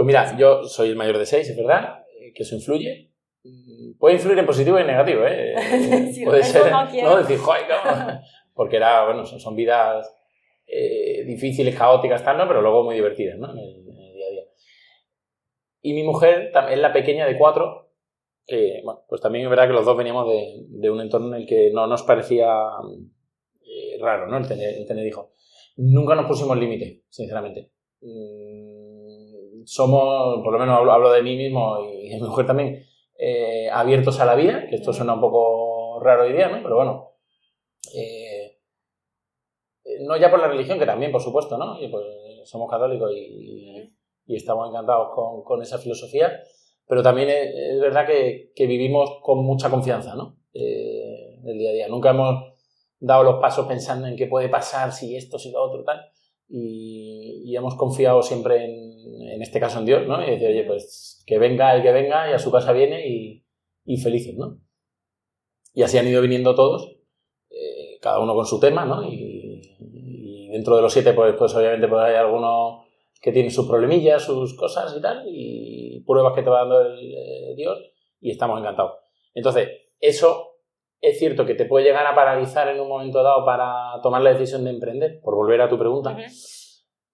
Pues 0.00 0.06
mira, 0.06 0.34
yo 0.38 0.64
soy 0.64 0.88
el 0.88 0.96
mayor 0.96 1.18
de 1.18 1.26
seis, 1.26 1.50
es 1.50 1.56
verdad, 1.58 2.06
eh, 2.18 2.32
que 2.34 2.42
eso 2.42 2.54
influye. 2.54 3.10
mm, 3.44 3.98
puede 3.98 4.14
influir 4.14 4.38
en 4.38 4.46
positivo 4.46 4.78
y 4.78 4.80
en 4.80 4.86
negativo, 4.86 5.26
¿eh? 5.26 5.54
puede 6.24 6.42
ser, 6.42 6.72
no, 6.72 7.18
Decir, 7.18 7.36
joder, 7.36 7.66
Porque 8.54 8.76
era, 8.76 9.04
bueno, 9.04 9.26
son, 9.26 9.54
vidas 9.54 10.10
eh, 10.66 11.22
difíciles, 11.26 11.76
caóticas, 11.76 12.24
tal, 12.24 12.38
¿no? 12.38 12.48
Pero 12.48 12.62
luego 12.62 12.82
muy 12.82 12.94
divertidas, 12.94 13.38
¿no? 13.38 13.52
En 13.52 13.58
el, 13.58 13.84
día 13.84 14.26
a 14.26 14.30
día. 14.30 14.42
Y 15.82 15.92
mi 15.92 16.02
mujer 16.02 16.50
es 16.70 16.78
la 16.78 16.94
pequeña 16.94 17.26
de 17.26 17.36
cuatro, 17.36 17.92
que, 18.46 18.80
bueno, 18.82 19.04
pues 19.06 19.20
también 19.20 19.44
es 19.44 19.50
verdad 19.50 19.66
que 19.66 19.74
los 19.74 19.84
dos 19.84 19.98
veníamos 19.98 20.26
de, 20.30 20.64
de 20.66 20.90
un 20.90 21.02
entorno 21.02 21.36
en 21.36 21.42
el 21.42 21.46
que 21.46 21.72
no 21.74 21.86
nos 21.86 22.04
parecía 22.04 22.48
eh, 23.66 23.98
raro, 24.00 24.28
¿no? 24.28 24.38
El 24.38 24.48
tener, 24.48 24.78
el 24.78 24.86
tener 24.86 25.06
hijos. 25.06 25.26
Nunca 25.76 26.14
nos 26.14 26.24
pusimos 26.24 26.56
límite, 26.56 27.02
sinceramente. 27.10 27.70
Somos, 29.64 30.42
por 30.42 30.52
lo 30.52 30.58
menos 30.58 30.78
hablo, 30.78 31.12
de 31.12 31.22
mí 31.22 31.36
mismo 31.36 31.78
y 31.84 32.08
de 32.08 32.16
mi 32.16 32.22
mujer 32.22 32.46
también, 32.46 32.84
eh, 33.18 33.68
abiertos 33.70 34.20
a 34.20 34.24
la 34.24 34.34
vida, 34.34 34.66
que 34.68 34.76
esto 34.76 34.92
suena 34.92 35.14
un 35.14 35.20
poco 35.20 36.00
raro 36.00 36.24
hoy 36.24 36.32
día, 36.32 36.48
¿no? 36.48 36.62
Pero 36.62 36.76
bueno, 36.76 37.12
eh, 37.94 38.58
no 40.00 40.16
ya 40.16 40.30
por 40.30 40.40
la 40.40 40.48
religión, 40.48 40.78
que 40.78 40.86
también, 40.86 41.12
por 41.12 41.20
supuesto, 41.20 41.58
¿no? 41.58 41.76
pues, 41.90 42.04
somos 42.44 42.70
católicos 42.70 43.10
y, 43.14 43.92
y, 44.26 44.36
estamos 44.36 44.68
encantados 44.68 45.08
con, 45.14 45.42
con, 45.42 45.62
esa 45.62 45.78
filosofía, 45.78 46.40
pero 46.86 47.02
también 47.02 47.28
es, 47.30 47.80
verdad 47.80 48.06
que, 48.06 48.52
que, 48.54 48.66
vivimos 48.66 49.18
con 49.22 49.44
mucha 49.44 49.70
confianza, 49.70 50.14
¿no? 50.14 50.38
Eh, 50.52 51.40
el 51.44 51.58
día 51.58 51.70
a 51.70 51.74
día. 51.74 51.88
Nunca 51.88 52.10
hemos 52.10 52.54
dado 52.98 53.24
los 53.24 53.40
pasos 53.40 53.66
pensando 53.66 54.06
en 54.06 54.16
qué 54.16 54.26
puede 54.26 54.48
pasar, 54.48 54.92
si 54.92 55.16
esto, 55.16 55.38
si 55.38 55.50
lo 55.50 55.62
otro, 55.62 55.84
tal. 55.84 56.00
Y, 56.48 57.42
y 57.44 57.56
hemos 57.56 57.76
confiado 57.76 58.22
siempre 58.22 58.64
en, 58.64 58.89
en, 59.34 59.42
este 59.42 59.60
caso 59.60 59.78
en 59.78 59.86
Dios, 59.86 60.06
¿no? 60.06 60.22
Y 60.22 60.30
decir, 60.30 60.48
oye, 60.48 60.64
pues 60.64 61.22
que 61.26 61.38
venga 61.38 61.74
el 61.74 61.82
que 61.82 61.92
venga 61.92 62.30
y 62.30 62.34
a 62.34 62.38
su 62.38 62.50
casa 62.50 62.72
viene 62.72 63.06
y, 63.06 63.44
felices, 63.98 64.36
¿no? 64.36 64.60
Y 65.74 65.82
así 65.82 65.98
han 65.98 66.06
ido 66.06 66.22
viniendo 66.22 66.54
todos, 66.54 66.96
eh, 67.50 67.98
cada 68.00 68.20
uno 68.20 68.34
con 68.34 68.46
su 68.46 68.60
tema, 68.60 68.84
¿no? 68.84 69.04
Y, 69.04 70.48
dentro 70.52 70.74
de 70.76 70.82
los 70.82 70.92
siete, 70.92 71.12
pues, 71.12 71.34
pues 71.38 71.54
obviamente 71.54 71.86
pues 71.86 72.02
hay 72.02 72.16
algunos 72.16 72.86
que 73.22 73.30
tienen 73.30 73.52
sus 73.52 73.68
problemillas, 73.68 74.24
sus 74.24 74.56
cosas 74.56 74.92
y 74.96 75.00
tal, 75.00 75.24
y 75.28 76.02
pruebas 76.04 76.34
que 76.34 76.42
te 76.42 76.50
va 76.50 76.60
dando 76.60 76.80
el, 76.80 76.98
eh, 76.98 77.54
Dios, 77.56 77.78
y 78.20 78.30
estamos 78.30 78.58
encantados. 78.58 78.94
Entonces, 79.34 79.68
eso 80.00 80.50
es 81.00 81.18
cierto 81.18 81.46
que 81.46 81.54
te 81.54 81.64
puede 81.64 81.86
llegar 81.86 82.06
a 82.06 82.14
paralizar 82.14 82.68
en 82.68 82.80
un 82.80 82.88
momento 82.88 83.22
dado 83.22 83.44
para 83.44 84.00
tomar 84.02 84.22
la 84.22 84.32
decisión 84.32 84.64
de 84.64 84.70
emprender, 84.70 85.20
por 85.22 85.34
volver 85.34 85.60
a 85.60 85.68
tu 85.68 85.78
pregunta, 85.78 86.16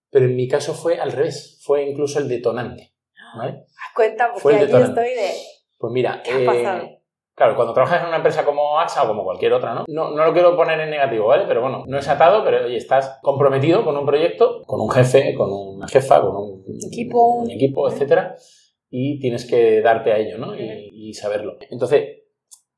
pero 0.09 0.25
en 0.25 0.35
mi 0.35 0.47
caso 0.47 0.73
fue 0.73 0.99
al 0.99 1.11
revés, 1.11 1.59
fue 1.63 1.83
incluso 1.83 2.19
el 2.19 2.27
detonante. 2.27 2.93
¿vale? 3.35 3.65
Cuenta, 3.95 4.31
porque 4.31 4.57
aquí 4.57 4.73
estoy 4.73 5.09
de... 5.09 5.31
Pues 5.77 5.93
mira, 5.93 6.23
eh, 6.25 6.99
claro, 7.35 7.55
cuando 7.55 7.73
trabajas 7.73 8.01
en 8.01 8.07
una 8.07 8.17
empresa 8.17 8.43
como 8.43 8.79
AXA 8.79 9.03
o 9.03 9.07
como 9.07 9.23
cualquier 9.23 9.53
otra, 9.53 9.75
¿no? 9.75 9.85
¿no? 9.87 10.11
No 10.11 10.25
lo 10.25 10.33
quiero 10.33 10.55
poner 10.55 10.79
en 10.79 10.89
negativo, 10.89 11.27
¿vale? 11.27 11.45
Pero 11.47 11.61
bueno, 11.61 11.83
no 11.85 11.97
es 11.99 12.07
atado, 12.07 12.43
pero 12.43 12.65
oye, 12.65 12.77
estás 12.77 13.19
comprometido 13.21 13.83
con 13.83 13.95
un 13.95 14.05
proyecto, 14.05 14.63
con 14.65 14.81
un 14.81 14.89
jefe, 14.89 15.35
con 15.35 15.51
una 15.51 15.87
jefa, 15.87 16.21
con 16.21 16.35
un 16.35 16.63
equipo, 16.91 17.41
un 17.41 17.51
equipo 17.51 17.87
etcétera, 17.87 18.35
y 18.89 19.19
tienes 19.19 19.45
que 19.45 19.81
darte 19.81 20.11
a 20.11 20.17
ello, 20.17 20.39
¿no? 20.39 20.55
Y, 20.55 20.89
y 20.91 21.13
saberlo. 21.13 21.57
Entonces, 21.69 22.23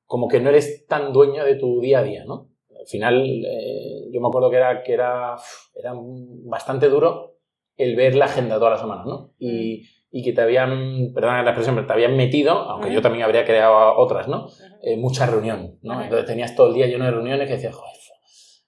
como 0.06 0.28
que 0.28 0.42
no 0.42 0.50
eres 0.50 0.86
tan 0.88 1.14
dueño 1.14 1.46
de 1.46 1.56
tu 1.56 1.80
día 1.80 2.00
a 2.00 2.04
día, 2.04 2.26
¿no? 2.26 2.50
Al 2.90 2.92
final, 2.92 3.46
eh, 3.46 4.10
yo 4.12 4.20
me 4.20 4.30
acuerdo 4.30 4.50
que 4.50 4.58
era, 4.58 4.82
que 4.82 4.94
era, 4.94 5.36
era 5.76 5.94
bastante 5.94 6.90
duro 6.90 7.36
el 7.78 7.96
ver 7.96 8.16
la 8.16 8.26
agenda 8.26 8.56
todas 8.56 8.72
las 8.72 8.82
semanas, 8.82 9.06
¿no? 9.06 9.36
Y, 9.38 9.84
mm. 9.84 10.18
y 10.18 10.24
que 10.24 10.34
te 10.34 10.42
habían, 10.42 11.14
perdón 11.14 11.36
la 11.46 11.52
expresión, 11.52 11.76
pero 11.76 11.86
te 11.86 11.94
habían 11.94 12.18
metido, 12.18 12.54
aunque 12.54 12.92
yo 12.92 13.02
también 13.04 13.26
habría 13.26 13.46
creado 13.46 13.96
otras, 13.96 14.28
¿no? 14.28 14.48
Eh, 14.82 14.98
mucha 14.98 15.28
reunión, 15.28 15.78
¿no? 15.84 16.02
Entonces 16.02 16.26
tenías 16.26 16.56
todo 16.56 16.70
el 16.70 16.74
día 16.74 16.88
lleno 16.88 17.06
de 17.06 17.12
reuniones 17.12 17.48
que 17.48 17.54
decías, 17.54 17.76
joder, 17.76 17.94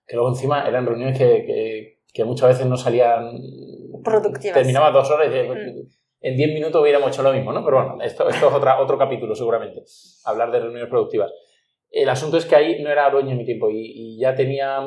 que 0.05 0.15
luego 0.15 0.29
encima 0.29 0.67
eran 0.67 0.85
reuniones 0.85 1.17
que, 1.17 1.43
que, 1.43 1.99
que 2.13 2.23
muchas 2.23 2.49
veces 2.49 2.67
no 2.67 2.77
salían... 2.77 3.39
Productivas. 4.03 4.53
Terminaba 4.53 4.91
dos 4.91 5.09
horas 5.09 5.27
y 5.27 5.29
decías, 5.31 5.55
mm 5.55 6.01
en 6.21 6.37
10 6.37 6.53
minutos 6.53 6.81
hubiéramos 6.81 7.09
hecho 7.09 7.23
lo 7.23 7.33
mismo, 7.33 7.51
¿no? 7.51 7.65
Pero 7.65 7.77
bueno, 7.77 7.97
esto, 8.01 8.29
esto 8.29 8.47
es 8.47 8.53
otra, 8.53 8.79
otro 8.79 8.97
capítulo 8.97 9.35
seguramente, 9.35 9.83
hablar 10.25 10.51
de 10.51 10.59
reuniones 10.59 10.89
productivas. 10.89 11.31
El 11.91 12.09
asunto 12.09 12.37
es 12.37 12.45
que 12.45 12.55
ahí 12.55 12.81
no 12.81 12.89
era 12.89 13.09
dueño 13.09 13.29
de 13.29 13.35
mi 13.35 13.45
tiempo 13.45 13.69
y, 13.69 14.17
ya 14.17 14.33
tenía, 14.33 14.79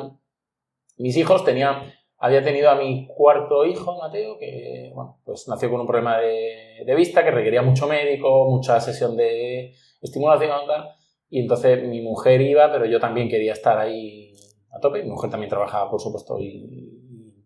mis 0.97 1.15
hijos 1.15 1.45
tenían, 1.45 1.93
había 2.17 2.43
tenido 2.43 2.69
a 2.69 2.75
mi 2.75 3.07
cuarto 3.07 3.65
hijo, 3.65 3.97
Mateo, 3.97 4.37
que, 4.39 4.91
bueno, 4.93 5.21
pues 5.23 5.47
nació 5.47 5.69
con 5.69 5.81
un 5.81 5.87
problema 5.87 6.17
de, 6.17 6.95
vista 6.95 7.23
que 7.23 7.31
requería 7.31 7.61
mucho 7.61 7.87
médico, 7.87 8.49
mucha 8.49 8.79
sesión 8.79 9.15
de 9.15 9.73
estimulación, 10.01 10.51
y 11.29 11.41
entonces 11.41 11.83
mi 11.83 12.01
mujer 12.01 12.41
iba, 12.41 12.71
pero 12.71 12.85
yo 12.85 12.99
también 12.99 13.29
quería 13.29 13.53
estar 13.53 13.77
ahí 13.77 14.33
a 14.71 14.79
tope, 14.79 15.03
mi 15.03 15.09
mujer 15.09 15.29
también 15.29 15.49
trabajaba, 15.49 15.89
por 15.89 16.01
supuesto, 16.01 16.39
y, 16.39 17.45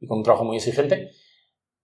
y 0.00 0.06
con 0.06 0.18
un 0.18 0.24
trabajo 0.24 0.44
muy 0.44 0.56
exigente 0.56 1.10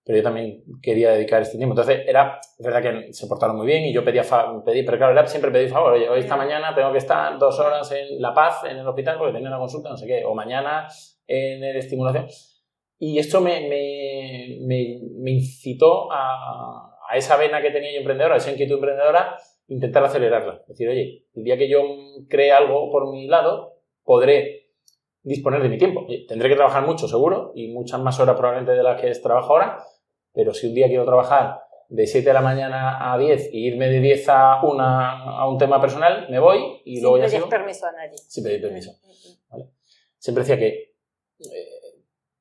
pero 0.05 0.19
yo 0.19 0.25
también 0.25 0.63
quería 0.83 1.13
dedicar 1.13 1.43
este 1.43 1.57
tiempo. 1.57 1.75
Entonces, 1.75 2.03
era, 2.07 2.41
es 2.59 2.65
verdad 2.65 2.83
que 2.83 3.13
se 3.13 3.27
portaron 3.27 3.57
muy 3.57 3.67
bien 3.67 3.85
y 3.85 3.93
yo 3.93 4.05
pedía, 4.05 4.23
pedí, 4.65 4.83
pero 4.83 4.99
claro, 4.99 5.13
era 5.13 5.27
siempre 5.27 5.51
pedí 5.51 5.69
favor, 5.69 5.93
oye, 5.93 6.09
hoy 6.09 6.21
esta 6.21 6.37
mañana 6.37 6.75
tengo 6.75 6.93
que 6.93 6.99
estar 6.99 7.39
dos 7.39 7.59
horas 7.61 7.91
en 7.93 8.21
La 8.21 8.35
Paz, 8.35 8.65
en 8.65 8.79
el 8.79 8.87
hospital, 8.87 9.19
porque 9.19 9.33
tenía 9.33 9.49
una 9.49 9.59
consulta, 9.59 9.91
no 9.91 9.97
sé 9.97 10.07
qué, 10.07 10.25
o 10.25 10.35
mañana 10.35 10.87
en 11.27 11.63
el 11.63 11.77
estimulación. 11.77 12.27
Y 12.99 13.19
esto 13.19 13.41
me, 13.41 13.69
me, 13.69 14.59
me, 14.67 15.31
incitó 15.31 16.13
a, 16.13 16.93
a, 17.09 17.17
esa 17.17 17.37
vena 17.37 17.63
que 17.63 17.71
tenía 17.71 17.93
yo 17.93 18.01
emprendedora, 18.01 18.35
a 18.35 18.39
esa 18.39 18.51
inquietud 18.51 18.75
emprendedora, 18.75 19.37
intentar 19.69 20.05
acelerarla. 20.05 20.61
Es 20.63 20.69
decir, 20.69 20.89
oye, 20.89 21.25
el 21.35 21.45
día 21.45 21.57
que 21.57 21.69
yo 21.69 21.83
cree 22.29 22.53
algo 22.53 22.91
por 22.91 23.11
mi 23.11 23.27
lado, 23.27 23.77
podré 24.05 24.60
disponer 25.23 25.63
de 25.63 25.69
mi 25.69 25.79
tiempo. 25.79 26.07
Tendré 26.29 26.49
que 26.49 26.57
trabajar 26.57 26.87
mucho, 26.87 27.09
seguro, 27.09 27.53
y 27.55 27.69
muchas 27.69 28.01
más 28.01 28.19
horas 28.21 28.37
probablemente 28.37 28.73
de 28.73 28.83
las 28.83 29.01
que 29.01 29.11
trabajo 29.21 29.53
ahora, 29.53 29.85
pero 30.33 30.55
si 30.55 30.69
un 30.69 30.75
día 30.75 30.89
quiero 30.89 31.05
trabajar 31.05 31.61
de 31.89 32.07
7 32.07 32.29
de 32.29 32.35
la 32.35 32.41
mañana 32.41 33.13
a 33.13 33.19
10 33.19 33.47
e 33.47 33.51
irme 33.53 33.89
de 33.89 34.01
10 34.01 34.29
a, 34.29 34.63
una, 34.63 35.23
a 35.23 35.49
un 35.49 35.59
tema 35.59 35.81
personal, 35.81 36.29
me 36.31 36.39
voy 36.39 36.81
y 36.85 37.01
luego 37.01 37.19
ya 37.19 37.29
sigo. 37.29 37.43
Sin 37.43 37.51
pedir 37.51 37.61
permiso 37.61 37.87
a 37.87 37.93
nadie. 37.93 38.17
Sin 38.17 38.45
pedir 38.45 38.63
permiso. 38.63 38.93
¿vale? 39.51 39.71
Siempre 40.17 40.45
decía 40.45 40.57
que 40.57 40.95
eh, 41.41 41.91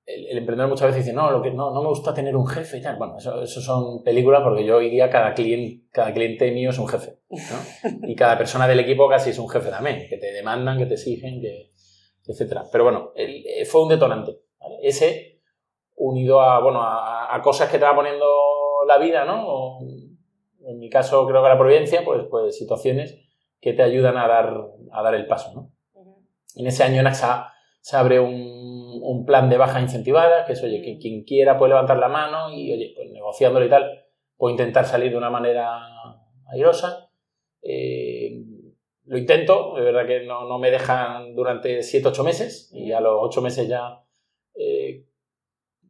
el, 0.06 0.38
emprendedor 0.38 0.70
muchas 0.70 0.90
veces 0.90 1.06
dice, 1.06 1.16
no, 1.16 1.32
lo 1.32 1.42
que, 1.42 1.50
no, 1.50 1.72
no 1.72 1.82
me 1.82 1.90
gusta 1.90 2.14
tener 2.14 2.36
un 2.36 2.46
jefe 2.46 2.78
y 2.78 2.82
tal. 2.82 2.98
Bueno, 2.98 3.18
eso, 3.18 3.42
eso 3.42 3.60
son 3.60 4.04
películas 4.04 4.42
porque 4.44 4.64
yo 4.64 4.78
hoy 4.78 4.92
día 4.92 5.10
cada 5.10 5.34
cliente, 5.34 5.88
cada 5.92 6.14
cliente 6.14 6.52
mío 6.52 6.70
es 6.70 6.78
un 6.78 6.88
jefe. 6.88 7.18
¿no? 7.30 8.08
y 8.08 8.16
cada 8.16 8.38
persona 8.38 8.68
del 8.68 8.80
equipo 8.80 9.10
casi 9.10 9.32
es 9.32 9.40
un 9.40 9.50
jefe 9.50 9.72
también, 9.72 10.08
que 10.08 10.18
te 10.18 10.32
demandan, 10.32 10.78
que 10.78 10.86
te 10.86 10.94
exigen, 10.94 11.42
que, 11.42 11.72
etc. 12.32 12.62
Pero 12.72 12.84
bueno, 12.84 13.12
eh, 13.16 13.66
fue 13.66 13.84
un 13.84 13.90
detonante. 13.90 14.40
¿vale? 14.60 14.78
Ese 14.82 15.42
unido 15.96 16.42
a, 16.42 16.60
bueno, 16.62 16.82
a, 16.82 17.40
cosas 17.44 17.70
que 17.70 17.78
te 17.78 17.86
va 17.86 17.96
poniendo 17.96 18.26
la 18.88 18.98
vida, 18.98 19.26
¿no? 19.26 19.80
en 19.82 20.80
mi 20.80 20.90
caso 20.90 21.28
creo 21.28 21.42
que 21.44 21.50
la 21.50 21.58
providencia, 21.58 22.04
pues, 22.06 22.24
pues 22.30 22.58
situaciones 22.58 23.20
que 23.60 23.74
te 23.74 23.84
ayudan 23.84 24.18
a 24.18 24.28
dar, 24.28 24.54
a 24.92 25.04
dar 25.04 25.16
el 25.16 25.28
paso, 25.28 25.52
¿no? 25.54 25.72
En 26.56 26.68
ese 26.68 26.84
año 26.84 27.02
en 27.02 27.08
AXA 27.08 27.54
se 27.82 27.98
abre 27.98 28.20
un, 28.20 29.00
un, 29.02 29.26
plan 29.26 29.50
de 29.50 29.58
baja 29.58 29.82
incentivada, 29.82 30.46
que 30.46 30.54
es, 30.54 30.64
oye, 30.64 30.82
que 30.82 30.98
quien 30.98 31.24
quiera 31.24 31.58
puede 31.58 31.70
levantar 31.70 31.98
la 31.98 32.08
mano 32.08 32.52
y, 32.52 32.72
oye, 32.72 32.94
pues 32.96 33.10
negociándolo 33.12 33.66
y 33.66 33.70
tal, 33.70 34.06
puede 34.38 34.54
intentar 34.54 34.86
salir 34.86 35.12
de 35.12 35.18
una 35.18 35.30
manera 35.30 35.80
airosa. 36.48 37.10
Eh, 37.62 38.09
lo 39.10 39.18
intento, 39.18 39.74
de 39.76 39.82
verdad 39.82 40.06
que 40.06 40.22
no, 40.22 40.48
no 40.48 40.60
me 40.60 40.70
dejan 40.70 41.34
durante 41.34 41.80
7-8 41.80 42.24
meses 42.24 42.70
y 42.72 42.92
a 42.92 43.02
los 43.02 43.16
8 43.20 43.42
meses 43.42 43.68
ya 43.68 44.04
eh, 44.54 45.04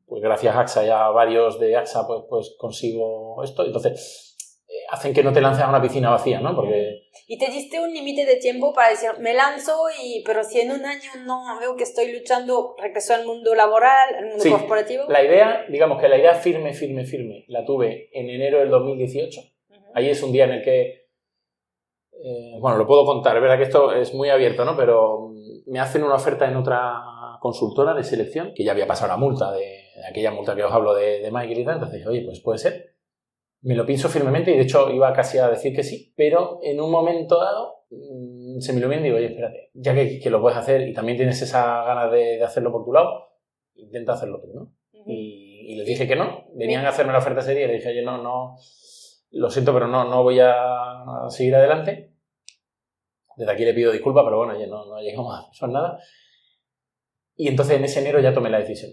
pues 0.05 0.21
gracias 0.21 0.55
a 0.55 0.61
AXA 0.61 0.85
y 0.85 0.89
a 0.89 1.09
varios 1.09 1.59
de 1.59 1.75
AXA, 1.75 2.07
pues, 2.07 2.21
pues 2.29 2.55
consigo 2.57 3.43
esto. 3.43 3.65
Entonces, 3.65 4.37
eh, 4.69 4.71
hacen 4.89 5.13
que 5.13 5.21
no 5.21 5.33
te 5.33 5.41
lances 5.41 5.65
a 5.65 5.69
una 5.69 5.81
piscina 5.81 6.11
vacía, 6.11 6.39
¿no? 6.39 6.55
Porque... 6.55 7.09
¿Y 7.27 7.37
te 7.37 7.51
diste 7.51 7.77
un 7.81 7.93
límite 7.93 8.25
de 8.25 8.37
tiempo 8.37 8.73
para 8.73 8.91
decir, 8.91 9.09
me 9.19 9.33
lanzo, 9.33 9.73
y, 10.01 10.23
pero 10.25 10.41
si 10.45 10.61
en 10.61 10.71
un 10.71 10.85
año 10.85 11.11
no 11.25 11.59
veo 11.59 11.75
que 11.75 11.83
estoy 11.83 12.13
luchando, 12.13 12.73
regreso 12.79 13.13
al 13.13 13.25
mundo 13.25 13.53
laboral, 13.53 14.15
al 14.15 14.27
mundo 14.27 14.49
corporativo? 14.49 15.03
La 15.09 15.23
idea, 15.23 15.65
digamos 15.67 15.99
que 16.01 16.07
la 16.07 16.17
idea 16.17 16.35
firme, 16.35 16.73
firme, 16.73 17.03
firme, 17.03 17.43
la 17.49 17.65
tuve 17.65 18.09
en 18.13 18.29
enero 18.29 18.59
del 18.59 18.69
2018. 18.69 19.41
Ahí 19.93 20.09
es 20.09 20.23
un 20.23 20.31
día 20.31 20.45
en 20.45 20.51
el 20.51 20.63
que, 20.63 20.98
eh, 22.23 22.57
bueno, 22.59 22.77
lo 22.77 22.85
puedo 22.85 23.05
contar, 23.05 23.35
es 23.35 23.41
verdad 23.41 23.57
que 23.57 23.63
esto 23.63 23.93
es 23.93 24.13
muy 24.13 24.29
abierto, 24.29 24.65
¿no? 24.65 24.75
Pero 24.75 25.31
me 25.67 25.79
hacen 25.79 26.03
una 26.03 26.15
oferta 26.15 26.49
en 26.49 26.57
otra 26.57 27.01
consultora 27.39 27.93
de 27.93 28.03
selección, 28.03 28.51
que 28.53 28.63
ya 28.63 28.73
había 28.73 28.87
pasado 28.87 29.09
la 29.09 29.17
multa 29.17 29.51
de 29.51 29.83
aquella 30.07 30.31
multa 30.31 30.55
que 30.55 30.63
os 30.63 30.71
hablo 30.71 30.93
de, 30.93 31.19
de 31.19 31.31
Michael 31.31 31.59
y 31.59 31.65
tal, 31.65 31.75
entonces 31.75 31.99
dije, 31.99 32.09
oye, 32.09 32.21
pues 32.25 32.41
puede 32.41 32.59
ser. 32.59 32.95
Me 33.61 33.75
lo 33.75 33.85
pienso 33.85 34.09
firmemente 34.09 34.51
y 34.51 34.57
de 34.57 34.63
hecho 34.63 34.89
iba 34.89 35.11
casi 35.13 35.37
a 35.37 35.49
decir 35.49 35.73
que 35.73 35.83
sí, 35.83 36.13
pero 36.15 36.59
en 36.61 36.79
un 36.79 36.91
momento 36.91 37.39
dado 37.39 37.85
mm, 37.89 38.59
se 38.59 38.73
me 38.73 38.79
ilumina 38.79 39.01
y 39.01 39.03
digo, 39.05 39.17
oye, 39.17 39.27
espérate, 39.27 39.71
ya 39.73 39.93
que, 39.93 40.19
que, 40.19 40.29
lo 40.29 40.41
puedes 40.41 40.57
hacer 40.57 40.87
y 40.87 40.93
también 40.93 41.17
tienes 41.17 41.41
esa 41.41 41.83
ganas 41.83 42.11
de, 42.11 42.37
de 42.37 42.43
hacerlo 42.43 42.71
por 42.71 42.85
tu 42.85 42.93
lado, 42.93 43.27
intenta 43.75 44.13
hacerlo 44.13 44.41
tú, 44.41 44.53
¿no? 44.53 44.73
y, 45.05 45.73
y, 45.73 45.75
les 45.75 45.87
dije 45.87 46.07
que 46.07 46.15
no, 46.15 46.45
venían 46.55 46.85
a 46.85 46.89
hacerme 46.89 47.13
la 47.13 47.19
oferta 47.19 47.41
seria 47.41 47.65
y 47.65 47.67
le 47.67 47.73
dije, 47.75 47.89
oye, 47.89 48.01
no, 48.01 48.21
no, 48.21 48.55
lo 49.31 49.49
siento, 49.49 49.73
pero 49.73 49.87
no, 49.87 50.05
no 50.05 50.23
voy 50.23 50.39
a 50.39 50.55
seguir 51.29 51.55
adelante. 51.55 52.08
Desde 53.39 53.53
aquí 53.53 53.63
le 53.63 53.73
pido 53.73 53.93
disculpas, 53.93 54.25
pero 54.25 54.37
bueno, 54.37 54.53
no, 54.67 54.85
no 54.85 54.99
llegamos 54.99 55.33
a 55.33 55.49
eso 55.49 55.65
nada. 55.67 55.97
Y 57.37 57.47
entonces 57.47 57.77
en 57.77 57.85
ese 57.85 58.01
enero 58.01 58.19
ya 58.19 58.33
tomé 58.33 58.49
la 58.49 58.59
decisión. 58.59 58.91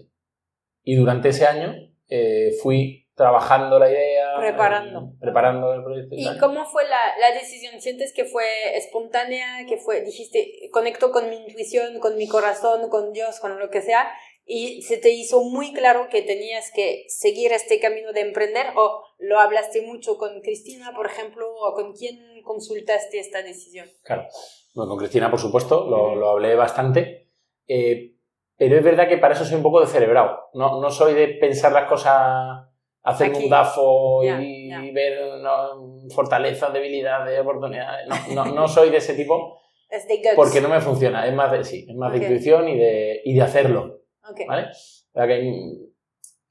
Y 0.83 0.95
durante 0.95 1.29
ese 1.29 1.45
año 1.45 1.75
eh, 2.07 2.51
fui 2.63 3.09
trabajando 3.13 3.77
la 3.77 3.91
idea. 3.91 4.37
Preparando. 4.39 4.99
eh, 4.99 5.17
preparando 5.19 5.73
el 5.73 5.83
proyecto. 5.83 6.15
¿Y 6.15 6.37
cómo 6.39 6.63
fue 6.63 6.83
la, 6.85 7.17
la 7.19 7.35
decisión? 7.37 7.81
¿Sientes 7.81 8.13
que 8.13 8.23
fue 8.23 8.45
espontánea? 8.75 9.65
¿Que 9.67 9.75
fue, 9.75 9.99
dijiste, 10.01 10.69
conecto 10.71 11.11
con 11.11 11.29
mi 11.29 11.35
intuición, 11.35 11.99
con 11.99 12.15
mi 12.15 12.29
corazón, 12.29 12.89
con 12.89 13.11
Dios, 13.11 13.41
con 13.41 13.59
lo 13.59 13.69
que 13.69 13.81
sea? 13.81 14.07
¿Y 14.49 14.81
se 14.83 14.97
te 14.97 15.09
hizo 15.09 15.41
muy 15.43 15.73
claro 15.73 16.07
que 16.09 16.21
tenías 16.21 16.71
que 16.73 17.03
seguir 17.09 17.51
este 17.51 17.81
camino 17.81 18.13
de 18.13 18.21
emprender? 18.21 18.67
¿O 18.77 19.03
lo 19.19 19.39
hablaste 19.39 19.81
mucho 19.81 20.17
con 20.17 20.39
Cristina, 20.41 20.93
por 20.95 21.05
ejemplo? 21.05 21.45
¿O 21.53 21.73
con 21.73 21.91
quién 21.93 22.41
consultaste 22.43 23.19
esta 23.19 23.43
decisión? 23.43 23.87
Claro. 24.03 24.25
Bueno, 24.73 24.89
con 24.91 24.99
Cristina, 24.99 25.29
por 25.29 25.41
supuesto, 25.41 25.85
lo, 25.89 26.15
lo 26.15 26.29
hablé 26.29 26.55
bastante. 26.55 27.27
Eh, 27.67 28.13
pero 28.55 28.77
es 28.77 28.83
verdad 28.83 29.09
que 29.09 29.17
para 29.17 29.33
eso 29.33 29.43
soy 29.43 29.57
un 29.57 29.63
poco 29.63 29.81
descerebrado. 29.81 30.39
No, 30.53 30.79
no 30.79 30.89
soy 30.91 31.13
de 31.13 31.27
pensar 31.27 31.73
las 31.73 31.89
cosas, 31.89 32.67
hacerme 33.03 33.35
Aquí. 33.35 33.43
un 33.45 33.49
DAFO 33.51 34.23
y 34.23 34.91
ver 34.91 35.39
no, 35.41 36.07
fortalezas, 36.15 36.71
debilidades, 36.71 37.37
oportunidades. 37.39 38.07
No, 38.33 38.45
no, 38.45 38.51
no 38.53 38.67
soy 38.69 38.89
de 38.91 38.97
ese 38.97 39.13
tipo 39.13 39.59
Es 39.89 40.07
de 40.07 40.21
porque 40.35 40.61
no 40.61 40.69
me 40.69 40.79
funciona. 40.79 41.27
Es 41.27 41.33
más 41.33 41.51
de, 41.51 41.63
sí, 41.65 41.85
es 41.87 41.95
más 41.95 42.11
Ok. 42.13 42.19
de 42.19 42.25
intuición 42.25 42.69
y 42.69 42.77
de, 42.77 43.21
y 43.25 43.35
de 43.35 43.41
hacerlo. 43.41 43.96
Ok. 44.31 44.41
¿Vale? 44.47 44.63
O 44.63 44.73
sea 45.13 45.27
que 45.27 45.33
hay- 45.33 45.89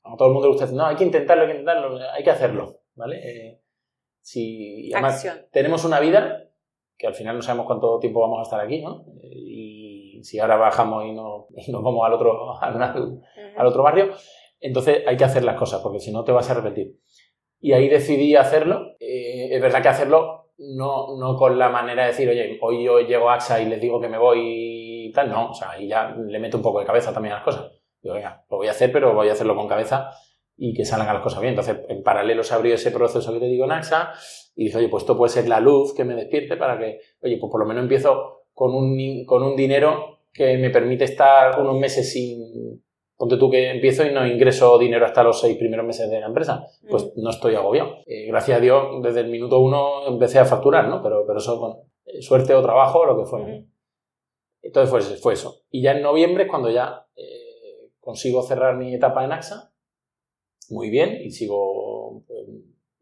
a 0.05 0.17
todo 0.17 0.29
el 0.29 0.35
mundo 0.35 0.47
le 0.49 0.53
gusta 0.53 0.65
decir, 0.67 0.79
no, 0.79 0.87
hay 0.87 0.97
que 0.97 1.05
intentarlo, 1.05 1.43
hay 1.43 1.49
que 1.49 1.59
intentarlo, 1.59 1.99
hay 2.13 2.23
que 2.25 2.31
hacerlo. 2.31 2.81
¿Vale? 2.95 3.17
Eh, 3.23 3.61
si, 4.21 4.87
y 4.89 4.93
además, 4.93 5.15
Acción. 5.25 5.47
tenemos 5.53 5.85
una 5.85 6.01
vida 6.01 6.49
que 6.97 7.07
al 7.07 7.15
final 7.15 7.37
no 7.37 7.43
sabemos 7.43 7.67
cuánto 7.67 7.99
tiempo 7.99 8.21
vamos 8.21 8.39
a 8.39 8.43
estar 8.43 8.61
aquí, 8.61 8.81
¿no? 8.81 9.05
Eh, 9.23 9.33
Y 10.19 10.23
si 10.25 10.39
ahora 10.39 10.57
bajamos 10.57 11.05
y, 11.05 11.13
no, 11.13 11.47
y 11.55 11.71
nos 11.71 11.83
vamos 11.83 12.07
al 12.07 12.15
otro, 12.15 12.59
al, 12.61 12.83
al 13.57 13.67
otro 13.67 13.83
barrio, 13.83 14.13
entonces 14.61 15.03
hay 15.07 15.17
que 15.17 15.25
hacer 15.25 15.45
las 15.45 15.57
cosas, 15.57 15.83
porque 15.83 16.01
si 16.01 16.11
no 16.11 16.25
te 16.25 16.33
vas 16.33 16.49
a 16.49 16.53
arrepentir. 16.53 16.97
Y 17.61 17.73
ahí 17.73 17.89
decidí 17.89 18.35
hacerlo. 18.35 18.93
Eh, 18.99 19.49
es 19.55 19.61
verdad 19.61 19.83
que 19.83 19.89
hacerlo 19.89 20.53
no, 20.59 21.19
no 21.19 21.37
con 21.37 21.59
la 21.59 21.69
manera 21.69 22.03
de 22.05 22.09
decir, 22.09 22.29
oye, 22.31 22.59
hoy 22.63 22.83
yo 22.85 23.01
llego 23.01 23.29
a 23.29 23.35
AXA 23.35 23.61
y 23.61 23.67
les 23.67 23.81
digo 23.81 24.01
que 24.01 24.09
me 24.09 24.17
voy 24.19 24.86
tal, 25.17 25.29
no, 25.29 25.51
o 25.51 25.55
sea, 25.55 25.71
ahí 25.71 25.89
ya 25.89 26.15
le 26.17 26.39
meto 26.39 26.57
un 26.59 26.63
poco 26.63 26.79
de 26.79 26.87
cabeza 26.87 27.13
también 27.13 27.33
a 27.33 27.37
las 27.37 27.45
cosas. 27.45 27.73
Digo, 28.01 28.15
venga, 28.15 28.45
lo 28.49 28.59
voy 28.59 28.69
a 28.69 28.71
hacer, 28.71 28.93
pero 28.93 29.13
voy 29.15 29.29
a 29.29 29.33
hacerlo 29.33 29.57
con 29.57 29.67
cabeza 29.67 30.11
y 30.57 30.73
que 30.75 30.85
salgan 30.85 31.13
las 31.13 31.23
cosas 31.23 31.41
bien. 31.41 31.55
Entonces, 31.55 31.79
en 31.89 32.03
paralelo 32.03 32.43
se 32.43 32.55
abrió 32.55 32.75
ese 32.75 32.91
proceso 32.91 33.33
que 33.33 33.41
te 33.41 33.47
digo 33.47 33.65
en 33.65 33.73
AXA 33.73 34.13
y 34.55 34.67
dije, 34.67 34.79
oye, 34.79 34.89
pues 34.89 35.03
esto 35.03 35.17
puede 35.17 35.33
ser 35.33 35.49
la 35.49 35.61
luz 35.61 35.93
que 35.95 36.05
me 36.05 36.15
despierte 36.15 36.57
para 36.57 36.79
que, 36.79 37.01
oye, 37.21 37.37
pues 37.39 37.51
por 37.51 37.61
lo 37.61 37.67
menos 37.67 37.83
empiezo 37.83 38.45
con 38.55 38.75
un, 38.75 39.25
con 39.27 39.43
un 39.43 39.57
dinero 39.57 40.21
que 40.33 40.57
me 40.59 40.71
permite 40.71 41.05
estar 41.05 41.61
unos 41.61 41.79
meses 41.79 42.13
sin... 42.13 42.83
Ponte 43.19 43.39
tú 43.39 43.51
que 43.51 43.71
empiezo 43.71 44.05
y 44.05 44.13
no 44.13 44.27
ingreso 44.27 44.79
dinero 44.79 45.07
hasta 45.07 45.23
los 45.23 45.41
seis 45.41 45.57
primeros 45.57 45.87
meses 45.87 46.11
de 46.11 46.21
la 46.21 46.27
empresa, 46.27 46.67
pues 46.91 47.03
Ujú. 47.03 47.13
no 47.23 47.31
estoy 47.31 47.55
agobiado. 47.55 47.97
Eh, 48.07 48.27
gracias 48.27 48.59
a 48.59 48.61
Dios, 48.61 49.03
desde 49.03 49.21
el 49.21 49.29
minuto 49.29 49.59
uno 49.59 50.07
empecé 50.07 50.39
a 50.39 50.45
facturar, 50.45 50.87
¿no? 50.87 51.03
Pero, 51.03 51.25
pero 51.27 51.39
eso, 51.39 51.59
bueno, 51.59 51.77
eh, 52.05 52.21
suerte 52.21 52.55
o 52.55 52.61
trabajo, 52.61 53.07
lo 53.07 53.17
que 53.17 53.25
fuera. 53.25 53.47
Entonces 54.67 54.91
fue, 54.91 55.01
fue 55.19 55.33
eso. 55.35 55.63
Y 55.71 55.83
ya 55.83 55.93
en 55.93 56.03
noviembre 56.03 56.45
es 56.45 56.51
cuando 56.51 56.71
ya 56.71 57.07
eh, 57.17 57.91
consigo 58.01 58.43
cerrar 58.43 58.77
mi 58.77 58.95
etapa 58.95 59.25
en 59.25 59.33
AXA, 59.33 59.73
muy 60.71 60.91
bien, 60.91 61.21
y 61.23 61.31
sigo 61.31 62.23
pues, 62.27 62.41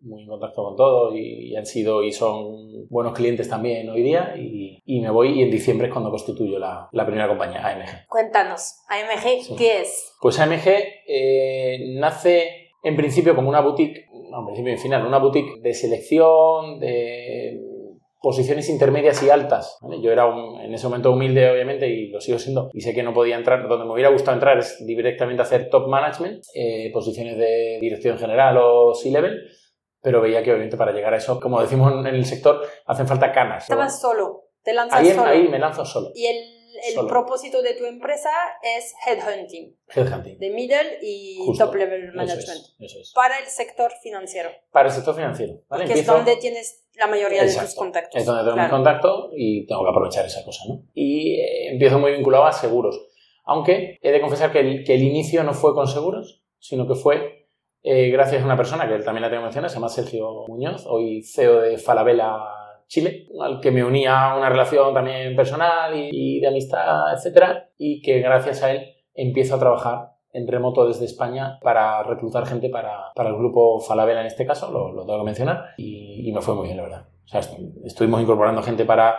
muy 0.00 0.22
en 0.22 0.28
contacto 0.28 0.62
con 0.62 0.76
todos, 0.76 1.14
y, 1.16 1.50
y 1.52 1.56
han 1.56 1.64
sido 1.64 2.02
y 2.02 2.12
son 2.12 2.86
buenos 2.88 3.14
clientes 3.14 3.48
también 3.48 3.88
hoy 3.88 4.02
día, 4.02 4.34
y, 4.36 4.78
y 4.84 5.00
me 5.00 5.10
voy, 5.10 5.38
y 5.38 5.42
en 5.42 5.50
diciembre 5.50 5.86
es 5.86 5.92
cuando 5.92 6.10
constituyo 6.10 6.58
la, 6.58 6.88
la 6.92 7.06
primera 7.06 7.26
compañía, 7.28 7.66
AMG. 7.66 8.06
Cuéntanos, 8.08 8.74
AMG, 8.88 9.42
Sí. 9.42 9.54
¿qué 9.56 9.80
es? 9.80 10.12
Pues 10.20 10.38
AMG 10.38 10.68
eh, 11.08 11.94
nace 11.98 12.70
en 12.82 12.96
principio 12.96 13.34
como 13.34 13.48
una 13.48 13.60
boutique, 13.62 14.06
no, 14.30 14.40
en 14.40 14.44
principio 14.46 14.72
y 14.72 14.74
en 14.74 14.80
final, 14.80 15.06
una 15.06 15.18
boutique 15.18 15.60
de 15.62 15.72
selección, 15.72 16.78
de 16.80 17.58
posiciones 18.24 18.68
intermedias 18.70 19.22
y 19.22 19.28
altas. 19.30 19.76
¿vale? 19.82 20.00
Yo 20.02 20.10
era 20.10 20.26
un- 20.26 20.58
en 20.60 20.72
ese 20.74 20.86
momento 20.88 21.12
humilde, 21.12 21.48
obviamente, 21.50 21.86
y 21.88 22.08
lo 22.08 22.20
sigo 22.20 22.38
siendo, 22.38 22.70
y 22.72 22.80
sé 22.80 22.94
que 22.94 23.02
no 23.02 23.12
podía 23.14 23.36
entrar, 23.36 23.68
donde 23.68 23.84
me 23.84 23.92
hubiera 23.92 24.08
gustado 24.10 24.34
entrar 24.34 24.58
es 24.58 24.84
directamente 24.84 25.42
hacer 25.42 25.68
top 25.68 25.86
management, 25.88 26.42
eh, 26.54 26.90
posiciones 26.92 27.36
de 27.36 27.78
dirección 27.80 28.18
general 28.18 28.56
o 28.58 28.94
C-level, 28.94 29.38
pero 30.00 30.20
veía 30.20 30.42
que 30.42 30.50
obviamente 30.50 30.76
para 30.76 30.92
llegar 30.92 31.12
a 31.14 31.18
eso, 31.18 31.38
como 31.38 31.60
decimos 31.60 31.92
en 31.92 32.06
el 32.06 32.24
sector, 32.24 32.62
hacen 32.86 33.06
falta 33.06 33.30
canas. 33.32 33.64
Estabas 33.64 34.00
solo, 34.00 34.48
te 34.62 34.72
lanzas 34.72 35.00
ahí, 35.00 35.10
solo. 35.10 35.26
ahí 35.26 35.48
me 35.48 35.58
lanzo 35.58 35.84
solo. 35.84 36.10
Y 36.14 36.26
el, 36.26 36.36
el 36.88 36.94
Solo. 36.94 37.08
propósito 37.08 37.62
de 37.62 37.74
tu 37.74 37.84
empresa 37.86 38.30
es 38.76 38.92
headhunting, 39.06 39.76
Headhunting. 39.94 40.38
de 40.38 40.50
middle 40.50 40.98
y 41.02 41.38
Justo. 41.46 41.66
top 41.66 41.76
level 41.76 42.02
Eso 42.08 42.16
management, 42.16 42.48
es, 42.50 42.74
eso 42.80 42.98
es. 43.00 43.12
para 43.14 43.38
el 43.38 43.46
sector 43.46 43.92
financiero, 44.02 44.50
Para 44.72 44.88
el 44.88 44.94
sector 44.94 45.14
financiero. 45.14 45.54
¿vale? 45.68 45.84
que 45.86 45.92
es 46.00 46.04
donde 46.06 46.36
tienes 46.36 46.83
la 46.98 47.06
mayoría 47.06 47.40
de 47.42 47.46
tus 47.46 47.56
Exacto. 47.56 47.78
contactos. 47.80 48.20
Es 48.20 48.26
donde 48.26 48.42
tengo 48.42 48.56
mis 48.56 48.64
Claro. 48.66 48.76
contactos 48.76 49.30
y 49.36 49.66
tengo 49.66 49.82
que 49.84 49.90
aprovechar 49.90 50.24
esa 50.26 50.44
cosa, 50.44 50.62
¿no? 50.68 50.82
Y 50.94 51.40
eh, 51.40 51.72
empiezo 51.72 51.98
muy 51.98 52.12
vinculado 52.12 52.44
a 52.44 52.52
seguros. 52.52 53.00
Aunque 53.44 53.98
he 54.00 54.10
de 54.12 54.20
confesar 54.20 54.52
que 54.52 54.60
el, 54.60 54.84
que 54.84 54.94
el 54.94 55.02
inicio 55.02 55.42
no 55.44 55.52
fue 55.52 55.74
con 55.74 55.86
seguros, 55.86 56.42
sino 56.58 56.86
que 56.86 56.94
fue 56.94 57.48
eh, 57.82 58.08
gracias 58.10 58.42
a 58.42 58.44
una 58.46 58.56
persona 58.56 58.88
que 58.88 58.98
también 59.04 59.22
la 59.22 59.28
tengo 59.28 59.42
que 59.42 59.46
mencionar, 59.46 59.68
se 59.70 59.74
llama 59.76 59.88
Sergio 59.90 60.44
Muñoz, 60.48 60.86
hoy 60.86 61.22
CEO 61.22 61.60
de 61.60 61.76
Falabella 61.76 62.32
Chile, 62.86 63.26
al 63.40 63.60
que 63.60 63.70
me 63.70 63.84
unía 63.84 64.34
una 64.36 64.48
relación 64.48 64.94
también 64.94 65.36
personal 65.36 65.94
y, 65.94 66.08
y 66.12 66.40
de 66.40 66.48
amistad, 66.48 67.12
etcétera, 67.14 67.68
y 67.76 68.00
que 68.00 68.20
gracias 68.20 68.62
a 68.62 68.70
él 68.72 68.94
empiezo 69.14 69.56
a 69.56 69.58
trabajar 69.58 70.13
en 70.34 70.46
remoto 70.46 70.86
desde 70.86 71.06
España 71.06 71.58
para 71.62 72.02
reclutar 72.02 72.44
gente 72.46 72.68
para, 72.68 73.12
para 73.14 73.30
el 73.30 73.36
grupo 73.36 73.80
Falabella 73.80 74.20
en 74.20 74.26
este 74.26 74.44
caso, 74.46 74.70
lo, 74.70 74.92
lo 74.92 75.06
tengo 75.06 75.20
que 75.20 75.24
mencionar, 75.24 75.70
y, 75.78 76.28
y 76.28 76.32
me 76.32 76.42
fue 76.42 76.54
muy 76.54 76.66
bien, 76.66 76.76
la 76.76 76.82
verdad. 76.82 77.08
O 77.24 77.28
sea, 77.28 77.40
est- 77.40 77.58
estuvimos 77.84 78.20
incorporando 78.20 78.62
gente 78.62 78.84
para... 78.84 79.16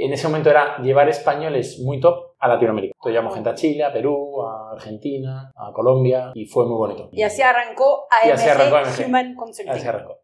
En 0.00 0.12
ese 0.12 0.28
momento 0.28 0.50
era 0.50 0.78
llevar 0.78 1.08
españoles 1.08 1.80
muy 1.84 1.98
top 1.98 2.32
a 2.38 2.46
Latinoamérica. 2.48 2.92
Entonces 2.96 3.12
llevamos 3.12 3.34
gente 3.34 3.50
a 3.50 3.54
Chile, 3.54 3.84
a 3.84 3.92
Perú, 3.92 4.42
a 4.42 4.72
Argentina, 4.72 5.50
a 5.56 5.72
Colombia, 5.72 6.30
y 6.34 6.46
fue 6.46 6.66
muy 6.66 6.76
bonito. 6.76 7.08
Y 7.12 7.22
así 7.22 7.42
arrancó 7.42 8.04
Y 8.24 8.28
AMG, 8.30 8.34
así 8.34 8.48
arrancó 8.48 8.76
AMG. 8.76 9.06
Human 9.08 9.34
Consulting. 9.34 9.72
Así 9.72 9.86
arrancó. 9.88 10.18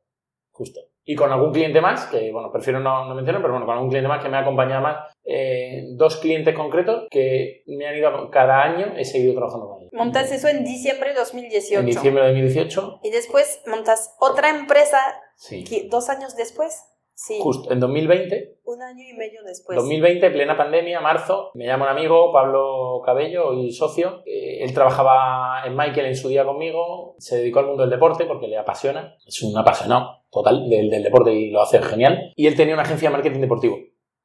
Justo. 0.50 0.80
Y 1.06 1.16
con 1.16 1.30
algún 1.32 1.52
cliente 1.52 1.80
más, 1.80 2.06
que 2.06 2.30
bueno, 2.32 2.50
prefiero 2.52 2.78
no, 2.80 3.04
no 3.06 3.14
mencionar, 3.14 3.42
pero 3.42 3.52
bueno, 3.52 3.66
con 3.66 3.74
algún 3.74 3.90
cliente 3.90 4.08
más 4.08 4.22
que 4.22 4.28
me 4.30 4.36
ha 4.36 4.40
acompañado 4.40 4.80
más, 4.82 5.12
eh, 5.24 5.82
dos 5.96 6.16
clientes 6.16 6.54
concretos 6.54 7.06
que 7.10 7.62
me 7.66 7.86
han 7.86 7.96
ido, 7.96 8.30
cada 8.30 8.62
año 8.62 8.94
he 8.96 9.04
seguido 9.04 9.34
trabajando 9.34 9.68
con 9.68 9.80
ellos. 9.80 9.83
Montas 9.94 10.32
eso 10.32 10.48
en 10.48 10.64
diciembre 10.64 11.10
de 11.10 11.20
2018. 11.20 11.80
En 11.80 11.86
diciembre 11.86 12.24
de 12.24 12.30
2018, 12.30 13.00
Y 13.02 13.10
después 13.10 13.62
montas 13.66 14.14
otra 14.18 14.50
empresa 14.50 14.98
sí. 15.36 15.64
que 15.64 15.88
dos 15.88 16.08
años 16.08 16.36
después. 16.36 16.90
Sí, 17.16 17.38
Justo 17.40 17.70
en 17.70 17.78
2020, 17.78 18.58
un 18.64 18.82
año 18.82 19.04
y 19.08 19.16
medio 19.16 19.44
después. 19.44 19.76
2020, 19.78 20.30
plena 20.30 20.56
pandemia, 20.56 21.00
marzo, 21.00 21.52
me 21.54 21.64
llama 21.64 21.84
un 21.84 21.96
amigo, 21.96 22.32
Pablo 22.32 23.02
Cabello, 23.06 23.52
y 23.52 23.70
socio. 23.70 24.22
Eh, 24.26 24.64
él 24.64 24.74
trabajaba 24.74 25.64
en 25.64 25.76
Michael 25.76 26.06
en 26.06 26.16
su 26.16 26.28
día 26.28 26.44
conmigo, 26.44 27.14
se 27.18 27.36
dedicó 27.36 27.60
al 27.60 27.66
mundo 27.66 27.82
del 27.82 27.90
deporte 27.90 28.24
porque 28.24 28.48
le 28.48 28.58
apasiona, 28.58 29.16
es 29.24 29.40
un 29.44 29.56
apasionado 29.56 30.24
total 30.28 30.68
del, 30.68 30.90
del 30.90 31.04
deporte 31.04 31.32
y 31.32 31.50
lo 31.50 31.62
hace 31.62 31.80
genial. 31.80 32.32
Y 32.34 32.48
él 32.48 32.56
tenía 32.56 32.74
una 32.74 32.82
agencia 32.82 33.08
de 33.08 33.12
marketing 33.12 33.40
deportivo. 33.40 33.78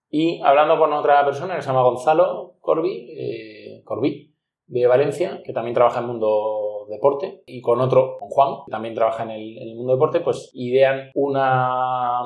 Y 0.09 0.41
hablando 0.43 0.79
con 0.79 0.91
otra 0.91 1.23
persona 1.23 1.55
que 1.55 1.61
se 1.61 1.67
llama 1.67 1.83
Gonzalo 1.83 2.55
Corbi, 2.59 3.07
eh, 3.15 3.81
Corbí, 3.85 4.28
de 4.69 4.87
Valencia, 4.87 5.41
que 5.43 5.51
también 5.51 5.73
trabaja 5.73 5.99
en 5.99 6.05
el 6.05 6.11
mundo 6.11 6.85
deporte, 6.89 7.43
y 7.45 7.61
con 7.61 7.81
otro, 7.81 8.17
con 8.19 8.29
Juan, 8.29 8.65
que 8.65 8.71
también 8.71 8.95
trabaja 8.95 9.23
en 9.23 9.31
el, 9.31 9.57
en 9.57 9.67
el 9.69 9.75
mundo 9.75 9.93
deporte, 9.93 10.21
pues 10.21 10.51
idean 10.53 11.09
una... 11.15 12.21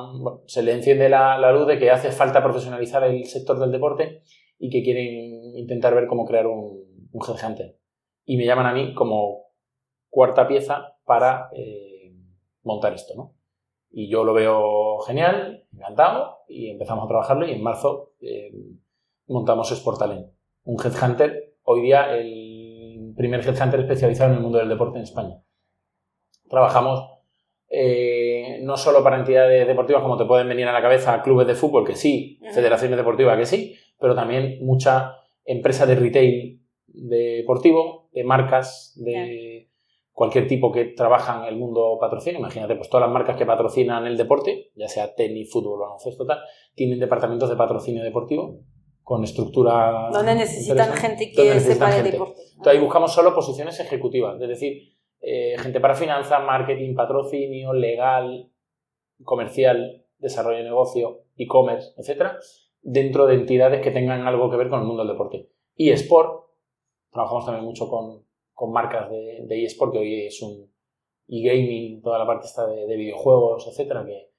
se 0.46 0.62
le 0.62 0.72
enciende 0.72 1.08
la, 1.08 1.38
la 1.38 1.52
luz 1.52 1.66
de 1.66 1.78
que 1.78 1.90
hace 1.90 2.12
falta 2.12 2.42
profesionalizar 2.42 3.02
el 3.04 3.24
sector 3.24 3.58
del 3.58 3.72
deporte 3.72 4.22
y 4.58 4.70
que 4.70 4.82
quieren 4.82 5.56
intentar 5.56 5.94
ver 5.94 6.06
cómo 6.06 6.24
crear 6.24 6.46
un, 6.46 7.08
un 7.12 7.22
headhunter. 7.26 7.76
Y 8.24 8.36
me 8.36 8.46
llaman 8.46 8.66
a 8.66 8.72
mí 8.72 8.94
como 8.94 9.48
cuarta 10.08 10.46
pieza 10.46 10.96
para 11.04 11.48
eh, 11.52 12.14
montar 12.62 12.94
esto, 12.94 13.14
¿no? 13.16 13.34
Y 13.90 14.08
yo 14.08 14.24
lo 14.24 14.32
veo 14.32 14.98
genial, 15.00 15.66
encantado, 15.72 16.38
y 16.48 16.70
empezamos 16.70 17.04
a 17.04 17.08
trabajarlo 17.08 17.46
y 17.46 17.52
en 17.52 17.62
marzo 17.62 18.12
eh, 18.20 18.52
montamos 19.28 19.68
Sportalent, 19.68 20.32
un 20.64 20.76
headhunter, 20.84 21.53
hoy 21.64 21.82
día 21.82 22.14
el 22.16 23.12
primer 23.16 23.40
headhunter 23.40 23.80
especializado 23.80 24.30
en 24.30 24.36
el 24.36 24.42
mundo 24.42 24.58
del 24.58 24.68
deporte 24.68 24.98
en 24.98 25.04
España. 25.04 25.42
Trabajamos 26.48 27.10
eh, 27.68 28.60
no 28.62 28.76
solo 28.76 29.02
para 29.02 29.18
entidades 29.18 29.66
deportivas 29.66 30.02
como 30.02 30.16
te 30.16 30.24
pueden 30.24 30.48
venir 30.48 30.66
a 30.66 30.72
la 30.72 30.82
cabeza 30.82 31.22
clubes 31.22 31.46
de 31.46 31.54
fútbol, 31.54 31.84
que 31.84 31.96
sí, 31.96 32.38
federaciones 32.52 32.96
deportivas, 32.96 33.36
que 33.36 33.46
sí, 33.46 33.74
pero 33.98 34.14
también 34.14 34.58
mucha 34.64 35.16
empresa 35.44 35.86
de 35.86 35.96
retail 35.96 36.62
deportivo, 36.86 38.08
de 38.12 38.24
marcas 38.24 38.92
de, 38.96 39.70
cualquier 40.14 40.46
tipo 40.46 40.70
que 40.70 40.84
trabaja 40.84 41.42
en 41.42 41.52
el 41.52 41.58
mundo 41.58 41.98
patrocinio. 42.00 42.38
Imagínate, 42.38 42.76
pues 42.76 42.88
todas 42.88 43.06
las 43.06 43.12
marcas 43.12 43.36
que 43.36 43.44
patrocinan 43.44 44.06
el 44.06 44.16
deporte, 44.16 44.70
ya 44.76 44.88
sea 44.88 45.14
tenis, 45.14 45.50
fútbol, 45.52 45.80
baloncesto, 45.80 46.24
tal, 46.24 46.38
tienen 46.74 47.00
departamentos 47.00 47.50
de 47.50 47.56
patrocinio 47.56 48.02
deportivo 48.02 48.60
con 49.04 49.22
estructura. 49.22 50.08
Donde 50.10 50.34
necesitan 50.34 50.92
gente 50.94 51.30
que 51.30 51.60
sepa 51.60 51.94
de 51.94 52.10
deporte. 52.10 52.40
Entonces 52.40 52.72
ahí 52.72 52.80
buscamos 52.80 53.12
solo 53.12 53.34
posiciones 53.34 53.78
ejecutivas, 53.78 54.40
es 54.40 54.48
decir, 54.48 54.94
eh, 55.20 55.56
gente 55.58 55.78
para 55.78 55.94
finanzas, 55.94 56.42
marketing, 56.42 56.94
patrocinio, 56.94 57.74
legal, 57.74 58.50
comercial, 59.22 60.04
desarrollo 60.18 60.58
de 60.58 60.64
negocio, 60.64 61.24
e-commerce, 61.36 61.92
etcétera, 61.98 62.38
dentro 62.80 63.26
de 63.26 63.34
entidades 63.34 63.82
que 63.82 63.90
tengan 63.90 64.26
algo 64.26 64.50
que 64.50 64.56
ver 64.56 64.70
con 64.70 64.80
el 64.80 64.86
mundo 64.86 65.04
del 65.04 65.12
deporte. 65.12 65.50
Y 65.76 65.90
sport, 65.90 66.44
trabajamos 67.10 67.44
también 67.44 67.64
mucho 67.64 67.88
con, 67.88 68.24
con 68.54 68.72
marcas 68.72 69.10
de, 69.10 69.44
de 69.46 69.64
eSport, 69.64 69.92
que 69.92 69.98
hoy 69.98 70.26
es 70.26 70.40
un 70.40 70.72
e-gaming, 71.28 72.00
toda 72.00 72.18
la 72.18 72.26
parte 72.26 72.46
está 72.46 72.66
de, 72.66 72.96
videojuegos, 72.96 73.66
etcétera, 73.66 74.04
que, 74.04 74.30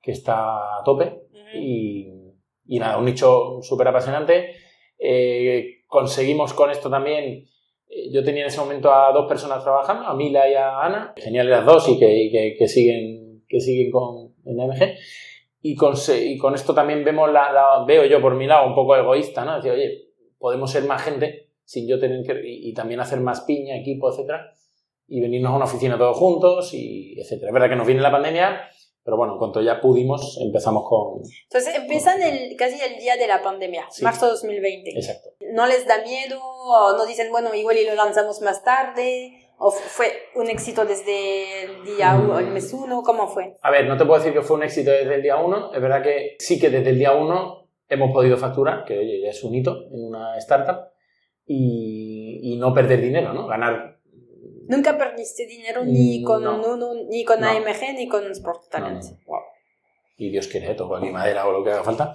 que, 0.00 0.12
está 0.12 0.78
a 0.78 0.82
tope. 0.84 1.28
y, 1.54 2.21
y, 2.72 2.78
nada, 2.78 2.96
un 2.96 3.04
nicho 3.04 3.60
súper 3.60 3.88
apasionante. 3.88 4.54
Eh, 4.98 5.82
conseguimos 5.86 6.54
con 6.54 6.70
esto 6.70 6.88
también. 6.88 7.48
Eh, 7.88 8.10
yo 8.10 8.24
tenía 8.24 8.42
en 8.42 8.48
ese 8.48 8.60
momento 8.60 8.92
a 8.92 9.12
dos 9.12 9.26
personas 9.28 9.62
trabajando, 9.62 10.06
a 10.06 10.14
Mila 10.14 10.48
y 10.48 10.54
a 10.54 10.80
Ana, 10.80 11.12
genial 11.16 11.50
las 11.50 11.66
dos 11.66 11.88
y 11.88 11.98
que, 11.98 12.30
que, 12.32 12.56
que 12.58 12.68
siguen, 12.68 13.44
que 13.46 13.60
siguen 13.60 13.90
con, 13.90 14.34
en 14.46 14.60
AMG. 14.60 14.94
Y 15.60 15.76
con, 15.76 15.94
y 16.18 16.38
con 16.38 16.54
esto 16.54 16.74
también 16.74 17.04
vemos 17.04 17.30
la, 17.30 17.84
veo 17.86 18.04
yo 18.06 18.20
por 18.20 18.34
mi 18.34 18.46
lado 18.46 18.66
un 18.66 18.74
poco 18.74 18.96
egoísta, 18.96 19.44
¿no? 19.44 19.56
Decir, 19.56 19.72
oye, 19.72 20.08
podemos 20.38 20.70
ser 20.70 20.84
más 20.84 21.02
gente 21.02 21.50
sin 21.64 21.86
yo 21.86 22.00
tener 22.00 22.24
que, 22.26 22.40
y, 22.44 22.74
también 22.74 23.00
hacer 23.00 23.20
más 23.20 23.42
piña, 23.42 23.76
equipo, 23.76 24.10
etcétera, 24.10 24.52
y 25.06 25.20
venirnos 25.20 25.52
a 25.52 25.56
una 25.56 25.66
oficina 25.66 25.96
todos 25.96 26.16
juntos, 26.16 26.74
y 26.74 27.14
etcétera. 27.18 27.50
Es 27.50 27.54
verdad 27.54 27.68
que 27.68 27.76
nos 27.76 27.86
viene 27.86 28.02
la 28.02 28.10
pandemia, 28.10 28.62
pero 29.04 29.16
bueno, 29.16 29.34
en 29.34 29.38
cuanto 29.38 29.60
ya 29.60 29.80
pudimos, 29.80 30.38
empezamos 30.40 30.84
con... 30.88 31.22
Entonces 31.44 31.74
empiezan 31.74 32.22
el, 32.22 32.56
casi 32.56 32.80
el 32.80 32.98
día 32.98 33.16
de 33.16 33.26
la 33.26 33.42
pandemia, 33.42 33.86
marzo 34.02 34.28
2020. 34.28 34.90
Exacto. 34.90 35.30
¿No 35.52 35.66
les 35.66 35.86
da 35.86 36.02
miedo 36.02 36.40
o 36.40 36.96
no 36.96 37.04
dicen, 37.04 37.30
bueno, 37.30 37.54
igual 37.54 37.78
y 37.78 37.84
lo 37.84 37.94
lanzamos 37.94 38.40
más 38.42 38.62
tarde? 38.62 39.38
¿O 39.58 39.70
fue 39.70 40.06
un 40.34 40.48
éxito 40.48 40.84
desde 40.84 41.64
el 41.64 41.84
día 41.84 42.20
uno, 42.20 42.38
el 42.38 42.48
mes 42.48 42.72
uno? 42.72 43.02
¿Cómo 43.02 43.28
fue? 43.28 43.56
A 43.62 43.70
ver, 43.70 43.86
no 43.86 43.96
te 43.96 44.04
puedo 44.04 44.18
decir 44.18 44.32
que 44.32 44.42
fue 44.42 44.56
un 44.56 44.64
éxito 44.64 44.90
desde 44.90 45.14
el 45.14 45.22
día 45.22 45.36
uno. 45.36 45.72
Es 45.72 45.80
verdad 45.80 46.02
que 46.02 46.36
sí 46.38 46.58
que 46.58 46.70
desde 46.70 46.90
el 46.90 46.98
día 46.98 47.12
uno 47.12 47.68
hemos 47.88 48.10
podido 48.12 48.36
facturar, 48.36 48.84
que 48.84 48.98
oye, 48.98 49.20
ya 49.20 49.30
es 49.30 49.44
un 49.44 49.54
hito 49.54 49.86
en 49.92 50.04
una 50.04 50.36
startup 50.38 50.92
y, 51.46 52.56
no 52.58 52.72
perder 52.72 53.00
dinero, 53.00 53.32
¿no? 53.32 53.46
Ganar. 53.46 53.91
Nunca 54.72 54.96
perdiste 54.96 55.46
dinero 55.46 55.84
ni 55.84 56.22
con 56.24 56.42
ni 57.10 57.24
con 57.24 57.44
AMG, 57.44 57.94
ni 57.94 58.08
con 58.08 58.24
Sport 58.30 58.70
Talent. 58.70 59.04
Y 60.16 60.30
Dios 60.30 60.48
quiere, 60.48 60.74
toco 60.74 60.96
aquí 60.96 61.10
madera 61.10 61.46
o 61.46 61.52
lo 61.52 61.62
que 61.62 61.72
haga 61.72 61.84
falta, 61.84 62.14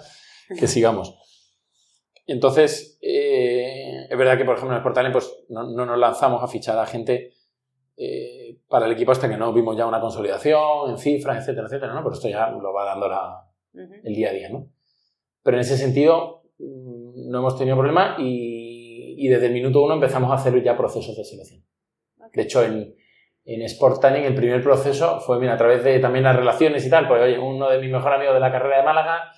que 0.58 0.68
sigamos. 0.76 1.16
Entonces, 2.26 2.98
eh, 3.00 4.08
es 4.10 4.18
verdad 4.18 4.40
que, 4.40 4.46
por 4.46 4.56
ejemplo, 4.56 4.76
en 4.76 4.80
Sport 4.80 4.96
Talent 4.96 5.14
pues, 5.14 5.32
no, 5.50 5.68
nos 5.68 5.98
lanzamos 6.00 6.42
a 6.42 6.48
fichar 6.48 6.80
a 6.80 6.88
gente 6.88 7.34
eh, 7.96 8.58
para 8.68 8.88
el 8.88 8.94
equipo 8.94 9.12
hasta 9.12 9.30
que 9.30 9.38
no 9.38 9.54
vimos 9.54 9.78
ya 9.78 9.86
una 9.86 10.02
consolidación 10.02 10.90
en 10.90 10.98
cifras, 10.98 11.38
etcétera, 11.38 11.68
etcétera, 11.68 11.94
¿no? 11.94 12.02
Pero 12.02 12.16
esto 12.16 12.28
ya 12.28 12.50
lo 12.50 12.74
va 12.74 12.86
dando 12.86 13.08
la, 13.08 13.52
el 14.04 14.16
día 14.16 14.30
a 14.30 14.34
día, 14.34 14.50
¿no? 14.50 14.68
Pero 15.44 15.58
en 15.58 15.62
ese 15.62 15.78
sentido 15.78 16.42
mm, 16.58 17.30
no 17.30 17.38
hemos 17.38 17.56
tenido 17.56 17.78
problema 17.78 18.16
y 18.18 18.78
y 19.18 19.28
desde 19.30 19.48
el 19.48 19.54
minuto 19.54 19.82
uno 19.82 19.96
empezamos 19.96 20.30
a 20.32 20.36
hacer 20.36 20.64
ya 20.64 20.78
procesos 20.78 21.18
de 21.18 21.26
selección. 21.26 21.64
De 22.34 22.44
hecho, 22.44 22.64
en, 22.64 22.96
en 23.48 23.62
Sport 23.62 24.02
Tanning 24.02 24.26
el 24.26 24.36
primer 24.36 24.62
proceso 24.62 25.22
fue, 25.22 25.40
mira, 25.40 25.54
a 25.54 25.58
través 25.58 25.82
de 25.84 26.00
también 26.00 26.26
las 26.26 26.36
relaciones 26.36 26.86
y 26.86 26.90
tal, 26.90 27.08
pues 27.08 27.22
oye, 27.22 27.40
uno 27.40 27.70
de 27.70 27.80
mis 27.80 27.90
mejores 27.90 28.18
amigos 28.18 28.34
de 28.34 28.42
la 28.42 28.52
carrera 28.52 28.80
de 28.80 28.84
Málaga, 28.84 29.32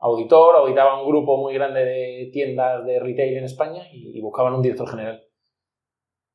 auditor, 0.00 0.56
auditaba 0.56 1.00
un 1.00 1.08
grupo 1.08 1.36
muy 1.36 1.54
grande 1.54 1.84
de 1.84 2.30
tiendas 2.32 2.84
de 2.84 2.98
retail 2.98 3.36
en 3.36 3.44
España 3.44 3.88
y, 3.92 4.20
buscaban 4.20 4.54
un 4.54 4.62
director 4.62 4.90
general. 4.90 5.24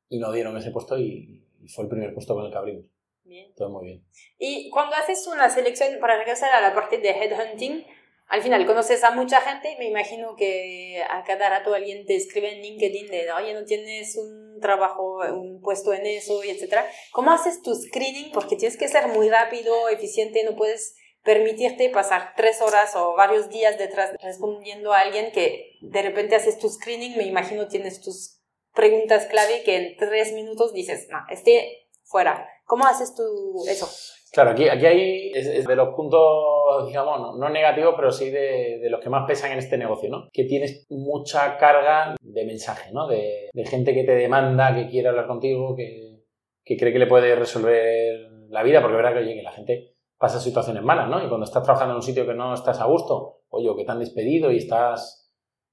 Y 0.08 0.18
nos 0.18 0.32
dieron 0.32 0.56
ese 0.56 0.70
puesto 0.70 0.98
y, 0.98 1.46
fue 1.68 1.84
el 1.84 1.90
primer 1.90 2.14
puesto 2.14 2.34
con 2.34 2.46
el 2.46 2.50
que 2.50 2.56
abrimos. 2.56 2.86
Bien. 3.22 3.52
Todo 3.54 3.68
muy 3.68 3.84
bien. 3.84 4.04
Y 4.38 4.70
cuando 4.70 4.96
haces 4.96 5.26
una 5.26 5.50
selección, 5.50 6.00
para 6.00 6.16
regresar 6.16 6.50
a 6.52 6.62
la 6.62 6.74
parte 6.74 6.98
de 6.98 7.10
headhunting, 7.10 7.84
al 8.28 8.42
final 8.42 8.64
conoces 8.64 9.04
a 9.04 9.10
mucha 9.10 9.40
gente, 9.40 9.76
me 9.78 9.88
imagino 9.88 10.36
que 10.36 11.02
a 11.08 11.22
cada 11.24 11.50
rato 11.50 11.74
alguien 11.74 12.06
te 12.06 12.16
escribe 12.16 12.54
en 12.54 12.62
LinkedIn 12.62 13.08
de, 13.08 13.30
oye, 13.32 13.52
no 13.52 13.64
tienes 13.64 14.16
un 14.16 14.49
trabajo, 14.60 15.20
un 15.32 15.60
puesto 15.60 15.92
en 15.92 16.06
eso, 16.06 16.44
y 16.44 16.50
etcétera. 16.50 16.86
¿Cómo 17.12 17.30
haces 17.30 17.62
tu 17.62 17.74
screening? 17.74 18.32
Porque 18.32 18.56
tienes 18.56 18.78
que 18.78 18.88
ser 18.88 19.08
muy 19.08 19.28
rápido, 19.28 19.88
eficiente, 19.88 20.44
no 20.44 20.56
puedes 20.56 20.94
permitirte 21.22 21.90
pasar 21.90 22.32
tres 22.36 22.62
horas 22.62 22.96
o 22.96 23.14
varios 23.14 23.48
días 23.50 23.78
detrás 23.78 24.12
respondiendo 24.22 24.92
a 24.92 25.00
alguien 25.00 25.32
que 25.32 25.76
de 25.82 26.02
repente 26.02 26.36
haces 26.36 26.58
tu 26.58 26.68
screening, 26.68 27.16
me 27.16 27.24
imagino 27.24 27.68
tienes 27.68 28.00
tus 28.00 28.40
preguntas 28.74 29.26
clave 29.26 29.62
que 29.62 29.76
en 29.76 29.96
tres 29.96 30.32
minutos 30.32 30.72
dices, 30.72 31.08
no, 31.10 31.18
esté 31.30 31.88
fuera. 32.04 32.48
¿Cómo 32.64 32.86
haces 32.86 33.14
tú 33.14 33.64
eso? 33.68 33.90
Claro, 34.32 34.50
aquí, 34.50 34.68
aquí 34.68 34.86
hay 34.86 35.32
es, 35.34 35.66
de 35.66 35.76
los 35.76 35.94
puntos, 35.94 36.86
digamos, 36.86 37.36
no, 37.36 37.48
negativos, 37.48 37.94
pero 37.96 38.12
sí 38.12 38.30
de, 38.30 38.78
de, 38.80 38.90
los 38.90 39.00
que 39.00 39.10
más 39.10 39.26
pesan 39.26 39.52
en 39.52 39.58
este 39.58 39.76
negocio, 39.76 40.08
¿no? 40.08 40.28
Que 40.32 40.44
tienes 40.44 40.86
mucha 40.88 41.56
carga 41.56 42.14
de 42.20 42.44
mensaje, 42.44 42.92
¿no? 42.92 43.08
De, 43.08 43.50
de 43.52 43.66
gente 43.66 43.92
que 43.92 44.04
te 44.04 44.14
demanda, 44.14 44.74
que 44.74 44.88
quiere 44.88 45.08
hablar 45.08 45.26
contigo, 45.26 45.74
que, 45.74 46.22
que, 46.64 46.76
cree 46.76 46.92
que 46.92 47.00
le 47.00 47.08
puede 47.08 47.34
resolver 47.34 48.30
la 48.48 48.62
vida, 48.62 48.80
porque 48.80 48.96
es 48.96 49.02
verdad 49.02 49.14
que, 49.14 49.24
oye, 49.24 49.34
que 49.34 49.42
la 49.42 49.52
gente 49.52 49.96
pasa 50.16 50.38
situaciones 50.38 50.82
malas, 50.82 51.08
¿no? 51.08 51.24
Y 51.24 51.28
cuando 51.28 51.44
estás 51.44 51.64
trabajando 51.64 51.94
en 51.94 51.96
un 51.96 52.02
sitio 52.02 52.26
que 52.26 52.34
no 52.34 52.54
estás 52.54 52.80
a 52.80 52.86
gusto, 52.86 53.42
oye, 53.48 53.68
que 53.76 53.84
te 53.84 53.90
han 53.90 53.98
despedido 53.98 54.52
y 54.52 54.58
estás 54.58 55.32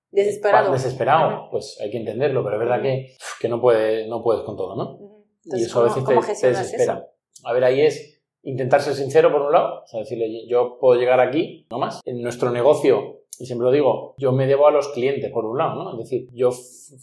desesperado, 0.10 0.72
desesperado 0.72 1.50
pues 1.52 1.78
hay 1.82 1.92
que 1.92 1.98
entenderlo, 1.98 2.44
pero 2.44 2.56
es 2.56 2.60
verdad 2.60 2.82
que, 2.82 3.18
que 3.40 3.50
no, 3.50 3.62
puedes, 3.62 4.08
no 4.08 4.24
puedes 4.24 4.44
con 4.44 4.56
todo, 4.56 4.76
¿no? 4.76 5.18
y 5.44 5.64
eso 5.64 5.80
a 5.80 5.84
veces 5.84 6.04
te, 6.42 6.48
desespera. 6.48 7.08
A 7.44 7.54
ver, 7.54 7.64
ahí 7.64 7.82
es 7.82 8.17
intentar 8.48 8.82
ser 8.82 8.94
sincero 8.94 9.32
por 9.32 9.42
un 9.42 9.52
lado, 9.52 9.82
o 9.84 9.88
sea, 9.88 10.00
decirle, 10.00 10.48
yo 10.48 10.78
puedo 10.80 10.98
llegar 10.98 11.20
aquí, 11.20 11.68
no 11.70 11.80
más. 11.80 12.02
En 12.06 12.22
nuestro 12.22 12.50
negocio, 12.50 13.24
y 13.40 13.46
siempre 13.46 13.66
lo 13.66 13.72
digo, 13.72 14.16
yo 14.18 14.32
me 14.32 14.48
debo 14.48 14.68
a 14.68 14.72
los 14.72 14.88
clientes 14.90 15.30
por 15.32 15.46
un 15.46 15.58
lado, 15.58 15.84
¿no? 15.84 15.92
Es 15.92 15.98
decir, 15.98 16.30
yo 16.34 16.52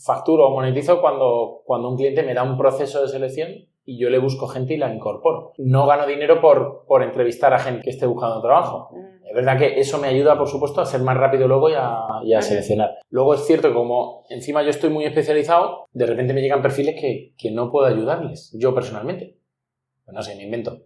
facturo 0.02 0.46
o 0.46 0.50
monetizo 0.50 1.02
cuando, 1.02 1.62
cuando 1.66 1.90
un 1.90 1.96
cliente 1.96 2.22
me 2.22 2.32
da 2.32 2.42
un 2.42 2.56
proceso 2.56 3.02
de 3.02 3.08
selección 3.08 3.50
y 3.84 3.98
yo 3.98 4.08
le 4.08 4.18
busco 4.18 4.46
gente 4.46 4.72
y 4.72 4.78
la 4.78 4.92
incorporo. 4.92 5.52
No 5.58 5.86
gano 5.86 6.06
dinero 6.06 6.40
por, 6.40 6.86
por 6.86 7.02
entrevistar 7.02 7.52
a 7.52 7.58
gente 7.58 7.82
que 7.82 7.90
esté 7.90 8.06
buscando 8.06 8.40
trabajo. 8.40 8.88
Mm. 8.92 9.26
Es 9.26 9.34
verdad 9.34 9.58
que 9.58 9.78
eso 9.78 9.98
me 9.98 10.08
ayuda, 10.08 10.38
por 10.38 10.48
supuesto, 10.48 10.80
a 10.80 10.86
ser 10.86 11.02
más 11.02 11.16
rápido 11.18 11.46
luego 11.46 11.68
y 11.68 11.74
a, 11.74 12.40
seleccionar. 12.40 12.96
Luego 13.10 13.34
es 13.34 13.44
cierto 13.44 13.68
que 13.68 13.74
como 13.74 14.24
encima 14.30 14.62
yo 14.62 14.70
estoy 14.70 14.88
muy 14.88 15.04
especializado, 15.04 15.88
de 15.92 16.06
repente 16.06 16.32
me 16.32 16.40
llegan 16.40 16.62
perfiles 16.62 16.98
que, 16.98 17.34
que 17.36 17.50
no 17.50 17.70
puedo 17.70 17.86
ayudarles, 17.86 18.50
yo 18.58 18.74
personalmente. 18.74 19.36
Pues 20.06 20.14
no 20.14 20.22
sé, 20.22 20.36
me 20.36 20.44
invento 20.44 20.78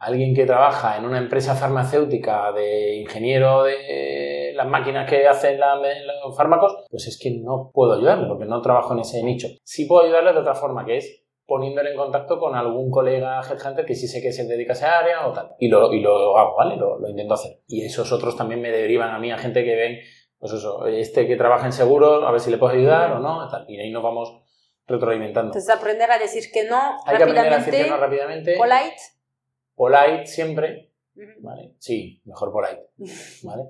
alguien 0.00 0.34
que 0.34 0.46
trabaja 0.46 0.96
en 0.96 1.04
una 1.04 1.18
empresa 1.18 1.54
farmacéutica 1.54 2.52
de 2.52 2.96
ingeniero 2.96 3.64
de 3.64 4.52
las 4.56 4.66
máquinas 4.66 5.08
que 5.08 5.28
hacen 5.28 5.60
los 5.60 6.36
fármacos, 6.36 6.84
pues 6.90 7.06
es 7.06 7.18
que 7.18 7.30
no 7.30 7.70
puedo 7.72 7.94
ayudarle 7.94 8.26
porque 8.26 8.46
no 8.46 8.62
trabajo 8.62 8.94
en 8.94 9.00
ese 9.00 9.22
nicho. 9.22 9.48
Sí 9.62 9.84
puedo 9.84 10.04
ayudarle 10.04 10.32
de 10.32 10.38
otra 10.38 10.54
forma, 10.54 10.86
que 10.86 10.96
es 10.96 11.24
poniéndole 11.46 11.90
en 11.90 11.96
contacto 11.96 12.38
con 12.38 12.54
algún 12.54 12.90
colega 12.90 13.40
headhunter 13.42 13.84
que 13.84 13.94
sí 13.94 14.08
sé 14.08 14.22
que 14.22 14.32
se 14.32 14.44
dedica 14.44 14.72
a 14.72 14.76
esa 14.76 14.98
área 14.98 15.26
o 15.26 15.32
tal. 15.32 15.50
Y 15.58 15.68
lo, 15.68 15.92
y 15.92 16.00
lo 16.00 16.36
hago, 16.38 16.56
¿vale? 16.56 16.76
Lo, 16.76 16.98
lo, 16.98 17.08
intento 17.08 17.34
hacer. 17.34 17.60
Y 17.66 17.84
esos 17.84 18.10
otros 18.12 18.36
también 18.36 18.62
me 18.62 18.70
derivan 18.70 19.10
a 19.10 19.18
mí, 19.18 19.30
a 19.30 19.38
gente 19.38 19.64
que 19.64 19.74
ven, 19.74 19.98
pues 20.38 20.52
eso, 20.52 20.86
este 20.86 21.26
que 21.26 21.36
trabaja 21.36 21.66
en 21.66 21.72
seguro, 21.72 22.26
a 22.26 22.30
ver 22.30 22.40
si 22.40 22.50
le 22.50 22.56
puedo 22.56 22.72
ayudar 22.72 23.12
o 23.12 23.18
no, 23.18 23.46
tal. 23.48 23.66
Y 23.68 23.78
ahí 23.78 23.90
nos 23.90 24.02
vamos 24.02 24.32
retroalimentando. 24.86 25.48
Entonces 25.48 25.68
aprender 25.68 26.10
a 26.10 26.18
decir 26.18 26.44
que 26.52 26.64
no 26.64 26.96
Hay 27.04 27.16
que 27.16 27.24
aprender 27.24 27.52
a 27.52 27.58
decir 27.58 27.74
que 27.74 27.90
no 27.90 27.96
rápidamente. 27.96 28.56
Polite 28.56 29.19
Polite 29.80 30.26
siempre, 30.26 30.90
¿vale? 31.38 31.72
Sí, 31.78 32.20
mejor 32.26 32.52
polite, 32.52 32.90
¿vale? 33.44 33.62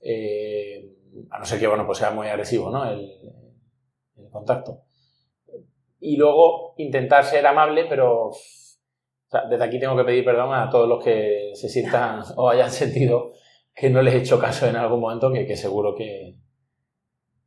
Eh, 0.00 0.82
a 1.28 1.38
no 1.38 1.44
ser 1.44 1.60
que, 1.60 1.66
bueno, 1.66 1.84
pues 1.84 1.98
sea 1.98 2.10
muy 2.10 2.26
agresivo, 2.26 2.70
¿no? 2.70 2.90
El, 2.90 3.10
contacto. 4.30 4.84
Y 6.00 6.16
luego 6.16 6.72
intentar 6.78 7.22
ser 7.22 7.46
amable, 7.46 7.84
pero 7.86 8.30
desde 9.50 9.62
aquí 9.62 9.78
tengo 9.78 9.94
que 9.94 10.04
pedir 10.04 10.24
perdón 10.24 10.54
a 10.54 10.70
todos 10.70 10.88
los 10.88 11.04
que 11.04 11.50
se 11.52 11.68
sientan 11.68 12.22
o 12.36 12.48
hayan 12.48 12.70
sentido 12.70 13.32
que 13.74 13.90
no 13.90 14.00
les 14.00 14.14
he 14.14 14.18
hecho 14.18 14.38
caso 14.38 14.66
en 14.66 14.76
algún 14.76 15.00
momento, 15.00 15.30
que, 15.30 15.54
seguro 15.54 15.94
que, 15.94 16.34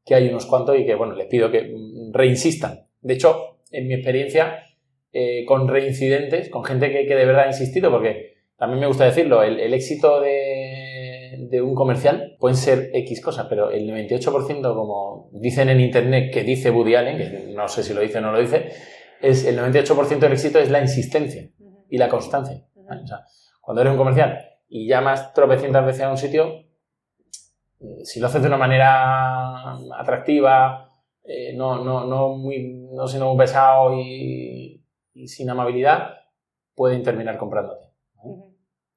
que 0.05 0.13
hay 0.13 0.29
unos 0.29 0.45
cuantos 0.45 0.77
y 0.77 0.85
que, 0.85 0.93
bueno, 0.93 1.15
les 1.15 1.25
pido 1.25 1.49
que 1.49 1.73
reinsistan. 2.11 2.85
De 3.01 3.15
hecho, 3.15 3.61
en 3.71 3.87
mi 3.87 3.95
experiencia, 3.95 4.64
eh, 5.18 5.45
con 5.45 5.70
reincidentes, 5.70 6.49
con 6.49 6.66
gente 6.66 6.91
que, 6.91 7.07
que, 7.07 7.16
de 7.16 7.26
verdad 7.26 7.45
ha 7.45 7.47
insistido, 7.47 7.89
porque 7.89 8.36
también 8.57 8.82
me 8.82 8.88
gusta 8.88 9.05
decirlo, 9.05 9.43
el, 9.43 9.74
éxito 9.74 10.20
de, 10.20 11.47
de, 11.49 11.61
un 11.61 11.74
comercial 11.74 12.36
pueden 12.38 12.57
ser 12.57 12.89
X 12.93 13.22
cosas, 13.22 13.47
pero 13.47 13.72
el 13.72 13.89
98%, 13.89 14.61
como 14.76 15.30
dicen 15.32 15.70
en 15.70 15.80
Internet, 15.80 16.34
que 16.34 16.43
dice 16.43 16.70
Woody 16.70 16.95
Allen, 16.95 17.18
que 17.18 17.53
no 17.55 17.66
sé 17.70 17.82
si 17.82 17.93
lo 17.93 18.01
dice 18.01 18.18
o 18.18 18.22
no 18.22 18.34
lo 18.34 18.41
dice, 18.41 18.74
es 19.22 19.45
el 19.45 19.57
98% 19.57 20.20
del 20.20 20.34
éxito 20.34 20.59
es 20.59 20.70
la 20.70 20.82
insistencia 20.82 21.49
y 21.89 21.97
la 21.97 22.09
constancia. 22.09 22.66
O 22.76 23.07
sea, 23.07 23.22
cuando 23.61 23.84
eres 23.84 23.91
un 23.91 23.97
comercial 23.97 24.38
y 24.68 24.86
llamas 24.86 25.34
tropecientas 25.34 25.86
veces 25.86 26.01
a 26.01 26.11
un 26.11 26.18
sitio, 26.18 26.66
si 28.03 28.20
lo 28.20 28.28
haces 28.28 28.41
de 28.41 28.49
una 28.49 28.57
manera 28.57 29.78
atractiva, 29.97 30.91
eh, 31.24 31.53
no, 31.55 31.86
no, 31.86 32.05
no, 32.05 32.36
muy, 32.36 32.89
no 32.91 33.07
siendo 33.07 33.30
muy 33.30 33.38
pesado 33.38 33.97
y, 33.97 34.84
sin 35.28 35.49
amabilidad, 35.49 36.16
pueden 36.76 37.03
terminar 37.03 37.38
comprándote. 37.38 37.86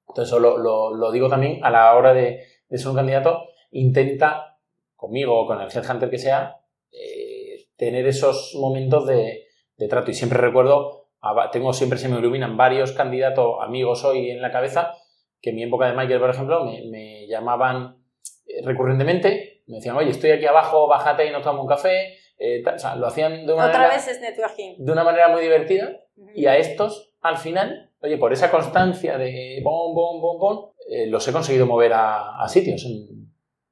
Entonces, 0.09 0.29
eso 0.29 0.41
lo, 0.41 0.59
lo, 0.95 1.13
digo 1.13 1.29
también 1.29 1.65
a 1.65 1.71
la 1.71 1.95
hora 1.95 2.15
de, 2.15 2.45
de, 2.69 2.79
ser 2.79 2.89
un 2.89 2.97
candidato, 2.97 3.49
intenta, 3.71 4.59
conmigo 4.97 5.41
o 5.41 5.47
con 5.47 5.61
el 5.61 5.69
headhunter 5.69 6.11
que 6.11 6.19
sea, 6.19 6.57
eh, 6.91 7.67
tener 7.77 8.07
esos 8.07 8.55
momentos 8.59 9.07
de, 9.07 9.45
de, 9.77 9.89
trato. 9.89 10.11
Y 10.11 10.15
siempre 10.15 10.39
recuerdo, 10.39 11.09
tengo 11.53 11.73
siempre 11.73 11.99
se 11.99 12.09
me 12.09 12.19
iluminan 12.19 12.57
varios 12.57 12.93
candidatos, 12.93 13.57
amigos 13.61 14.05
hoy 14.05 14.31
en 14.31 14.43
la 14.43 14.51
cabeza, 14.51 14.95
que 15.41 15.51
en 15.51 15.57
mi 15.57 15.63
época 15.63 15.87
de 15.89 15.97
Michael, 15.97 16.21
por 16.21 16.31
ejemplo, 16.31 16.65
me, 16.65 16.83
me 16.91 17.27
llamaban 17.29 18.03
eh, 18.47 18.63
recurrentemente 18.65 19.59
me 19.69 19.77
decían, 19.77 19.97
oye, 19.97 20.11
estoy 20.11 20.31
aquí 20.31 20.47
abajo, 20.47 20.89
bájate 20.89 21.27
y 21.27 21.31
nos 21.31 21.43
tomamos 21.43 21.65
un 21.65 21.69
café. 21.69 22.18
Eh, 22.39 22.63
o 22.65 22.79
sea, 22.79 22.95
lo 22.97 23.07
hacían 23.07 23.47
de 23.47 23.53
una 23.53 23.67
Otra 23.67 23.79
manera, 23.79 23.95
vez 23.95 24.09
es 24.09 24.21
networking. 24.21 24.77
De 24.79 24.93
una 24.93 25.05
manera 25.05 25.29
muy 25.29 25.43
divertida. 25.43 26.05
Y 26.35 26.47
a 26.47 26.57
estos, 26.57 27.13
al 27.21 27.37
final, 27.37 27.91
oye, 28.01 28.17
por 28.17 28.33
esa 28.33 28.51
constancia 28.51 29.19
de 29.19 29.61
bom, 29.63 29.95
bom, 29.95 30.21
bom, 30.21 30.39
bom, 30.39 30.71
eh, 30.89 31.07
los 31.07 31.27
he 31.29 31.33
conseguido 31.33 31.67
mover 31.67 31.93
a, 31.95 32.47
sitios. 32.49 32.87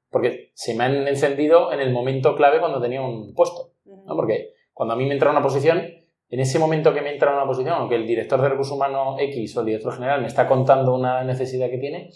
porque 0.09 0.51
se 0.53 0.75
me 0.75 0.85
han 0.85 1.07
encendido 1.07 1.71
en 1.71 1.79
el 1.79 1.91
momento 1.91 2.35
clave 2.35 2.59
cuando 2.59 2.81
tenía 2.81 3.01
un 3.01 3.33
puesto. 3.33 3.73
¿no? 3.85 4.15
Porque 4.15 4.53
cuando 4.73 4.93
a 4.93 4.97
mí 4.97 5.05
me 5.05 5.13
entra 5.13 5.31
una 5.31 5.41
posición, 5.41 5.81
en 6.29 6.39
ese 6.39 6.59
momento 6.59 6.93
que 6.93 7.01
me 7.01 7.11
entra 7.11 7.33
una 7.33 7.45
posición, 7.45 7.75
aunque 7.75 7.95
el 7.95 8.05
director 8.05 8.41
de 8.41 8.49
recursos 8.49 8.75
humanos 8.75 9.15
X 9.19 9.55
o 9.55 9.61
el 9.61 9.65
director 9.67 9.93
general 9.93 10.21
me 10.21 10.27
está 10.27 10.47
contando 10.47 10.93
una 10.93 11.23
necesidad 11.23 11.69
que 11.69 11.77
tiene, 11.77 12.09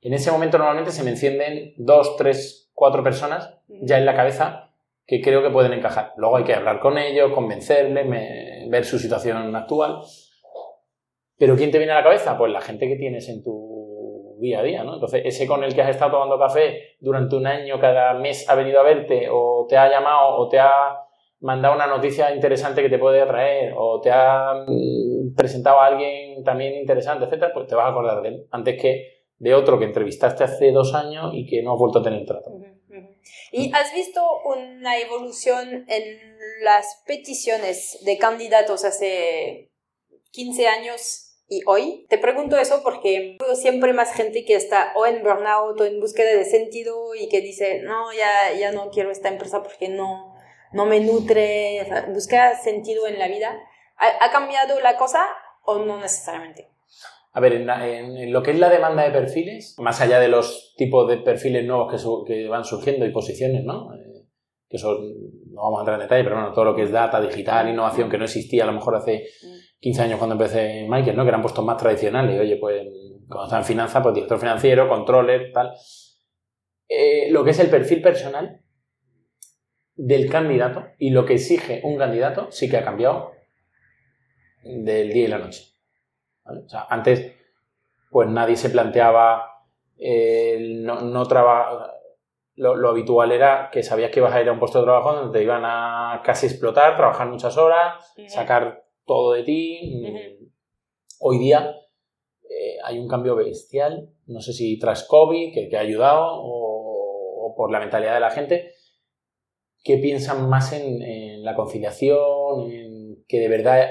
en 0.00 0.14
ese 0.14 0.32
momento 0.32 0.58
normalmente 0.58 0.90
se 0.90 1.04
me 1.04 1.10
encienden 1.10 1.74
dos, 1.76 2.16
tres, 2.16 2.70
cuatro 2.72 3.02
personas 3.04 3.58
ya 3.68 3.98
en 3.98 4.06
la 4.06 4.16
cabeza 4.16 4.71
que 5.06 5.20
creo 5.20 5.42
que 5.42 5.50
pueden 5.50 5.72
encajar. 5.72 6.12
Luego 6.16 6.36
hay 6.36 6.44
que 6.44 6.54
hablar 6.54 6.80
con 6.80 6.98
ellos, 6.98 7.32
convencerles, 7.32 8.06
ver 8.68 8.84
su 8.84 8.98
situación 8.98 9.54
actual. 9.54 9.98
Pero 11.38 11.56
¿quién 11.56 11.70
te 11.70 11.78
viene 11.78 11.92
a 11.92 11.96
la 11.96 12.04
cabeza? 12.04 12.38
Pues 12.38 12.52
la 12.52 12.60
gente 12.60 12.86
que 12.86 12.96
tienes 12.96 13.28
en 13.28 13.42
tu 13.42 14.38
día 14.42 14.60
a 14.60 14.62
día, 14.62 14.84
¿no? 14.84 14.94
Entonces, 14.94 15.22
ese 15.24 15.46
con 15.46 15.64
el 15.64 15.74
que 15.74 15.82
has 15.82 15.90
estado 15.90 16.12
tomando 16.12 16.38
café 16.38 16.96
durante 17.00 17.36
un 17.36 17.46
año, 17.46 17.80
cada 17.80 18.14
mes 18.14 18.48
ha 18.48 18.54
venido 18.54 18.80
a 18.80 18.82
verte, 18.82 19.28
o 19.30 19.66
te 19.68 19.76
ha 19.76 19.88
llamado, 19.88 20.36
o 20.36 20.48
te 20.48 20.58
ha 20.58 20.98
mandado 21.40 21.74
una 21.74 21.86
noticia 21.86 22.34
interesante 22.34 22.82
que 22.82 22.88
te 22.88 22.98
puede 22.98 23.20
atraer, 23.20 23.72
o 23.76 24.00
te 24.00 24.10
ha 24.10 24.64
mm, 24.66 25.34
presentado 25.34 25.80
a 25.80 25.86
alguien 25.86 26.44
también 26.44 26.74
interesante, 26.74 27.24
etcétera, 27.24 27.52
pues 27.54 27.66
te 27.66 27.74
vas 27.74 27.86
a 27.86 27.90
acordar 27.90 28.22
de 28.22 28.28
él. 28.28 28.46
Antes 28.50 28.80
que 28.80 29.22
de 29.38 29.54
otro 29.54 29.78
que 29.78 29.86
entrevistaste 29.86 30.44
hace 30.44 30.70
dos 30.70 30.94
años 30.94 31.32
y 31.34 31.46
que 31.46 31.62
no 31.62 31.72
has 31.72 31.78
vuelto 31.78 31.98
a 31.98 32.02
tener 32.02 32.24
trato. 32.24 32.50
¿Y 33.50 33.72
has 33.74 33.92
visto 33.92 34.22
una 34.44 34.98
evolución 34.98 35.84
en 35.88 36.36
las 36.62 37.02
peticiones 37.06 37.98
de 38.04 38.18
candidatos 38.18 38.84
hace 38.84 39.70
15 40.30 40.66
años 40.66 41.36
y 41.48 41.62
hoy? 41.66 42.06
Te 42.08 42.18
pregunto 42.18 42.58
eso 42.58 42.82
porque 42.82 43.36
veo 43.38 43.54
siempre 43.56 43.92
más 43.92 44.14
gente 44.14 44.44
que 44.44 44.54
está 44.54 44.92
o 44.96 45.06
en 45.06 45.22
burnout 45.22 45.80
o 45.80 45.84
en 45.84 46.00
búsqueda 46.00 46.36
de 46.36 46.44
sentido 46.44 47.14
y 47.14 47.28
que 47.28 47.40
dice, 47.40 47.80
no, 47.82 48.12
ya, 48.12 48.52
ya 48.58 48.72
no 48.72 48.90
quiero 48.90 49.10
esta 49.10 49.28
empresa 49.28 49.62
porque 49.62 49.88
no, 49.88 50.34
no 50.72 50.86
me 50.86 51.00
nutre, 51.00 51.86
busca 52.08 52.58
sentido 52.62 53.06
en 53.06 53.18
la 53.18 53.28
vida. 53.28 53.58
¿Ha 53.96 54.32
cambiado 54.32 54.80
la 54.80 54.96
cosa 54.96 55.24
o 55.64 55.78
no 55.78 56.00
necesariamente? 56.00 56.71
A 57.34 57.40
ver, 57.40 57.54
en, 57.54 58.32
lo 58.32 58.42
que 58.42 58.50
es 58.50 58.58
la 58.58 58.68
demanda 58.68 59.04
de 59.04 59.10
perfiles, 59.10 59.74
más 59.78 60.00
allá 60.02 60.20
de 60.20 60.28
los 60.28 60.74
tipos 60.76 61.08
de 61.08 61.16
perfiles 61.16 61.64
nuevos 61.64 62.26
que, 62.26 62.46
van 62.46 62.64
surgiendo 62.64 63.06
y 63.06 63.10
posiciones, 63.10 63.64
¿no? 63.64 63.94
Eh, 63.94 64.26
que 64.68 64.76
son, 64.76 64.98
no 65.50 65.62
vamos 65.62 65.78
a 65.78 65.82
entrar 65.82 65.96
en 65.96 66.06
detalle, 66.06 66.24
pero 66.24 66.36
bueno, 66.36 66.52
todo 66.52 66.66
lo 66.66 66.74
que 66.74 66.82
es 66.82 66.92
data, 66.92 67.20
digital, 67.22 67.70
innovación, 67.70 68.10
que 68.10 68.18
no 68.18 68.24
existía 68.24 68.64
a 68.64 68.66
lo 68.66 68.74
mejor 68.74 68.96
hace 68.96 69.24
15 69.80 70.02
años 70.02 70.18
cuando 70.18 70.34
empecé 70.34 70.86
Michael, 70.86 71.16
¿no? 71.16 71.22
Que 71.24 71.30
eran 71.30 71.40
puestos 71.40 71.64
más 71.64 71.78
tradicionales. 71.78 72.38
Oye, 72.38 72.56
pues 72.56 72.82
cuando 73.26 73.44
estaba 73.44 73.62
en 73.62 73.66
finanzas, 73.66 74.02
pues 74.02 74.14
director 74.14 74.38
financiero, 74.38 74.88
controller, 74.88 75.52
tal. 75.52 75.72
Eh, 76.86 77.30
lo 77.30 77.44
que 77.44 77.50
es 77.52 77.58
el 77.60 77.70
perfil 77.70 78.02
personal 78.02 78.60
del 79.94 80.28
candidato 80.28 80.84
y 80.98 81.10
lo 81.10 81.24
que 81.24 81.34
exige 81.34 81.80
un 81.84 81.96
candidato 81.96 82.50
sí 82.50 82.68
que 82.68 82.76
ha 82.76 82.84
cambiado 82.84 83.30
del 84.62 85.12
día 85.12 85.24
y 85.24 85.28
la 85.28 85.38
noche 85.38 85.71
antes, 86.88 87.32
pues 88.10 88.28
nadie 88.28 88.56
se 88.56 88.70
planteaba 88.70 89.52
no, 90.58 91.00
no 91.00 91.24
lo, 92.56 92.88
habitual 92.88 93.32
era 93.32 93.70
que 93.72 93.82
sabías 93.82 94.10
que 94.10 94.20
ibas 94.20 94.34
a 94.34 94.40
ir 94.40 94.48
a 94.48 94.52
un 94.52 94.58
puesto 94.58 94.78
de 94.78 94.84
trabajo 94.84 95.14
donde 95.14 95.38
te 95.38 95.44
iban 95.44 95.62
a 95.64 96.22
casi 96.24 96.46
explotar, 96.46 96.96
trabajar 96.96 97.28
muchas 97.28 97.56
horas, 97.56 98.12
sacar 98.28 98.84
todo 99.06 99.32
de 99.32 99.42
ti. 99.42 100.04
Hoy 101.20 101.38
día 101.38 101.76
eh, 102.48 102.76
hay 102.84 102.98
un 102.98 103.08
cambio 103.08 103.36
bestial, 103.36 104.10
no 104.26 104.40
sé 104.40 104.52
si 104.52 104.78
tras 104.78 105.04
COVID, 105.04 105.54
que, 105.54 105.66
te 105.66 105.76
ha 105.76 105.80
ayudado, 105.80 106.24
o, 106.26 107.54
por 107.56 107.70
la 107.70 107.80
mentalidad 107.80 108.14
de 108.14 108.20
la 108.20 108.30
gente, 108.30 108.72
que 109.84 109.98
piensan 109.98 110.48
más 110.48 110.72
en, 110.72 111.02
en 111.02 111.44
la 111.44 111.54
conciliación, 111.54 112.70
en 112.70 113.24
que 113.28 113.40
de 113.40 113.48
verdad 113.48 113.88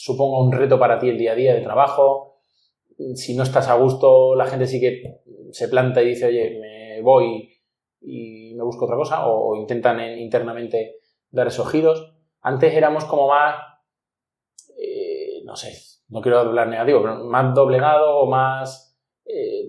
suponga 0.00 0.40
un 0.40 0.52
reto 0.52 0.78
para 0.78 0.98
ti 0.98 1.10
el 1.10 1.18
día 1.18 1.32
a 1.32 1.34
día 1.34 1.54
de 1.54 1.60
trabajo. 1.60 2.40
Si 3.14 3.36
no 3.36 3.42
estás 3.42 3.68
a 3.68 3.74
gusto, 3.74 4.34
la 4.34 4.46
gente 4.46 4.66
sí 4.66 4.80
que 4.80 5.20
se 5.52 5.68
planta 5.68 6.02
y 6.02 6.08
dice, 6.08 6.26
oye, 6.26 6.58
me 6.58 7.02
voy 7.02 7.50
y 8.00 8.54
me 8.54 8.64
busco 8.64 8.86
otra 8.86 8.96
cosa, 8.96 9.26
o, 9.26 9.54
intentan 9.56 10.00
internamente 10.18 10.96
dar 11.30 11.48
esos 11.48 11.70
giros. 11.70 12.14
Antes 12.40 12.72
éramos 12.74 13.04
como 13.04 13.28
más, 13.28 13.56
eh, 14.78 15.42
no 15.44 15.54
sé, 15.54 15.72
no 16.08 16.22
quiero 16.22 16.38
hablar 16.38 16.68
negativo, 16.68 17.02
pero 17.02 17.24
más 17.24 17.54
doblegado 17.54 18.20
o 18.20 18.26
más... 18.26 18.98
Eh, 19.26 19.68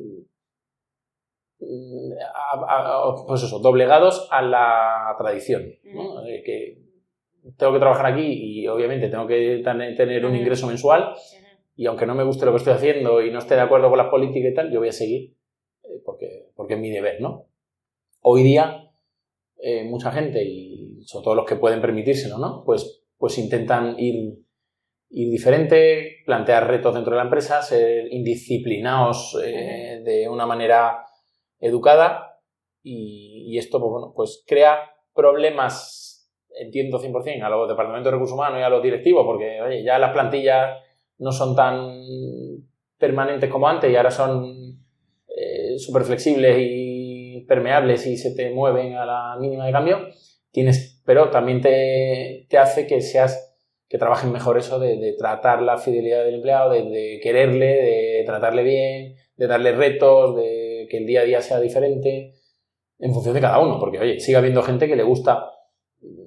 pues 3.28 3.44
eso, 3.44 3.60
doblegados 3.60 4.28
a 4.32 4.42
la 4.42 5.16
tradición. 5.18 5.64
que 6.44 6.91
tengo 7.58 7.74
que 7.74 7.80
trabajar 7.80 8.06
aquí 8.08 8.62
y 8.62 8.68
obviamente 8.68 9.10
tengo 9.10 9.28
que 9.28 9.62
tener 9.64 10.26
un 10.26 10.36
ingreso 10.36 10.68
mensual 10.68 11.14
y 11.76 11.86
aunque 11.86 12.06
no 12.06 12.16
me 12.16 12.24
guste 12.24 12.46
lo 12.46 12.52
que 12.52 12.58
estoy 12.58 12.74
haciendo 12.74 13.22
y 13.22 13.32
no 13.32 13.40
esté 13.40 13.56
de 13.56 13.62
acuerdo 13.62 13.90
con 13.90 13.98
las 13.98 14.10
políticas 14.10 14.52
y 14.52 14.54
tal, 14.54 14.72
yo 14.72 14.80
voy 14.80 14.90
a 14.90 14.94
seguir 14.94 15.36
eh, 15.84 16.02
porque, 16.06 16.50
porque 16.56 16.76
es 16.76 16.80
mi 16.80 16.92
deber, 16.92 17.20
¿no? 17.22 17.48
Hoy 18.22 18.44
día 18.44 18.92
eh, 19.58 19.84
mucha 19.84 20.12
gente 20.12 20.44
y 20.44 21.02
sobre 21.06 21.24
todo 21.24 21.36
los 21.36 21.46
que 21.46 21.56
pueden 21.56 21.82
permitírselo, 21.82 22.38
¿no? 22.38 22.64
Pues, 22.66 23.04
pues 23.18 23.38
intentan 23.38 23.98
ir, 23.98 24.38
ir 25.10 25.32
diferente, 25.32 26.18
plantear 26.26 26.68
retos 26.68 26.94
dentro 26.94 27.12
de 27.12 27.18
la 27.18 27.24
empresa, 27.24 27.62
ser 27.62 28.12
indisciplinados 28.12 29.38
eh, 29.44 30.02
de 30.04 30.30
una 30.30 30.46
manera 30.46 31.06
educada 31.60 32.40
y, 32.84 33.46
y 33.48 33.58
esto, 33.58 33.80
pues, 33.80 33.92
bueno, 33.92 34.14
pues 34.16 34.44
crea 34.46 34.78
problemas 35.14 36.11
entiendo 36.60 37.00
100% 37.00 37.44
a 37.44 37.50
los 37.50 37.68
departamentos 37.68 38.06
de 38.06 38.12
recursos 38.12 38.36
humanos 38.36 38.60
y 38.60 38.64
a 38.64 38.70
los 38.70 38.84
directivos, 38.84 39.26
porque 39.26 39.62
oye, 39.62 39.84
ya 39.84 39.98
las 40.00 40.12
plantillas 40.12 40.78
no 41.20 41.32
son 41.32 41.56
tan 41.56 41.92
permanentes 42.98 43.50
como 43.50 43.68
antes 43.68 43.92
y 43.92 43.96
ahora 43.96 44.12
son 44.12 44.80
eh, 45.36 45.78
súper 45.78 46.04
flexibles 46.04 46.58
y 46.60 47.46
permeables 47.48 48.06
y 48.08 48.18
se 48.18 48.36
te 48.36 48.52
mueven 48.52 48.96
a 48.96 49.06
la 49.06 49.38
mínima 49.40 49.66
de 49.66 49.72
cambio, 49.72 50.00
tienes, 50.52 51.02
pero 51.06 51.30
también 51.30 51.62
te, 51.62 52.46
te 52.50 52.58
hace 52.58 52.88
que 52.88 53.02
seas 53.02 53.48
que 53.88 53.98
trabajes 53.98 54.30
mejor 54.30 54.58
eso 54.58 54.80
de, 54.80 55.16
tratar 55.18 55.62
la 55.62 55.78
fidelidad 55.78 56.24
del 56.24 56.36
empleado, 56.36 56.72
de, 56.72 56.84
de, 56.84 57.20
quererle, 57.22 57.66
de 57.66 58.24
tratarle 58.26 58.64
bien, 58.64 59.16
de 59.36 59.48
darle 59.48 59.74
retos, 59.74 60.38
de 60.38 60.88
que 60.90 60.98
el 60.98 61.06
día 61.06 61.22
a 61.22 61.26
día 61.26 61.42
sea 61.42 61.60
diferente, 61.60 62.36
en 63.00 63.14
función 63.14 63.34
de 63.34 63.42
cada 63.42 63.60
uno, 63.60 63.80
porque 63.80 64.00
oye, 64.00 64.20
sigue 64.20 64.38
habiendo 64.38 64.62
gente 64.62 64.88
que 64.88 64.96
le 64.96 65.04
gusta 65.04 65.52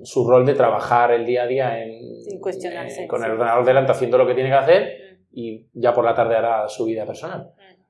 su 0.03 0.29
rol 0.29 0.47
de 0.47 0.55
trabajar 0.55 1.11
el 1.13 1.27
día 1.27 1.43
a 1.43 1.47
día 1.47 1.83
en, 1.83 1.91
eh, 1.93 3.07
con 3.09 3.25
el 3.25 3.33
ordenador 3.33 3.65
delante 3.65 3.93
haciendo 3.93 4.19
lo 4.19 4.27
que 4.27 4.35
tiene 4.35 4.51
que 4.51 4.57
hacer 4.57 4.83
mm. 4.83 5.25
y 5.33 5.67
ya 5.73 5.93
por 5.93 6.05
la 6.05 6.15
tarde 6.15 6.37
hará 6.37 6.69
su 6.69 6.85
vida 6.85 7.07
personal. 7.07 7.53
Mm. 7.57 7.83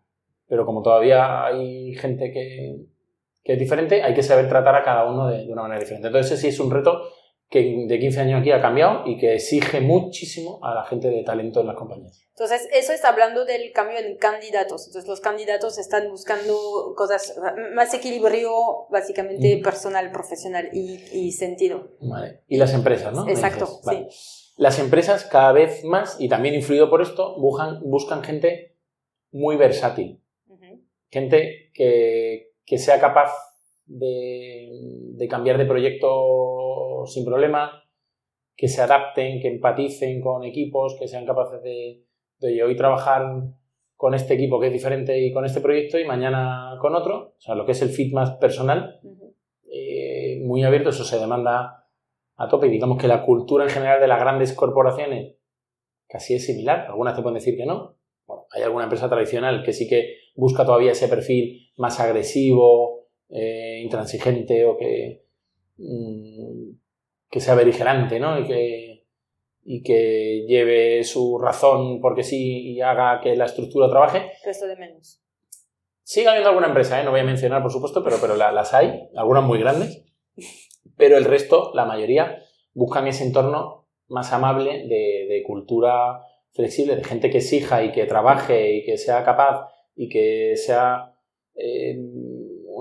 Pero 0.49 0.65
como 0.67 0.83
todavía 0.83 1.45
hay 1.45 1.95
gente 1.95 2.31
que, 2.33 2.77
que, 3.43 3.53
es 3.55 3.59
diferente, 3.59 4.03
hay 4.03 4.15
que 4.15 4.23
saber 4.23 4.49
tratar 4.49 4.75
a 4.77 4.83
cada 4.83 5.11
uno 5.11 5.29
de, 5.29 5.45
de 5.45 5.53
una 5.53 5.63
manera 5.63 5.81
diferente. 5.81 6.09
Entonces 6.09 6.33
ese 6.33 6.41
sí 6.43 6.49
es 6.49 6.61
un 6.61 6.71
reto 6.71 7.03
que 7.55 7.87
de 7.87 7.99
15 8.01 8.21
años 8.21 8.41
aquí 8.41 8.51
ha 8.51 8.61
cambiado 8.61 9.07
y 9.07 9.17
que 9.17 9.35
exige 9.35 9.81
muchísimo 9.81 10.59
a 10.61 10.75
la 10.75 10.85
gente 10.85 11.09
de 11.09 11.23
talento 11.23 11.61
en 11.61 11.69
las 11.69 11.77
compañías. 11.77 12.27
Entonces, 12.31 12.69
eso 12.73 12.93
está 12.93 13.11
hablando 13.11 13.45
del 13.45 13.71
cambio 13.71 13.97
en 13.99 14.17
candidatos. 14.17 14.89
Entonces, 14.89 15.09
los 15.09 15.21
candidatos 15.21 15.79
están 15.79 16.11
buscando 16.11 16.95
cosas, 16.97 17.41
más 17.77 17.95
equilibrio 17.95 18.51
básicamente 18.91 19.61
personal, 19.63 20.11
profesional 20.11 20.69
y, 20.73 20.99
y, 21.13 21.31
sentido. 21.31 21.93
Vale. 22.01 22.41
Y 22.49 22.57
las 22.57 22.75
empresas, 22.75 23.15
¿no? 23.15 23.29
Exacto, 23.29 23.69
sí. 23.89 24.53
las 24.57 24.81
empresas 24.81 25.25
cada 25.25 25.53
vez 25.53 25.85
más, 25.85 26.17
y 26.19 26.29
también 26.29 26.57
influido 26.57 26.91
por 26.91 27.03
esto, 27.03 27.39
buscan, 27.39 27.79
buscan 27.85 28.25
gente 28.25 28.75
muy 29.31 29.55
versátil. 29.55 30.21
Gente 31.09 31.71
que, 31.73 32.51
sea 32.77 32.99
capaz 32.99 33.31
de, 33.87 35.27
cambiar 35.29 35.59
de 35.59 35.67
proyecto 35.67 37.05
sin 37.07 37.25
problema, 37.25 37.85
que 38.57 38.69
se 38.69 38.83
adapten, 38.83 39.41
que 39.41 39.49
empaticen 39.49 40.21
con 40.21 40.45
equipos, 40.45 40.97
que 40.99 41.09
sean 41.09 41.27
capaces 41.27 41.63
de, 41.63 42.05
de 42.39 42.63
hoy 42.63 42.77
trabajar 42.77 43.25
con 43.97 44.15
este 44.15 44.35
equipo 44.35 44.61
que 44.61 44.67
es 44.67 44.73
diferente 44.73 45.19
y 45.19 45.33
con 45.33 45.45
este 45.45 45.61
proyecto 45.61 45.99
y 45.99 46.05
mañana 46.05 46.77
con 46.81 46.95
otro. 46.95 47.35
O 47.37 47.41
sea, 47.41 47.55
lo 47.55 47.65
que 47.65 47.73
es 47.73 47.83
el 47.83 47.91
fit 47.91 48.13
más 48.13 48.33
personal, 48.33 49.01
eh, 49.71 50.41
muy 50.45 50.63
abierto, 50.63 50.91
eso 50.91 51.05
se 51.05 51.19
demanda 51.19 51.87
a 52.37 52.49
tope. 52.49 52.67
Y 52.67 52.71
digamos 52.71 52.99
que 52.99 53.09
la 53.09 53.25
cultura 53.25 53.65
en 53.65 53.71
general 53.71 54.01
de 54.01 54.09
las 54.09 54.21
grandes 54.21 54.53
corporaciones 54.53 55.37
casi 56.07 56.35
es 56.35 56.47
similar. 56.47 56.87
Algunas 56.89 57.17
te 57.17 57.23
pueden 57.23 57.39
decir 57.39 57.57
que 57.57 57.67
no. 57.67 57.97
Bueno, 58.27 58.47
hay 58.53 58.63
alguna 58.63 58.85
empresa 58.85 59.09
tradicional 59.09 59.63
que 59.63 59.73
sí 59.73 59.89
que 59.89 60.17
busca 60.35 60.65
todavía 60.65 60.93
ese 60.93 61.09
perfil 61.09 61.71
más 61.77 62.01
agresivo, 62.01 62.94
eh, 63.31 63.81
intransigente 63.83 64.65
o 64.67 64.77
que, 64.77 65.25
mm, 65.77 66.71
que 67.31 67.41
sea 67.41 67.55
beligerante, 67.55 68.21
¿no? 68.21 68.39
Y 68.41 68.47
que, 68.47 69.07
y 69.65 69.83
que 69.83 70.45
lleve 70.47 71.05
su 71.05 71.39
razón 71.39 72.01
porque 72.01 72.23
sí 72.23 72.73
y 72.73 72.81
haga 72.81 73.21
que 73.21 73.37
la 73.37 73.47
estructura 73.47 73.89
trabaje. 73.89 74.31
Esto 74.45 74.67
de 74.67 74.77
menos. 74.77 75.21
Sigue 76.03 76.29
habiendo 76.29 76.51
alguna 76.51 76.69
empresa, 76.69 77.01
¿eh? 77.01 77.05
no 77.05 77.13
voy 77.13 77.21
a 77.21 77.25
mencionar 77.25 77.63
por 77.63 77.73
supuesto, 77.73 78.05
pero, 78.05 78.17
pero 78.21 78.37
las 78.37 78.75
hay, 78.75 79.09
algunas 79.17 79.43
muy 79.43 79.59
grandes 79.59 80.05
pero 80.97 81.17
el 81.17 81.25
resto, 81.25 81.73
la 81.75 81.85
mayoría, 81.85 82.43
buscan 82.73 83.07
ese 83.07 83.25
entorno 83.25 83.87
más 84.09 84.33
amable 84.33 84.87
de, 84.87 85.43
cultura 85.47 86.21
flexible, 86.53 86.97
de 86.97 87.05
gente 87.05 87.31
que 87.31 87.39
exija 87.39 87.85
y 87.85 87.93
que 87.93 88.07
trabaje 88.07 88.77
y 88.77 88.85
que 88.85 88.97
sea 88.97 89.25
capaz 89.25 89.69
y 89.97 90.09
que 90.09 90.57
sea 90.57 91.15
eh, 91.55 91.97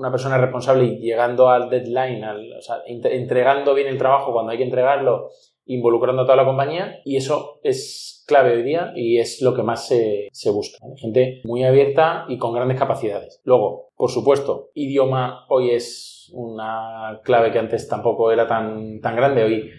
una 0.04 0.10
persona 0.10 0.36
responsable 0.36 0.84
y 0.84 0.98
llegando 0.98 1.48
al 1.48 1.70
deadline, 1.70 2.22
o 2.22 2.60
sea, 2.60 2.76
entregando 2.86 3.72
bien 3.72 3.88
el 3.88 3.96
trabajo 3.96 4.34
cuando 4.34 4.52
hay 4.52 4.58
que 4.58 4.64
entregarlo, 4.64 5.30
involucrando 5.64 6.22
a 6.22 6.24
toda 6.26 6.36
la 6.36 6.44
compañía 6.44 7.00
y 7.06 7.16
eso 7.16 7.58
es 7.62 8.22
clave 8.26 8.52
hoy 8.52 8.62
día 8.62 8.92
y 8.94 9.16
es 9.16 9.40
lo 9.40 9.54
que 9.54 9.62
más 9.62 9.88
se, 9.88 10.50
busca. 10.50 10.78
Gente 10.96 11.40
muy 11.44 11.64
abierta 11.64 12.26
y 12.28 12.36
con 12.36 12.52
grandes 12.52 12.78
capacidades. 12.78 13.40
Luego, 13.44 13.92
por 13.96 14.10
supuesto, 14.10 14.68
idioma 14.74 15.46
hoy 15.48 15.70
es 15.70 16.30
una 16.34 17.22
clave 17.24 17.50
que 17.50 17.58
antes 17.58 17.88
tampoco 17.88 18.30
era 18.30 18.46
tan, 18.46 19.00
tan 19.00 19.16
grande. 19.16 19.42
Hoy 19.42 19.70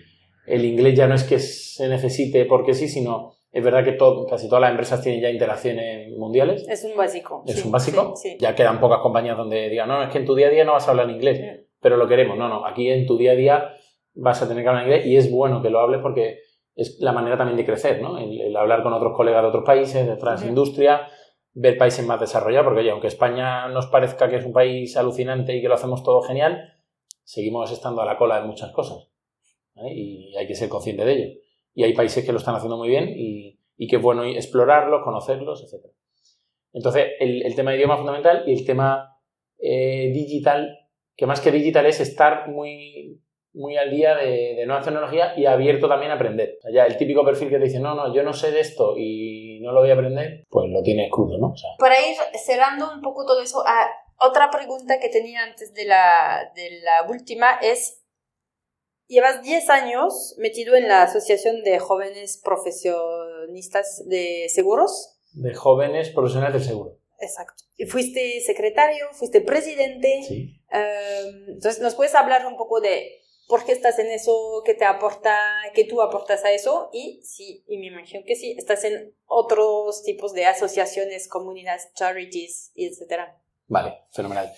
el 0.48 0.66
inglés 0.66 0.96
ya 0.96 1.06
no 1.06 1.14
es 1.14 1.24
que 1.24 1.38
se 1.38 1.88
necesite 1.88 2.46
porque 2.46 2.74
sí, 2.74 2.88
sino 2.88 3.34
es 3.56 3.64
verdad 3.64 3.86
que 3.86 3.98
casi 4.30 4.50
todas 4.50 4.64
las 4.64 4.72
empresas 4.72 5.02
tienen 5.02 5.22
ya 5.22 5.30
interacciones 5.30 6.12
mundiales. 6.18 6.68
Es 6.68 6.84
un 6.84 6.98
básico. 6.98 7.42
Es 7.48 7.64
un 7.64 7.72
básico. 7.72 8.14
Ya 8.38 8.54
quedan 8.54 8.82
pocas 8.82 9.00
compañías 9.00 9.38
donde 9.38 9.70
digan, 9.70 9.88
no, 9.88 10.04
es 10.04 10.10
que 10.10 10.18
en 10.18 10.26
tu 10.26 10.36
día 10.36 10.48
a 10.48 10.50
día 10.50 10.66
no 10.66 10.74
vas 10.74 10.86
a 10.90 10.92
hablar 10.92 11.10
inglés, 11.10 11.66
pero 11.80 11.96
lo 11.96 12.06
queremos. 12.06 12.38
No, 12.38 12.50
no, 12.50 12.66
aquí 12.66 12.90
en 12.90 13.06
tu 13.06 13.18
día 13.18 13.32
a 13.32 13.36
día 13.36 13.70
vas 14.14 14.42
a 14.42 14.50
tener 14.50 14.62
que 14.62 14.68
hablar 14.68 14.84
inglés 14.84 15.06
y 15.06 15.16
es 15.16 15.32
bueno 15.32 15.62
que 15.62 15.70
lo 15.70 15.80
hables 15.80 16.02
porque 16.02 16.40
es 16.76 16.98
la 17.00 17.14
manera 17.14 17.38
también 17.38 17.56
de 17.56 17.66
crecer, 17.66 18.02
¿no? 18.02 18.18
El, 18.18 18.54
hablar 18.58 18.84
con 18.84 18.92
otros 18.92 19.14
colegas 19.16 19.42
de 19.42 19.48
otros 19.48 19.64
países, 19.64 20.06
de 20.06 20.12
otras 20.12 20.44
industrias, 20.44 21.10
ver 21.54 21.78
países 21.78 22.06
más 22.06 22.20
desarrollados, 22.20 22.66
porque 22.66 22.82
oye, 22.82 22.92
aunque 22.92 23.08
España 23.08 23.70
nos 23.70 23.88
parezca 23.88 24.28
que 24.28 24.36
es 24.36 24.46
un 24.46 24.52
país 24.52 24.98
alucinante 24.98 25.56
y 25.56 25.62
que 25.62 25.70
lo 25.70 25.76
hacemos 25.76 26.04
todo 26.04 26.22
genial, 26.24 26.74
seguimos 27.24 27.72
estando 27.72 28.02
a 28.02 28.06
la 28.06 28.18
cola 28.18 28.42
de 28.42 28.48
muchas 28.48 28.74
cosas. 28.74 29.10
Y 29.76 30.36
hay 30.36 30.46
que 30.46 30.56
ser 30.56 30.68
consciente 30.68 31.06
de 31.06 31.14
ello. 31.14 31.45
Y 31.76 31.84
hay 31.84 31.94
países 31.94 32.26
que 32.26 32.32
lo 32.32 32.40
están 32.40 32.56
haciendo 32.56 32.78
muy 32.78 32.90
bien 32.90 33.14
y, 33.16 33.60
que 33.88 33.98
es 33.98 34.02
bueno 34.02 34.24
explorarlos, 34.24 35.04
conocerlos, 35.04 35.62
etc. 35.62 35.86
Entonces, 36.74 37.10
el, 37.20 37.54
tema 37.56 37.72
de 37.72 37.78
idioma 37.78 37.98
fundamental 37.98 38.44
y 38.48 38.54
el 38.54 38.66
tema 38.66 39.20
eh, 39.60 40.10
digital, 40.14 40.90
que 41.16 41.28
más 41.28 41.42
que 41.42 41.52
digital 41.52 41.86
es 41.86 42.00
estar 42.00 42.50
muy 42.50 43.22
muy 43.56 43.78
al 43.78 43.90
día 43.90 44.16
de, 44.16 44.54
de, 44.56 44.66
nueva 44.66 44.82
tecnología 44.82 45.34
y 45.38 45.46
abierto 45.46 45.88
también 45.88 46.12
a 46.12 46.16
aprender. 46.16 46.60
O 46.64 46.68
el 46.68 46.98
típico 46.98 47.24
perfil 47.24 47.50
que 47.50 47.58
te 47.58 47.64
dice, 47.64 47.80
no, 47.80 47.96
no, 47.96 48.14
yo 48.14 48.22
no 48.22 48.34
sé 48.34 48.52
de 48.52 48.60
esto 48.60 48.96
y 48.98 49.60
no 49.62 49.72
lo 49.72 49.80
voy 49.80 49.90
a 49.90 49.94
aprender, 49.94 50.44
pues 50.50 50.70
lo 50.70 50.84
tiene 50.84 51.10
crudo, 51.10 51.38
¿no? 51.38 51.54
Para 51.80 51.96
ir 52.00 52.18
cerrando 52.46 52.92
un 52.94 53.02
poco 53.02 53.26
todo 53.26 53.42
eso, 53.42 53.64
ah, 53.66 53.88
otra 54.20 54.50
pregunta 54.50 55.00
que 55.00 55.10
tenía 55.10 55.44
antes 55.44 55.74
de 55.74 55.86
la, 55.86 56.52
de 56.54 56.82
la 56.82 57.10
última 57.10 57.58
es, 57.62 58.05
llevas 59.08 59.42
10 59.42 59.70
años 59.70 60.36
metido 60.38 60.76
en 60.76 60.88
la 60.88 61.04
Asociación 61.04 61.64
de 61.64 61.80
Jóvenes 61.80 62.42
Profesionistas 62.44 64.04
de 64.08 64.48
Seguros. 64.50 65.18
De 65.34 65.54
jóvenes 65.54 66.10
profesionales 66.10 66.62
de 66.62 66.68
seguro. 66.68 66.98
Exacto. 67.20 67.64
Y 67.78 67.86
fuiste 67.86 68.40
secretario, 68.42 69.08
fuiste 69.14 69.42
presidente. 69.42 70.24
Sí. 70.28 70.62
Em, 70.72 71.50
entonces, 71.50 71.82
¿nos 71.82 71.96
puedes 71.96 72.16
hablar 72.16 72.46
un 72.46 72.58
poco 72.58 72.80
de 72.80 73.22
por 73.48 73.66
qué 73.66 73.74
estás 73.74 74.00
en 74.00 74.08
eso, 74.08 74.64
qué 74.66 74.74
te 74.74 74.86
aporta, 74.86 75.38
qué 75.74 75.86
tú 75.86 76.02
aportas 76.02 76.44
a 76.46 76.52
eso 76.52 76.90
y 76.92 77.22
sí, 77.24 77.64
y 77.68 77.78
me 77.78 77.88
imagino 77.88 78.24
que 78.26 78.36
sí, 78.36 78.56
estás 78.58 78.84
en 78.86 79.14
otros 79.28 80.04
tipos 80.04 80.34
de 80.34 80.46
asociaciones, 80.46 81.28
comunidades, 81.28 81.92
charities, 81.94 82.72
etc. 82.76 83.30
Vale, 83.68 84.00
fenomenal. 84.12 84.52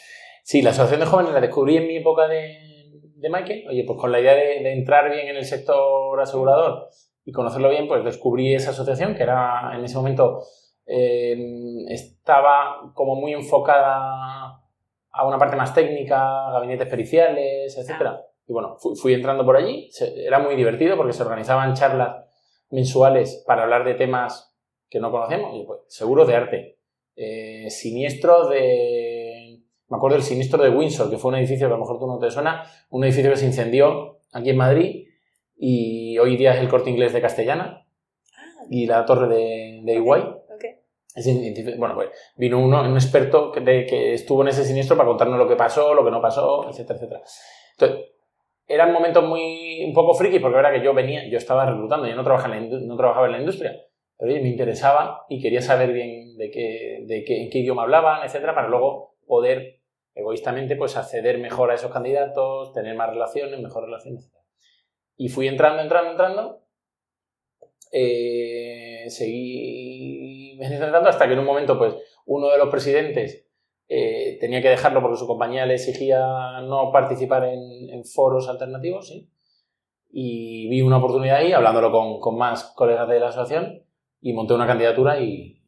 Sí, 0.43 0.61
la 0.61 0.69
asociación 0.69 1.01
de 1.01 1.05
jóvenes 1.05 1.33
la 1.33 1.41
descubrí 1.41 1.75
en 1.77 1.87
mi 1.87 1.97
época 1.97 2.27
de, 2.27 2.76
de 3.17 3.29
Michael. 3.29 3.65
Oye, 3.69 3.83
pues 3.85 3.99
con 3.99 4.11
la 4.11 4.19
idea 4.19 4.33
de, 4.33 4.73
entrar 4.73 5.09
bien 5.11 5.27
en 5.27 5.37
el 5.37 5.45
sector 5.45 6.19
asegurador 6.19 6.89
y 7.25 7.31
conocerlo 7.31 7.69
bien, 7.69 7.87
pues 7.87 8.03
descubrí 8.03 8.53
esa 8.53 8.71
asociación 8.71 9.15
que 9.15 9.23
era 9.23 9.71
en 9.75 9.83
ese 9.83 9.97
momento 9.97 10.41
eh, 10.85 11.35
estaba 11.89 12.91
como 12.93 13.15
muy 13.15 13.33
enfocada 13.33 14.61
a 15.11 15.27
una 15.27 15.37
parte 15.37 15.55
más 15.55 15.73
técnica, 15.73 16.49
gabinetes 16.51 16.87
periciales, 16.87 17.77
etcétera. 17.77 18.21
Y 18.47 18.53
bueno, 18.53 18.77
fui, 18.77 19.13
entrando 19.13 19.43
por 19.43 19.57
allí, 19.57 19.89
era 20.15 20.39
muy 20.39 20.55
divertido 20.55 20.95
porque 20.95 21.11
se 21.11 21.23
organizaban 21.23 21.73
charlas 21.73 22.25
mensuales 22.69 23.43
para 23.45 23.63
hablar 23.63 23.83
de 23.83 23.95
temas 23.95 24.55
que 24.89 24.99
no 24.99 25.11
conocemos, 25.11 25.53
y 25.53 25.65
pues, 25.65 25.81
seguro 25.87 26.25
de 26.25 26.35
arte, 26.35 26.77
eh, 27.15 27.69
siniestros 27.69 28.49
de... 28.49 29.16
Me 29.89 29.97
acuerdo 29.97 30.17
del 30.17 30.25
siniestro 30.25 30.61
de 30.61 30.69
Windsor, 30.69 31.09
que 31.09 31.17
fue 31.17 31.29
un 31.29 31.37
edificio 31.37 31.67
que 31.67 31.73
a 31.73 31.77
lo 31.77 31.81
mejor 31.81 31.99
tú 31.99 32.07
no 32.07 32.19
te 32.19 32.29
suena, 32.29 32.63
un 32.89 33.03
edificio 33.05 33.31
que 33.31 33.37
se 33.37 33.45
incendió 33.45 34.19
aquí 34.33 34.49
en 34.49 34.57
Madrid 34.57 35.07
y 35.55 36.17
hoy 36.17 36.35
día 36.35 36.53
es 36.53 36.59
el 36.59 36.67
corte 36.67 36.89
inglés 36.89 37.13
de 37.13 37.21
Castellana 37.21 37.85
ah. 38.35 38.65
y 38.69 38.85
la 38.85 39.05
torre 39.05 39.27
de, 39.27 39.81
de 39.83 39.93
Iguay. 39.93 40.23
bueno, 41.77 41.95
pues 41.95 42.09
vino 42.35 42.59
uno, 42.59 42.81
un 42.81 42.95
experto 42.95 43.51
que, 43.51 43.63
que 43.63 44.13
estuvo 44.13 44.41
en 44.41 44.49
ese 44.49 44.65
siniestro 44.65 44.97
para 44.97 45.07
contarnos 45.07 45.39
lo 45.39 45.47
que 45.47 45.55
pasó, 45.55 45.93
lo 45.93 46.03
que 46.03 46.11
no 46.11 46.21
pasó, 46.21 46.69
etcétera, 46.69 46.97
etcétera. 46.99 47.21
Entonces, 47.79 48.11
eran 48.67 48.91
momentos 48.91 49.23
muy 49.23 49.85
un 49.85 49.93
poco 49.93 50.13
friki 50.13 50.39
porque 50.39 50.59
era 50.59 50.71
que 50.71 50.83
yo 50.83 50.93
venía, 50.93 51.27
yo 51.29 51.37
estaba 51.37 51.65
reclutando, 51.65 52.07
yo 52.07 52.15
no 52.15 52.23
trabajaba 52.23 52.57
en 52.57 52.69
la, 52.69 52.79
no 52.79 52.97
trabajaba 52.97 53.27
en 53.27 53.31
la 53.31 53.39
industria, 53.39 53.71
pero 54.17 54.33
me 54.33 54.49
interesaba 54.49 55.25
y 55.29 55.41
quería 55.41 55.61
saber 55.61 55.93
bien 55.93 56.35
de 56.35 56.51
qué, 56.51 57.03
de 57.05 57.23
qué, 57.23 57.43
en 57.43 57.49
qué 57.49 57.59
idioma 57.59 57.83
hablaban, 57.83 58.25
etcétera, 58.25 58.53
para 58.53 58.67
luego 58.67 59.15
poder 59.25 59.76
egoístamente 60.17 60.75
pues 60.75 60.97
acceder 60.97 61.37
mejor 61.37 61.69
a 61.69 61.75
esos 61.75 61.91
candidatos, 61.91 62.73
tener 62.73 62.95
más 62.95 63.09
relaciones, 63.09 63.59
mejor 63.59 63.83
relaciones, 63.83 64.31
Y 65.15 65.29
fui 65.29 65.47
entrando, 65.47 65.81
entrando, 65.81 66.11
entrando, 66.11 66.61
eh, 67.91 69.05
seguí 69.09 70.57
entrando 70.61 71.09
hasta 71.09 71.27
que 71.27 71.33
en 71.33 71.39
un 71.39 71.45
momento 71.45 71.77
pues 71.77 71.95
uno 72.25 72.49
de 72.49 72.57
los 72.57 72.69
presidentes 72.69 73.47
eh, 73.87 74.37
tenía 74.41 74.61
que 74.61 74.69
dejarlo 74.69 75.01
porque 75.01 75.17
su 75.17 75.27
compañía 75.27 75.65
le 75.65 75.75
exigía 75.75 76.19
no 76.61 76.91
participar 76.91 77.45
en, 77.45 78.03
foros 78.03 78.49
alternativos, 78.49 79.07
¿sí? 79.07 79.29
Y 80.09 80.67
vi 80.69 80.81
una 80.81 80.97
oportunidad 80.97 81.37
ahí, 81.37 81.51
hablándolo 81.51 81.91
con, 81.91 82.19
con, 82.19 82.37
más 82.37 82.63
colegas 82.75 83.07
de 83.07 83.19
la 83.19 83.27
asociación, 83.27 83.83
y 84.19 84.33
monté 84.33 84.53
una 84.53 84.65
candidatura 84.65 85.19
y, 85.19 85.61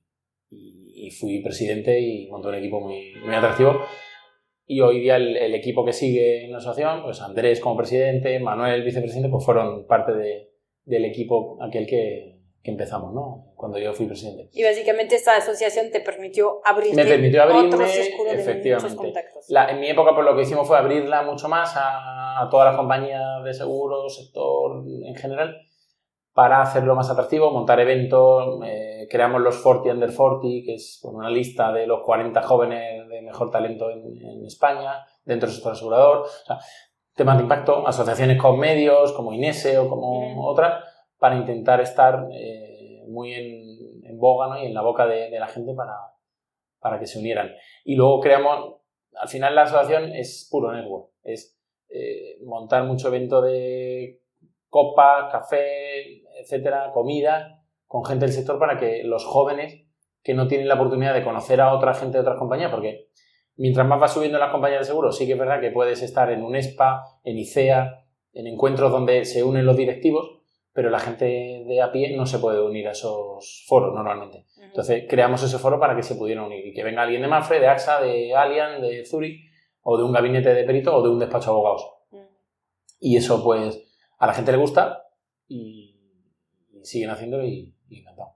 y, 0.50 1.12
fui 1.12 1.42
presidente 1.42 2.00
y 2.00 2.28
monté 2.30 2.48
un 2.48 2.56
equipo 2.56 2.80
muy, 2.80 3.14
muy 3.24 3.36
atractivo. 3.36 3.82
Y 4.72 4.82
hoy 4.82 5.00
día 5.00 5.16
el, 5.16 5.36
el, 5.36 5.56
equipo 5.56 5.84
que 5.84 5.94
sigue 5.94 6.46
en 6.46 6.52
la 6.52 6.60
asociación, 6.60 7.02
pues 7.02 7.22
Andrés 7.22 7.60
como 7.60 7.76
presidente, 7.76 8.40
Manuel 8.40 8.84
vicepresidente, 8.84 9.28
pues 9.28 9.44
fueron 9.44 9.88
parte 9.88 10.14
de, 10.14 10.52
del 10.86 11.06
equipo 11.06 11.58
aquel 11.60 11.88
que, 11.88 12.38
que 12.62 12.70
empezamos, 12.70 13.12
¿no? 13.12 13.52
Cuando 13.56 13.80
yo 13.80 13.94
fui 13.94 14.06
presidente. 14.06 14.48
Y 14.54 14.64
básicamente 14.64 15.16
esta 15.16 15.38
asociación 15.38 15.90
te 15.92 16.02
permitió 16.02 16.62
abrir 16.64 16.94
Me 16.94 17.04
permitió 17.04 17.42
abrirme, 17.42 17.84
efectivamente. 18.32 19.12
La, 19.48 19.72
en 19.72 19.80
mi 19.80 19.88
época, 19.88 20.14
pues 20.14 20.24
lo 20.24 20.36
que 20.36 20.44
hicimos 20.44 20.68
fue 20.68 20.78
abrirla 20.78 21.24
mucho 21.24 21.50
más 21.50 21.76
a, 21.76 22.40
a 22.40 22.48
todas 22.52 22.68
las 22.68 22.78
compañías 22.78 23.44
de 23.44 23.54
seguros, 23.56 24.16
sector 24.16 24.84
en 24.86 25.16
general, 25.16 25.58
para 26.34 26.62
hacerlo 26.62 26.96
más 26.96 27.10
atractivo, 27.10 27.52
montar 27.52 27.80
eventos, 27.80 28.60
eh, 28.66 29.08
creamos 29.10 29.42
los 29.42 29.58
40 29.58 29.92
Under 29.92 30.14
40, 30.14 30.42
que 30.64 30.76
es 30.76 31.00
una 31.04 31.30
lista 31.30 31.74
de 31.74 31.88
los 31.88 32.02
40 32.02 32.42
jóvenes 32.44 33.09
de 33.20 33.26
mejor 33.26 33.52
talento 33.52 33.90
en, 33.90 34.06
en 34.22 34.46
España, 34.46 35.06
dentro 35.26 35.48
del 35.48 35.56
sector 35.56 35.74
asegurador. 35.74 36.20
O 36.20 36.46
sea, 36.46 36.60
temas 37.20 37.38
de 37.38 37.44
impacto, 37.44 37.86
asociaciones 37.86 38.42
con 38.42 38.58
medios, 38.58 39.12
como 39.12 39.34
Inese 39.34 39.78
o 39.78 39.90
como 39.90 40.48
otras, 40.48 40.86
para 41.18 41.36
intentar 41.36 41.82
estar 41.82 42.28
eh, 42.32 43.04
muy 43.08 43.34
en, 43.34 44.18
boga 44.18 44.48
¿no? 44.48 44.62
y 44.62 44.66
en 44.66 44.74
la 44.74 44.82
boca 44.82 45.06
de, 45.06 45.30
la 45.40 45.48
gente 45.48 45.74
para, 45.74 45.96
para, 46.80 47.00
que 47.00 47.06
se 47.06 47.20
unieran. 47.20 47.52
Y 47.84 47.96
luego 47.96 48.20
creamos, 48.20 48.76
al 49.16 49.28
final 49.28 49.56
la 49.56 49.64
asociación 49.64 50.14
es 50.14 50.48
puro 50.50 50.74
network, 50.74 51.12
es 51.24 51.58
eh, 51.90 52.38
montar 52.44 52.84
mucho 52.84 53.10
evento 53.10 53.42
de 53.42 54.22
copa, 54.70 55.30
café, 55.32 56.22
etcétera, 56.42 56.92
comida, 56.94 57.64
con 57.86 58.06
gente 58.06 58.26
del 58.26 58.34
sector 58.34 58.60
para 58.60 58.78
que 58.78 59.04
los 59.04 59.26
jóvenes 59.26 59.89
que 60.24 60.34
no 60.34 60.48
tienen 60.48 60.68
la 60.68 60.76
oportunidad 60.76 61.14
de 61.14 61.24
conocer 61.24 61.62
a 61.62 61.74
otra 61.74 61.94
gente 61.94 62.18
de 62.18 62.22
otras 62.22 62.38
compañías, 62.38 62.72
porque 62.72 63.10
mientras 63.56 63.88
más 63.88 64.00
vas 64.00 64.14
subiendo 64.14 64.38
en 64.38 64.44
las 64.44 64.52
compañías 64.52 64.82
de 64.82 64.86
seguro, 64.86 65.12
sí 65.12 65.26
que 65.26 65.34
es 65.34 65.40
verdad 65.40 65.62
que 65.62 65.72
puedes 65.72 66.02
estar 66.02 66.32
en 66.32 66.44
un 66.44 66.56
ESPA, 66.56 67.04
en 67.24 67.38
ICEA, 67.38 68.06
en 68.34 68.48
encuentros 68.48 68.92
donde 68.92 69.26
se 69.26 69.44
unen 69.44 69.66
los 69.66 69.78
directivos, 69.78 70.40
pero 70.72 70.90
la 70.90 71.00
gente 71.00 71.26
de 71.26 71.82
a 71.82 71.92
pie 71.92 72.16
no 72.16 72.26
se 72.26 72.40
puede 72.40 72.62
unir 72.62 72.88
a 72.88 72.92
esos 72.92 73.66
foros 73.68 73.94
normalmente. 73.94 74.46
Entonces 74.62 75.06
creamos 75.10 75.44
ese 75.44 75.58
foro 75.58 75.80
para 75.80 75.96
que 75.96 76.04
se 76.04 76.16
pudieran 76.16 76.46
unir 76.46 76.66
y 76.66 76.74
que 76.74 76.84
venga 76.84 77.02
alguien 77.02 77.22
de 77.22 77.28
Mafre, 77.28 77.60
de 77.60 77.68
AXA, 77.68 78.00
de 78.02 78.36
Allianz, 78.36 78.82
de 78.82 79.04
Zurich, 79.06 79.42
o 79.82 79.98
de 79.98 80.04
un 80.04 80.12
gabinete 80.12 80.54
de 80.54 80.64
perito 80.64 80.96
o 80.96 81.02
de 81.02 81.10
un 81.10 81.20
despacho 81.20 81.50
de 81.50 81.52
abogados. 81.52 81.86
Y 83.00 83.18
eso 83.18 83.44
pues 83.44 83.82
a 84.20 84.28
la 84.28 84.34
gente 84.34 84.52
le 84.52 84.58
gusta 84.58 85.04
y, 85.48 85.96
siguen 86.84 87.10
haciéndolo 87.10 87.46
y, 87.46 87.74
y 87.90 88.00
encantado. 88.00 88.36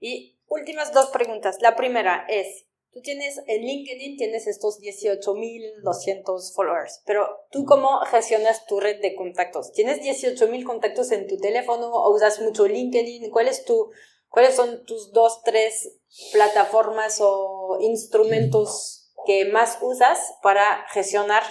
Y 0.00 0.31
últimas 0.52 0.92
dos 0.92 1.10
preguntas. 1.10 1.58
La 1.60 1.76
primera 1.76 2.26
es, 2.28 2.66
Tú 2.92 3.00
tienes 3.00 3.40
en 3.46 3.62
LinkedIn, 3.62 4.18
tienes 4.18 4.46
estos 4.46 4.78
18.200 4.78 6.54
followers, 6.54 7.02
pero 7.06 7.26
tú 7.50 7.64
cómo 7.64 8.00
gestionas 8.00 8.66
tu 8.66 8.80
red 8.80 9.00
de 9.00 9.14
contactos? 9.14 9.72
¿Tienes 9.72 10.02
18.000 10.02 10.62
contactos 10.64 11.10
en 11.10 11.26
tu 11.26 11.38
teléfono 11.38 11.86
o 11.90 12.14
usas 12.14 12.42
mucho 12.42 12.68
LinkedIn? 12.68 13.30
¿Cuál 13.30 13.48
es 13.48 13.64
tu, 13.64 13.90
¿Cuáles 14.32 14.56
son 14.56 14.84
tus 14.84 15.12
dos, 15.12 15.42
tres 15.42 16.00
plataformas 16.32 17.18
o 17.22 17.78
instrumentos 17.80 19.10
que 19.26 19.46
más 19.46 19.78
usas 19.80 20.18
para 20.42 20.86
gestionar 20.90 21.42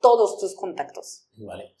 todos 0.00 0.38
tus 0.38 0.56
contactos? 0.56 1.28
Vale. 1.36 1.76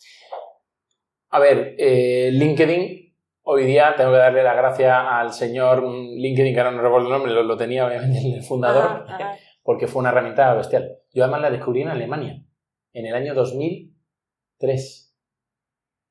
A 1.30 1.40
ver, 1.40 1.74
eh, 1.78 2.30
LinkedIn 2.32 3.09
Hoy 3.52 3.64
día 3.64 3.94
tengo 3.96 4.12
que 4.12 4.18
darle 4.18 4.44
la 4.44 4.54
gracia 4.54 5.18
al 5.18 5.32
señor 5.32 5.82
LinkedIn, 5.82 6.54
que 6.54 6.60
ahora 6.60 6.70
no 6.70 6.82
recuerdo 6.82 7.08
el 7.08 7.12
nombre, 7.12 7.32
lo, 7.32 7.56
tenía 7.56 7.84
obviamente 7.84 8.20
el 8.36 8.44
fundador, 8.44 9.04
porque 9.64 9.88
fue 9.88 9.98
una 9.98 10.10
herramienta 10.10 10.54
bestial. 10.54 10.98
Yo 11.12 11.24
además 11.24 11.40
la 11.40 11.50
descubrí 11.50 11.82
en 11.82 11.88
Alemania, 11.88 12.44
en 12.92 13.06
el 13.06 13.12
año 13.12 13.34
2003. 13.34 15.16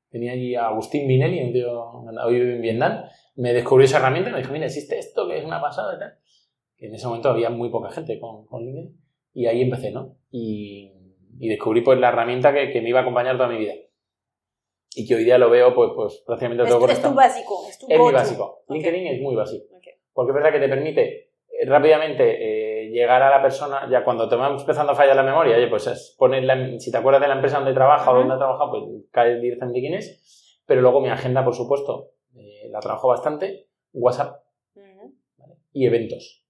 Tenía 0.09 0.33
allí 0.33 0.53
a 0.53 0.67
Agustín 0.67 1.07
Minelli, 1.07 1.41
un 1.41 1.53
tío 1.53 1.81
hoy 2.25 2.33
vive 2.33 2.55
en 2.55 2.61
Vietnam, 2.61 3.05
me 3.35 3.53
descubrió 3.53 3.85
esa 3.85 3.99
herramienta 3.99 4.31
y 4.31 4.33
me 4.33 4.39
dijo, 4.39 4.51
mira, 4.51 4.65
existe 4.65 4.99
esto 4.99 5.25
que 5.25 5.37
es 5.37 5.45
una 5.45 5.61
pasada 5.61 5.95
y 5.95 5.99
tal. 5.99 6.19
En 6.75 6.93
ese 6.93 7.07
momento 7.07 7.29
había 7.29 7.49
muy 7.49 7.69
poca 7.69 7.89
gente 7.89 8.19
con, 8.19 8.47
con 8.47 8.65
LinkedIn 8.65 8.99
y 9.31 9.45
ahí 9.45 9.61
empecé, 9.61 9.91
¿no? 9.91 10.17
Y, 10.29 10.91
descubrí 11.37 11.79
pues 11.83 11.97
la 12.01 12.09
herramienta 12.09 12.53
que, 12.53 12.69
que 12.69 12.81
me 12.81 12.89
iba 12.89 12.99
a 12.99 13.03
acompañar 13.03 13.37
toda 13.37 13.47
mi 13.47 13.59
vida 13.59 13.75
y 14.95 15.07
que 15.07 15.15
hoy 15.15 15.23
día 15.23 15.37
lo 15.37 15.49
veo 15.49 15.73
pues, 15.73 15.91
pues 15.95 16.23
prácticamente 16.25 16.65
todo 16.65 16.85
es, 16.87 16.93
es 16.93 17.01
tu 17.01 17.13
básico, 17.13 17.65
es 17.69 17.77
tu 17.77 17.87
Es 17.89 17.99
mi 17.99 18.11
básico. 18.11 18.63
LinkedIn 18.69 19.07
es 19.07 19.21
muy 19.21 19.35
básico. 19.35 19.65
Porque 20.13 20.31
es 20.31 20.35
verdad 20.35 20.51
que 20.51 20.59
te 20.59 20.69
permite 20.69 21.31
eh, 21.47 21.65
rápidamente 21.65 22.23
eh, 22.23 22.89
llegar 22.89 23.21
a 23.21 23.29
la 23.29 23.41
persona, 23.41 23.87
ya 23.89 24.03
cuando 24.03 24.27
te 24.27 24.35
va 24.35 24.49
empezando 24.49 24.91
a 24.91 24.95
fallar 24.95 25.15
la 25.15 25.23
memoria, 25.23 25.55
oye, 25.55 25.67
pues 25.67 25.87
es 25.87 26.15
poner 26.17 26.79
si 26.79 26.91
te 26.91 26.97
acuerdas 26.97 27.21
de 27.21 27.27
la 27.27 27.35
empresa 27.35 27.57
donde 27.57 27.73
trabaja 27.73 28.11
o 28.11 28.15
donde 28.15 28.33
ha 28.33 28.37
trabajado, 28.37 28.71
pues 28.71 28.83
caes 29.11 29.41
directamente 29.41 29.79
quién 29.79 29.93
es. 29.93 30.61
Pero 30.65 30.81
luego 30.81 31.01
mi 31.01 31.09
agenda, 31.09 31.43
por 31.43 31.55
supuesto, 31.55 32.11
eh, 32.35 32.69
la 32.69 32.79
trabajo 32.79 33.07
bastante, 33.07 33.67
WhatsApp 33.93 34.43
y 35.71 35.85
eventos. 35.85 36.43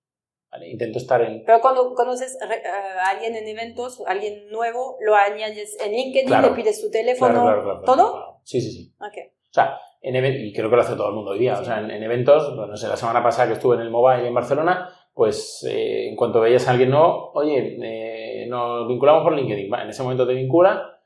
Intento 0.66 0.98
estar 0.98 1.22
en... 1.22 1.44
Pero 1.46 1.62
cuando 1.62 1.94
conoces 1.94 2.38
a 2.42 3.10
alguien 3.10 3.36
en 3.36 3.48
eventos, 3.48 4.02
alguien 4.08 4.50
nuevo, 4.50 4.98
lo 5.00 5.16
añades 5.16 5.78
en 5.80 5.92
LinkedIn, 5.92 6.42
le 6.42 6.50
pides 6.50 6.82
su 6.82 6.90
teléfono, 6.90 7.82
¿todo? 7.86 8.29
Sí, 8.50 8.60
sí, 8.62 8.72
sí. 8.72 8.96
O 9.00 9.54
sea, 9.54 9.80
en 10.02 10.26
y 10.26 10.52
creo 10.52 10.72
que 10.72 10.76
lo 10.76 10.82
hace 10.82 10.96
todo 10.96 11.10
el 11.10 11.14
mundo 11.14 11.32
hoy 11.32 11.40
día. 11.40 11.60
O 11.60 11.64
sea, 11.64 11.82
en, 11.82 12.02
eventos, 12.02 12.56
no 12.56 12.76
sé, 12.76 12.88
la 12.88 12.98
semana 12.98 13.22
pasada 13.22 13.48
que 13.48 13.54
estuve 13.54 13.76
en 13.76 13.82
el 13.82 13.92
Mobile 13.92 14.28
en 14.28 14.34
Barcelona, 14.34 14.90
pues 15.14 15.64
eh, 15.70 16.10
en 16.10 16.16
cuanto 16.16 16.40
veías 16.40 16.68
a 16.68 16.72
alguien 16.72 16.90
nuevo, 16.90 17.32
oye, 17.36 17.78
eh, 17.80 18.48
nos 18.48 18.88
vinculamos 18.88 19.22
por 19.22 19.36
LinkedIn. 19.36 19.72
en 19.72 19.90
ese 19.90 20.02
momento 20.02 20.26
te 20.26 20.34
vincula. 20.34 21.00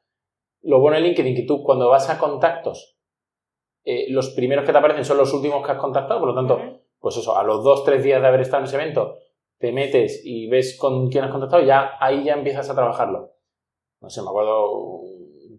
Lo 0.62 0.80
bueno 0.80 0.96
en 0.96 1.04
LinkedIn 1.04 1.36
que 1.36 1.44
tú 1.44 1.62
cuando 1.64 1.90
vas 1.90 2.10
a 2.10 2.18
contactos, 2.18 2.98
eh, 3.84 4.06
los 4.08 4.30
primeros 4.30 4.64
que 4.64 4.72
te 4.72 4.78
aparecen 4.78 5.04
son 5.04 5.18
los 5.18 5.34
últimos 5.34 5.66
que 5.66 5.74
has 5.74 5.80
contactado, 5.80 6.22
por 6.22 6.30
lo 6.30 6.36
tanto, 6.36 6.62
pues 6.98 7.18
eso, 7.18 7.38
a 7.38 7.44
los 7.44 7.62
dos, 7.62 7.84
tres 7.84 8.06
días 8.06 8.22
de 8.22 8.28
haber 8.30 8.40
estado 8.40 8.62
en 8.62 8.68
ese 8.68 8.78
evento, 8.78 9.18
te 9.58 9.74
metes 9.74 10.22
y 10.24 10.48
ves 10.48 10.78
con 10.80 11.10
quién 11.10 11.26
has 11.26 11.32
contactado, 11.32 11.62
ya 11.62 11.98
ahí 12.00 12.24
ya 12.24 12.36
empiezas 12.36 12.70
a 12.70 12.76
trabajarlo. 12.76 13.34
No 14.00 14.10
sé, 14.10 14.22
me 14.22 14.30
acuerdo 14.30 15.02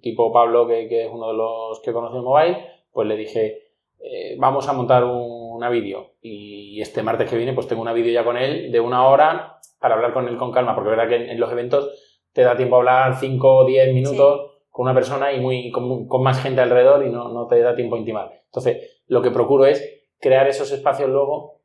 tipo 0.05 0.31
Pablo, 0.31 0.69
que, 0.69 1.07
es 1.07 1.11
uno 1.11 1.29
de 1.29 1.35
los 1.35 1.81
que 1.81 1.93
conocí 1.95 2.19
en 2.19 2.25
Mobile, 2.25 2.59
pues 2.93 3.09
le 3.09 3.17
dije, 3.17 3.71
eh, 3.99 4.37
vamos 4.39 4.69
a 4.69 4.75
montar 4.75 5.03
una 5.03 5.71
vídeo. 5.71 6.13
Y 6.21 6.79
este 6.83 7.03
martes 7.03 7.29
que 7.29 7.39
viene, 7.39 7.55
pues 7.55 7.67
tengo 7.67 7.81
una 7.81 7.95
vídeo 7.95 8.13
ya 8.13 8.23
con 8.23 8.37
él 8.37 8.71
de 8.71 8.81
una 8.81 9.09
hora 9.09 9.59
para 9.81 9.95
hablar 9.95 10.13
con 10.13 10.29
él 10.29 10.37
con 10.37 10.53
calma, 10.53 10.75
porque 10.75 10.91
verdad 10.91 11.09
que 11.09 11.31
en, 11.31 11.41
los 11.41 11.51
eventos 11.51 11.91
te 12.35 12.43
da 12.43 12.55
tiempo 12.55 12.77
a 12.77 12.79
hablar 12.81 13.17
5 13.19 13.57
o 13.57 13.65
10 13.65 13.95
minutos 13.95 14.61
con 14.69 14.85
una 14.85 14.95
persona 14.95 15.33
y 15.33 15.41
muy, 15.41 15.71
con, 15.71 16.07
con, 16.07 16.23
más 16.23 16.43
gente 16.43 16.61
alrededor 16.61 17.07
y 17.07 17.09
no, 17.09 17.31
no 17.31 17.47
te 17.47 17.61
da 17.61 17.75
tiempo 17.75 17.97
a 17.97 17.99
intimar. 17.99 18.31
Entonces, 18.45 19.03
lo 19.07 19.23
que 19.23 19.31
procuro 19.31 19.65
es 19.65 20.05
crear 20.21 20.47
esos 20.49 20.71
espacios 20.71 21.09
luego 21.09 21.63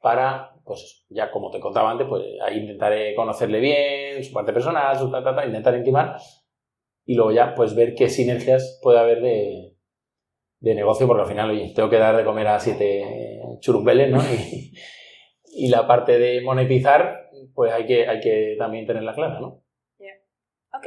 para 0.00 0.54
pues 0.64 1.04
ya 1.08 1.30
como 1.30 1.50
te 1.50 1.60
contaba 1.60 1.90
antes, 1.90 2.06
pues 2.06 2.22
ahí 2.42 2.58
intentaré 2.58 3.14
conocerle 3.14 3.58
bien, 3.58 4.22
su 4.22 4.32
parte 4.32 4.52
personal, 4.52 4.96
su 4.96 5.10
ta, 5.10 5.22
ta, 5.22 5.44
intentar 5.44 5.74
intimar 5.74 6.16
y 7.10 7.16
luego 7.16 7.32
ya 7.32 7.56
pues 7.56 7.74
ver 7.74 7.96
qué 7.96 8.08
sinergias 8.08 8.78
puede 8.80 9.00
haber 9.00 9.20
de, 9.20 9.74
negocio, 10.60 11.08
porque 11.08 11.22
al 11.22 11.28
final, 11.28 11.50
oye, 11.50 11.72
tengo 11.74 11.90
que 11.90 11.98
dar 11.98 12.16
de 12.16 12.24
comer 12.24 12.46
a 12.46 12.60
siete 12.60 13.40
churumbeles, 13.58 14.10
¿no? 14.10 14.22
Y, 15.52 15.68
la 15.68 15.88
parte 15.88 16.20
de 16.20 16.40
monetizar, 16.42 17.28
pues 17.52 17.72
hay 17.72 17.84
que, 17.84 18.06
hay 18.06 18.20
que 18.20 18.54
también 18.56 18.86
tenerla 18.86 19.12
clara, 19.12 19.40
¿no? 19.40 19.64
Ok. 20.72 20.86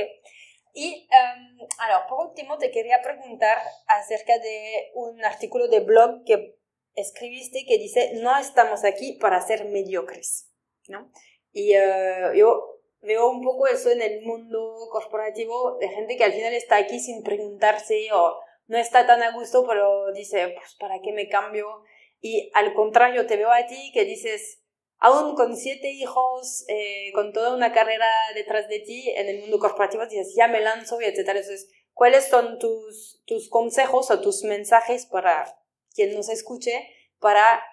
Y 0.74 1.10
um, 1.12 1.68
ahora, 1.80 2.08
por 2.08 2.30
último, 2.30 2.58
te 2.58 2.72
quería 2.72 3.02
preguntar 3.04 3.58
acerca 3.88 4.40
de 4.40 4.92
un 4.94 5.26
artículo 5.26 5.68
de 5.68 5.82
blog 5.82 6.24
que 6.26 6.56
escribiste 6.96 7.66
que 7.68 7.78
dice, 7.78 8.14
no 8.22 8.38
estamos 8.38 8.86
aquí 8.86 9.18
para 9.20 9.42
ser 9.42 9.66
mediocres, 9.66 10.50
¿no? 10.88 11.12
Y 11.52 11.74
eh, 11.74 12.32
yo 12.38 12.73
veo 13.04 13.30
un 13.30 13.44
poco 13.44 13.68
eso 13.68 13.92
en 13.92 14.02
el 14.02 14.22
mundo 14.22 14.76
corporativo 14.92 15.78
de 15.80 15.90
gente 15.90 16.18
que 16.18 16.24
al 16.24 16.34
final 16.34 16.54
está 16.54 16.78
aquí 16.78 17.00
sin 17.00 17.24
preguntarse 17.24 18.08
o 18.14 18.38
no 18.68 18.78
está 18.78 19.06
tan 19.06 19.22
a 19.22 19.32
gusto, 19.32 19.66
pero 19.68 20.12
dice, 20.14 20.54
pues, 20.58 20.76
¿para 20.80 21.02
qué 21.02 21.12
me 21.12 21.30
cambio? 21.30 21.84
Y 22.22 22.50
al 22.54 22.74
contrario, 22.74 23.28
te 23.28 23.38
veo 23.38 23.52
a 23.52 23.68
ti 23.68 23.92
que 23.94 24.06
dices, 24.06 24.64
aún 24.98 25.36
con 25.36 25.58
siete 25.58 25.92
hijos, 25.92 26.66
eh, 26.70 27.12
con 27.14 27.34
toda 27.34 27.54
una 27.54 27.74
carrera 27.74 28.10
detrás 28.34 28.70
de 28.70 28.80
ti 28.80 29.10
en 29.16 29.28
el 29.28 29.42
mundo 29.42 29.60
corporativo, 29.60 30.06
dices, 30.06 30.34
ya 30.36 30.48
me 30.48 30.62
lanzo 30.62 31.00
y 31.02 31.06
etcétera. 31.06 31.40
Entonces, 31.40 31.70
¿cuáles 31.92 32.28
son 32.28 32.58
tus, 32.58 33.22
tus 33.26 33.50
consejos 33.50 34.10
o 34.12 34.22
tus 34.22 34.44
mensajes 34.44 35.06
para 35.06 35.46
quien 35.94 36.14
nos 36.14 36.30
escuche 36.30 36.88
para 37.20 37.64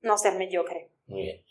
no 0.00 0.16
ser 0.18 0.34
mediocre. 0.34 0.90
Muy 1.06 1.22
bien. 1.22 1.44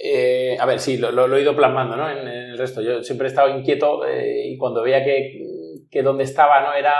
Eh, 0.00 0.56
a 0.60 0.64
ver, 0.64 0.78
sí, 0.78 0.96
lo, 0.96 1.36
he 1.36 1.42
ido 1.42 1.56
plasmando 1.56 1.96
¿no? 1.96 2.08
en, 2.08 2.28
el 2.28 2.56
resto. 2.56 2.80
Yo 2.80 3.02
siempre 3.02 3.26
he 3.26 3.30
estado 3.30 3.48
inquieto 3.48 4.06
eh, 4.06 4.46
y 4.46 4.56
cuando 4.56 4.82
veía 4.82 5.04
que, 5.04 5.84
que, 5.90 6.02
donde 6.02 6.24
estaba 6.24 6.60
no 6.60 6.72
era... 6.72 6.94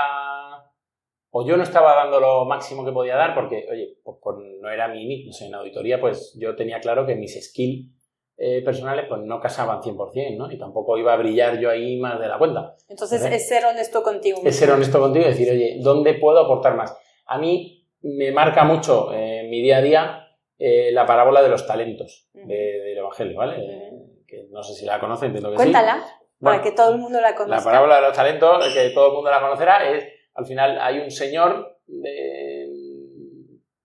O 1.30 1.46
yo 1.46 1.56
no 1.56 1.62
estaba 1.62 1.94
dando 1.94 2.18
lo 2.18 2.44
máximo 2.46 2.84
que 2.84 2.90
podía 2.90 3.14
dar 3.14 3.34
porque, 3.34 3.66
oye, 3.70 3.98
pues, 4.02 4.16
no 4.60 4.68
era 4.70 4.88
mi 4.88 5.24
no 5.26 5.32
sé, 5.32 5.46
en 5.46 5.54
auditoría 5.54 6.00
pues 6.00 6.34
yo 6.40 6.56
tenía 6.56 6.80
claro 6.80 7.06
que 7.06 7.14
mis 7.14 7.38
skills 7.40 7.92
eh, 8.38 8.62
personales 8.62 9.04
pues 9.08 9.20
no 9.20 9.38
casaban 9.38 9.80
100%, 9.80 10.36
¿no? 10.36 10.50
Y 10.50 10.58
tampoco 10.58 10.96
iba 10.96 11.12
a 11.12 11.16
brillar 11.16 11.60
yo 11.60 11.70
ahí 11.70 11.98
más 12.00 12.18
de 12.18 12.28
la 12.28 12.38
cuenta. 12.38 12.74
Entonces, 12.88 13.22
es 13.24 13.46
ser 13.46 13.64
honesto 13.66 14.02
contigo. 14.02 14.40
Es 14.42 14.56
ser 14.56 14.70
honesto 14.70 14.98
contigo 14.98 15.26
y 15.26 15.28
decir, 15.28 15.50
oye, 15.50 15.76
¿dónde 15.80 16.14
puedo 16.14 16.40
aportar 16.40 16.74
más? 16.74 16.96
A 17.26 17.38
mí 17.38 17.86
me 18.00 18.32
marca 18.32 18.64
mucho 18.64 19.10
mi 19.10 19.60
día 19.60 19.76
a 19.76 19.82
día 19.82 20.27
eh, 20.58 20.90
la 20.92 21.06
parábola 21.06 21.42
de 21.42 21.48
los 21.48 21.66
talentos 21.66 22.28
del 22.32 22.98
Evangelio, 22.98 23.38
¿vale? 23.38 23.56
que 24.26 24.46
no 24.50 24.62
sé 24.62 24.74
si 24.74 24.84
la 24.84 25.00
conocen, 25.00 25.28
entiendo 25.28 25.50
que 25.50 25.56
Cuéntala, 25.56 26.04
para 26.40 26.60
que 26.60 26.72
todo 26.72 26.92
el 26.92 26.98
mundo 26.98 27.20
la 27.20 27.34
conozca. 27.34 27.56
La 27.56 27.64
parábola 27.64 27.96
de 27.96 28.02
los 28.02 28.12
talentos, 28.12 28.74
que 28.74 28.90
todo 28.90 29.08
el 29.08 29.14
mundo 29.14 29.30
la 29.30 29.40
conocerá, 29.40 29.90
es, 29.90 30.04
al 30.34 30.44
final 30.44 30.78
hay 30.80 30.98
un 30.98 31.10
señor, 31.10 31.78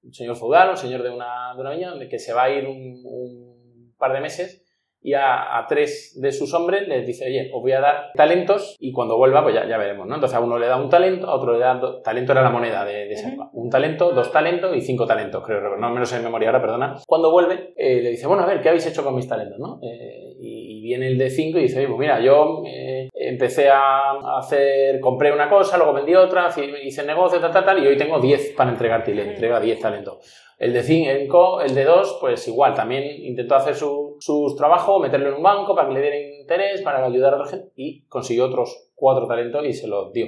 un 0.03 0.13
señor 0.13 0.36
feudal, 0.36 0.71
un 0.71 0.78
señor 0.78 1.03
de 1.03 1.09
una, 1.09 1.53
de 1.55 1.61
una 1.61 1.71
viña, 1.71 1.93
que 2.09 2.19
se 2.19 2.34
va 2.34 2.43
a 2.43 2.49
ir 2.49 2.67
un, 2.67 3.95
par 3.97 4.13
de 4.13 4.19
meses 4.19 4.62
y 5.04 5.14
a, 5.16 5.66
tres 5.68 6.18
de 6.20 6.32
sus 6.32 6.54
hombres 6.54 6.88
les 6.88 7.06
dice, 7.06 7.26
oye, 7.26 7.51
os 7.54 7.62
voy 7.62 7.74
a 7.74 7.82
dar 7.82 8.12
talentos 8.16 8.78
y 8.80 8.93
cuando 8.93 9.18
vuelva, 9.18 9.43
pues 9.43 9.54
ya, 9.54 9.68
ya 9.68 9.78
veremos, 9.78 10.08
¿no? 10.08 10.16
Entonces 10.16 10.38
a 10.38 10.39
uno 10.39 10.58
le 10.58 10.68
da 10.68 10.78
un 10.78 10.89
talento, 10.89 11.28
a 11.28 11.36
otro 11.36 11.54
le 11.54 11.60
da 11.60 11.76
dos, 11.76 12.01
talento 12.01 12.32
era 12.32 12.41
la 12.41 12.49
moneda 12.49 12.86
de, 12.86 13.08
de 13.08 13.38
Un 13.51 13.70
talento, 13.70 14.14
dos 14.14 14.32
talentos 14.32 14.76
y 14.76 14.82
cinco 14.82 15.06
talentos, 15.06 15.43
creo, 15.45 15.76
no 15.76 15.89
menos 15.89 16.12
en 16.14 16.24
memoria 16.24 16.49
ahora, 16.49 16.62
perdona. 16.62 16.95
Cuando 17.06 17.32
vuelve, 17.32 17.74
eh, 17.76 18.01
le 18.01 18.12
dice, 18.12 18.28
bueno, 18.28 18.43
a 18.43 18.45
ver, 18.45 18.62
¿qué 18.62 18.70
habéis 18.70 18.88
hecho 18.88 19.04
con 19.04 19.16
mis 19.16 19.28
talentos, 19.28 19.60
no? 19.60 19.80
Eh, 19.84 20.36
y, 20.39 20.74
viene 20.84 21.08
el 21.08 21.18
de 21.18 21.30
cinco 21.30 21.60
y 21.60 21.64
dice, 21.64 21.80
oye, 21.80 21.88
pues 21.88 21.99
mira, 21.99 22.20
yo 22.20 22.62
eh, 22.68 23.08
empecé 23.14 23.70
a 23.70 24.38
hacer, 24.38 24.99
compré 24.99 25.32
una 25.32 25.49
cosa, 25.49 25.78
luego 25.78 25.93
vendí 25.93 26.14
otra, 26.14 26.49
hice 26.84 27.06
negocio, 27.06 27.39
tal, 27.39 27.51
tal, 27.51 27.64
tal, 27.64 27.82
y 27.82 27.88
hoy 27.88 27.95
tengo 27.95 28.20
diez 28.20 28.51
para 28.51 28.70
entregarte 28.70 29.12
y 29.12 29.14
le 29.14 29.24
entrega 29.24 29.62
diez 29.62 29.80
talentos. 29.80 30.18
El 30.60 30.72
de 30.72 30.84
5, 30.84 31.62
el 31.62 31.76
de 31.76 31.84
2, 31.84 32.18
pues 32.22 32.47
igual, 32.47 32.74
también 32.74 33.04
intentó 33.26 33.56
hacer 33.56 33.76
su, 33.76 34.03
sus 34.24 34.55
trabajos, 34.55 35.01
meterlo 35.01 35.30
en 35.30 35.36
un 35.36 35.43
banco 35.43 35.76
para 35.76 35.89
que 35.89 35.95
le 35.95 36.01
diera 36.01 36.17
interés, 36.17 36.82
para 36.82 37.05
ayudar 37.05 37.34
a 37.34 37.38
otra 37.38 37.49
gente, 37.49 37.71
y 37.76 38.05
consiguió 38.07 38.45
otros 38.45 38.91
cuatro 38.95 39.28
talentos 39.28 39.65
y 39.65 39.74
se 39.74 39.88
los 39.88 40.13
dio. 40.13 40.28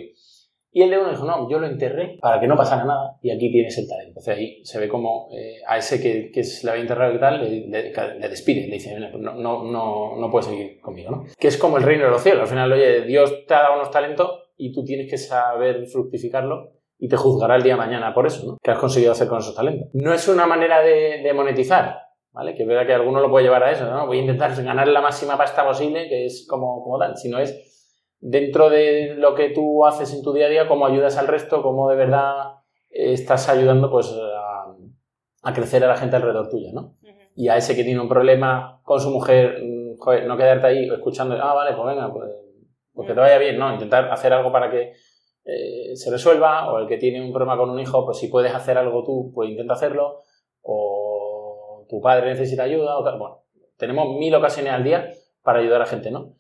Y 0.72 0.82
el 0.82 0.90
de 0.90 0.98
uno 0.98 1.10
dijo, 1.10 1.24
no, 1.24 1.50
yo 1.50 1.60
lo 1.60 1.68
enterré 1.68 2.18
para 2.20 2.38
que 2.42 2.48
no 2.48 2.58
pasara 2.58 2.84
nada 2.84 3.18
y 3.22 3.32
aquí 3.32 3.50
tienes 3.50 3.78
el 3.78 3.88
talento. 3.88 4.10
Entonces 4.10 4.36
ahí 4.36 4.66
se 4.66 4.78
ve 4.78 4.90
como 4.90 5.30
eh, 5.32 5.62
a 5.66 5.78
ese 5.78 6.02
que, 6.02 6.30
que, 6.30 6.44
se 6.44 6.66
le 6.66 6.72
había 6.72 6.82
enterrado 6.82 7.16
y 7.16 7.20
tal, 7.20 7.42
le, 7.42 7.68
le, 7.68 8.30
despide, 8.30 8.68
le 8.68 8.74
dice, 8.74 8.94
pues 9.10 9.24
no, 9.24 9.36
no, 9.36 9.64
no, 9.64 10.18
no 10.18 10.30
puedes 10.30 10.48
seguir 10.48 10.82
conmigo, 10.82 11.12
¿no? 11.12 11.24
Que 11.40 11.48
es 11.48 11.58
como 11.58 11.78
el 11.78 11.84
reino 11.84 12.04
de 12.04 12.12
los 12.12 12.22
cielos. 12.22 12.42
Al 12.42 12.48
final, 12.50 12.74
oye, 12.74 13.04
Dios 13.04 13.46
te 13.48 13.54
ha 13.54 13.62
dado 13.62 13.76
unos 13.76 13.90
talentos 13.90 14.50
y 14.58 14.74
tú 14.74 14.84
tienes 14.84 15.10
que 15.10 15.18
saber 15.18 15.86
fructificarlo 15.88 16.74
y 16.98 17.08
te 17.08 17.18
juzgará 17.18 17.56
el 17.56 17.64
día 17.64 17.74
de 17.74 17.80
mañana 17.80 18.14
por 18.14 18.26
eso, 18.26 18.46
¿no? 18.46 18.58
¿Qué 18.62 18.72
has 18.72 18.80
conseguido 18.80 19.12
hacer 19.12 19.28
con 19.28 19.40
esos 19.40 19.56
talentos? 19.56 19.90
No 19.94 20.14
es 20.14 20.28
una 20.28 20.46
manera 20.46 20.82
de, 20.82 21.32
monetizar, 21.34 22.05
¿vale? 22.36 22.54
Que 22.54 22.66
verdad 22.66 22.86
que 22.86 22.94
alguno 22.94 23.22
lo 23.22 23.30
puede 23.30 23.46
llevar 23.46 23.64
a 23.64 23.72
eso, 23.72 23.90
¿no? 23.90 24.06
Voy 24.06 24.18
a 24.18 24.22
intentar 24.22 24.54
ganar 24.62 24.88
la 24.90 25.02
máxima 25.02 25.38
pasta 25.38 25.66
posible, 25.66 26.10
que 26.10 26.26
es 26.26 26.46
como, 26.48 26.84
como 26.84 27.00
tal, 27.00 27.16
sino 27.16 27.40
es 27.40 28.18
dentro 28.20 28.70
de 28.70 29.16
lo 29.16 29.34
que 29.36 29.50
tú 29.50 29.86
haces 29.86 30.14
en 30.14 30.22
tu 30.22 30.34
día 30.34 30.48
a 30.48 30.50
día, 30.50 30.68
cómo 30.68 30.86
ayudas 30.86 31.18
al 31.18 31.28
resto, 31.28 31.64
cómo 31.64 31.90
de 31.90 31.96
verdad 31.96 32.56
estás 32.90 33.48
ayudando 33.48 33.90
pues 33.90 34.14
a, 35.44 35.54
crecer 35.54 35.84
a 35.86 35.88
la 35.88 35.96
gente 35.96 36.18
alrededor 36.18 36.50
tuya, 36.50 36.72
¿no? 36.74 36.96
Y 37.36 37.48
a 37.48 37.58
ese 37.58 37.76
que 37.76 37.84
tiene 37.84 38.02
un 38.02 38.10
problema 38.10 38.82
con 38.84 39.00
su 39.00 39.10
mujer, 39.10 39.62
mm, 39.62 39.98
joder, 39.98 40.26
no 40.28 40.38
quedarte 40.38 40.68
ahí 40.68 40.90
escuchando, 40.90 41.36
ah, 41.42 41.54
vale, 41.54 41.76
pues 41.76 41.88
venga, 41.88 42.12
pues, 42.12 42.30
pues 42.94 43.08
que 43.08 43.14
te 43.14 43.20
vaya 43.20 43.38
bien, 43.38 43.58
¿no? 43.58 43.72
Intentar 43.74 44.12
hacer 44.12 44.34
algo 44.34 44.52
para 44.52 44.70
que 44.70 44.94
eh, 45.46 45.96
se 45.96 46.12
resuelva, 46.12 46.74
o 46.74 46.80
el 46.80 46.88
que 46.88 46.98
tiene 46.98 47.22
un 47.22 47.32
problema 47.32 47.58
con 47.58 47.70
un 47.70 47.80
hijo, 47.80 48.04
pues 48.06 48.18
si 48.18 48.28
puedes 48.28 48.54
hacer 48.54 48.78
algo 48.78 49.04
tú, 49.04 49.32
pues 49.34 49.50
intenta 49.50 49.74
hacerlo, 49.74 50.24
o 50.62 50.95
tu 51.96 52.02
padre 52.02 52.28
necesita 52.28 52.64
ayuda, 52.64 52.98
o 52.98 53.04
tal. 53.04 53.18
Bueno, 53.18 53.44
tenemos 53.78 54.18
mil 54.18 54.36
ocasiones 54.36 54.74
al 54.74 54.84
día 54.84 55.10
para 55.44 55.60
ayudar 55.60 55.82
a 55.82 55.86
gente, 55.86 56.12
¿no? 56.12 56.34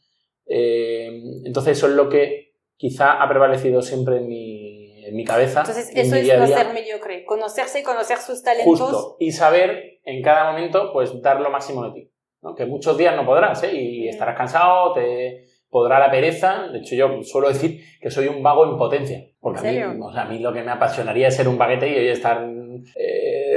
Eh, 0.46 1.08
entonces 1.46 1.78
eso 1.78 1.88
es 1.88 1.94
lo 1.94 2.10
que 2.10 2.56
quizá 2.76 3.24
ha 3.24 3.30
prevalecido 3.30 3.82
siempre 3.82 4.18
en 4.18 4.28
mi, 4.28 5.06
en 5.06 5.16
mi 5.16 5.24
cabeza. 5.24 5.62
Entonces 5.62 5.92
eso 5.96 6.16
es 6.16 6.38
no 6.38 6.48
ser 6.48 6.74
mediocre, 6.74 7.24
conocerse 7.24 7.80
y 7.80 7.84
conocer 7.84 8.18
sus 8.18 8.44
talentos. 8.44 8.80
Justo, 8.80 9.16
y 9.20 9.32
saber 9.32 10.00
en 10.04 10.22
cada 10.22 10.52
momento 10.52 10.92
pues 10.92 11.22
dar 11.22 11.40
lo 11.40 11.50
máximo 11.50 11.86
de 11.86 11.92
ti. 11.94 12.12
¿no? 12.42 12.54
Que 12.54 12.66
muchos 12.66 12.98
días 12.98 13.16
no 13.16 13.26
podrás, 13.26 13.64
¿eh? 13.64 13.74
Y 13.74 14.10
estarás 14.10 14.38
cansado, 14.38 14.94
te 14.94 15.46
podrá 15.70 16.00
la 16.00 16.12
pereza. 16.12 16.68
De 16.68 16.80
hecho, 16.80 16.96
yo 16.96 17.24
suelo 17.24 17.48
decir 17.48 17.82
que 18.02 18.12
soy 18.12 18.28
un 18.28 18.44
vago 18.44 18.70
en 18.70 18.78
potencia. 18.78 19.26
Porque 19.40 19.60
a 19.60 19.88
mí, 19.94 20.00
a 20.16 20.26
mí 20.26 20.40
lo 20.40 20.52
que 20.52 20.64
me 20.64 20.72
apasionaría 20.72 21.30
es 21.30 21.36
ser 21.36 21.48
un 21.48 21.58
baguete 21.58 21.88
y 21.90 22.08
estar 22.10 22.46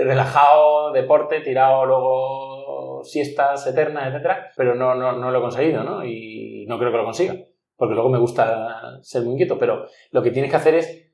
relajado, 0.04 0.92
deporte, 0.92 1.40
tirado 1.40 1.86
luego 1.86 3.02
siestas 3.04 3.66
eternas, 3.66 4.08
etcétera, 4.08 4.50
pero 4.56 4.74
no, 4.74 4.94
no, 4.94 5.12
no 5.12 5.30
lo 5.30 5.38
he 5.38 5.42
conseguido, 5.42 5.82
¿no? 5.84 6.04
Y 6.04 6.66
no 6.68 6.78
creo 6.78 6.90
que 6.90 6.98
lo 6.98 7.04
consiga, 7.04 7.36
porque 7.76 7.94
luego 7.94 8.10
me 8.10 8.18
gusta 8.18 8.98
ser 9.02 9.22
muy 9.22 9.32
inquieto, 9.32 9.58
pero 9.58 9.86
lo 10.10 10.22
que 10.22 10.30
tienes 10.30 10.50
que 10.50 10.56
hacer 10.56 10.74
es 10.74 11.12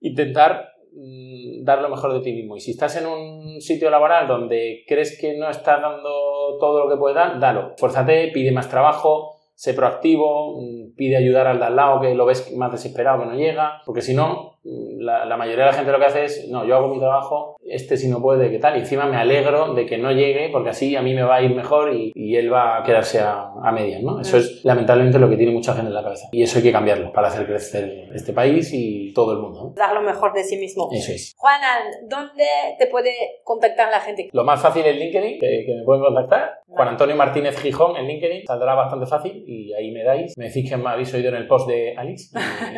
intentar 0.00 0.72
mm, 0.92 1.64
dar 1.64 1.82
lo 1.82 1.88
mejor 1.88 2.12
de 2.12 2.20
ti 2.20 2.32
mismo. 2.32 2.56
Y 2.56 2.60
si 2.60 2.72
estás 2.72 2.96
en 2.96 3.06
un 3.06 3.60
sitio 3.60 3.90
laboral 3.90 4.26
donde 4.26 4.84
crees 4.86 5.18
que 5.20 5.36
no 5.36 5.50
estás 5.50 5.80
dando 5.80 6.56
todo 6.58 6.84
lo 6.84 6.90
que 6.90 6.96
puedes 6.96 7.16
dar, 7.16 7.38
dalo. 7.38 7.74
Fuérzate, 7.76 8.30
pide 8.32 8.52
más 8.52 8.68
trabajo, 8.68 9.36
sé 9.54 9.74
proactivo, 9.74 10.60
mm, 10.60 10.94
pide 10.96 11.16
ayudar 11.16 11.48
al 11.48 11.58
de 11.58 11.64
al 11.64 11.76
lado 11.76 12.00
que 12.00 12.14
lo 12.14 12.26
ves 12.26 12.54
más 12.56 12.70
desesperado 12.70 13.20
que 13.20 13.26
no 13.26 13.34
llega, 13.34 13.82
porque 13.84 14.02
si 14.02 14.14
no, 14.14 14.58
mm, 14.98 15.28
la, 15.28 15.36
mayoría 15.36 15.64
de 15.64 15.70
la 15.70 15.76
gente 15.76 15.92
lo 15.92 15.98
que 15.98 16.04
hace 16.04 16.24
es, 16.24 16.48
no, 16.48 16.64
yo 16.64 16.76
hago 16.76 16.88
mi 16.88 16.98
trabajo, 16.98 17.56
este 17.64 17.96
si 17.96 18.08
no 18.08 18.20
puede, 18.20 18.50
¿qué 18.50 18.58
tal? 18.58 18.76
Y 18.76 18.80
encima 18.80 19.06
me 19.06 19.16
alegro 19.16 19.74
de 19.74 19.86
que 19.86 19.98
no 19.98 20.12
llegue, 20.12 20.50
porque 20.50 20.70
así 20.70 20.96
a 20.96 21.02
mí 21.02 21.14
me 21.14 21.22
va 21.22 21.36
a 21.36 21.42
ir 21.42 21.54
mejor 21.54 21.94
y, 21.94 22.12
él 22.38 22.52
va 22.52 22.78
a 22.78 22.82
quedarse 22.84 23.18
a, 23.18 23.50
a 23.64 23.72
medias, 23.72 24.00
¿no? 24.02 24.20
Eso 24.20 24.36
es 24.36 24.64
lamentablemente 24.64 25.18
lo 25.18 25.28
que 25.28 25.36
tiene 25.36 25.50
mucha 25.50 25.72
gente 25.72 25.88
en 25.88 25.94
la 25.94 26.04
cabeza. 26.04 26.28
Y 26.30 26.42
eso 26.42 26.58
hay 26.58 26.62
que 26.62 26.70
cambiarlo 26.70 27.12
para 27.12 27.28
hacer 27.28 27.46
crecer 27.46 28.08
este 28.14 28.32
país 28.32 28.70
y 28.72 29.12
todo 29.12 29.32
el 29.32 29.38
mundo. 29.38 29.72
Dar 29.76 29.94
lo 29.94 30.02
mejor 30.02 30.32
de 30.34 30.44
sí 30.44 30.56
mismo. 30.56 30.88
Eso 30.92 31.12
es. 31.12 31.34
Juana, 31.36 31.78
¿dónde 32.08 32.44
te 32.78 32.86
puede 32.86 33.12
contactar 33.44 33.90
la 33.90 34.00
gente? 34.00 34.28
Lo 34.32 34.44
más 34.44 34.60
fácil 34.60 34.84
es 34.84 34.96
LinkedIn, 34.96 35.38
que, 35.40 35.74
me 35.76 35.84
pueden 35.84 36.02
contactar. 36.02 36.60
Juan 36.68 36.88
Antonio 36.88 37.16
Martínez 37.16 37.58
Gijón 37.58 37.96
en 37.96 38.06
LinkedIn, 38.06 38.46
saldrá 38.46 38.74
bastante 38.74 39.06
fácil 39.06 39.44
y 39.46 39.72
ahí 39.72 39.90
me 39.90 40.04
dais. 40.04 40.36
Me 40.36 40.46
decís 40.46 40.68
que 40.68 40.76
me 40.76 40.90
habéis 40.90 41.12
oído 41.14 41.30
en 41.30 41.36
el 41.36 41.46
post 41.46 41.68
de 41.68 41.96
Alice 41.96 42.30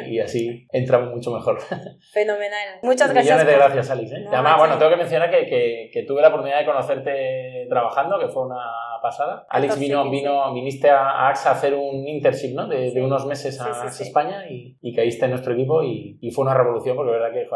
y, 0.09 0.21
así 0.21 0.67
entramos 0.73 1.11
mucho 1.11 1.33
mejor. 1.33 1.59
Fenomenal. 2.13 2.81
Muchas 2.83 3.13
gracias. 3.13 3.37
Millones 3.37 3.47
de 3.47 3.57
gracias, 3.57 3.91
Alice. 3.91 4.15
¿eh? 4.15 4.25
además, 4.27 4.59
bueno, 4.59 4.79
tengo 4.79 4.91
que 4.91 4.97
mencionar 4.97 5.31
que, 5.31 5.91
que, 5.93 6.03
tuve 6.03 6.21
la 6.21 6.29
oportunidad 6.29 6.59
de 6.59 6.67
conocerte 6.67 7.67
trabajando, 7.69 8.19
que 8.19 8.27
fue 8.27 8.47
una 8.47 8.61
pasada. 9.01 9.47
Alex 9.49 9.79
vino, 9.79 10.11
vino, 10.11 10.53
viniste 10.53 10.91
a 10.91 11.29
AXA 11.29 11.51
a 11.51 11.53
hacer 11.53 11.75
un 11.75 12.07
internship, 12.09 12.55
¿no? 12.55 12.67
De, 12.67 13.01
unos 13.01 13.27
meses 13.27 13.61
a, 13.61 13.87
España 13.87 14.45
y, 14.49 14.77
y, 14.81 14.95
caíste 14.95 15.27
en 15.27 15.31
nuestro 15.31 15.55
equipo 15.55 15.83
y, 15.85 16.19
fue 16.35 16.45
una 16.45 16.55
revolución 16.55 16.97
porque 16.97 17.13
verdad 17.13 17.33
que 17.33 17.47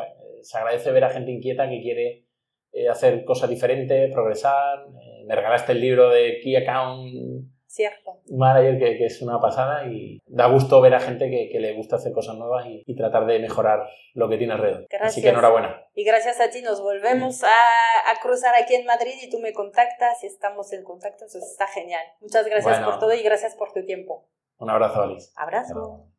se 0.43 0.59
agradece 0.59 0.93
ver 0.93 1.05
a 1.05 1.11
gente 1.11 1.33
inquieta 1.33 1.69
que 1.69 1.81
quiere 1.81 2.27
eh, 2.73 2.89
hacer 2.89 3.25
cosas 3.25 3.51
diferentes, 3.51 4.13
progresar. 4.13 4.87
Eh, 5.03 5.25
me 5.27 5.35
regalaste 5.35 5.73
el 5.73 5.81
libro 5.81 6.11
de 6.11 6.39
Key 6.43 6.57
Account 6.57 7.54
Cierto. 7.75 8.21
Manager 8.31 8.79
que, 8.79 8.99
que, 8.99 9.07
es 9.07 9.21
una 9.21 9.41
pasada 9.41 9.89
y 9.89 10.23
da 10.27 10.47
gusto 10.47 10.81
ver 10.81 10.95
a 10.95 11.01
gente 11.01 11.29
que, 11.29 11.49
que 11.51 11.59
le 11.59 11.73
gusta 11.73 11.97
hacer 11.97 12.13
cosas 12.13 12.37
nuevas 12.37 12.65
y, 12.69 12.95
tratar 12.95 13.27
de 13.27 13.41
mejorar 13.41 13.81
lo 14.13 14.29
que 14.29 14.39
tiene 14.39 14.53
alrededor. 14.53 14.87
Gracias. 14.89 15.11
Así 15.11 15.23
que 15.23 15.31
enhorabuena. 15.31 15.85
Y 15.93 16.05
gracias 16.05 16.41
a 16.41 16.51
ti 16.51 16.63
nos 16.63 16.81
volvemos 16.81 17.43
a, 17.43 17.49
a, 17.49 18.21
cruzar 18.23 18.55
aquí 18.55 18.77
en 18.77 18.87
Madrid 18.87 19.15
y 19.21 19.29
tú 19.29 19.41
me 19.41 19.53
contactas 19.53 20.23
y 20.23 20.29
estamos 20.29 20.73
en 20.73 20.85
contacto, 20.85 21.25
eso 21.25 21.39
está 21.39 21.67
genial. 21.67 22.05
Muchas 22.21 22.47
gracias 22.47 22.79
por 22.79 23.01
todo 23.01 23.13
y 23.13 23.25
gracias 23.25 23.57
por 23.57 23.73
tu 23.73 23.85
tiempo. 23.85 24.29
Un 24.59 24.71
abrazo, 24.71 25.03
Alice. 25.03 25.33
Abrazo. 25.35 26.14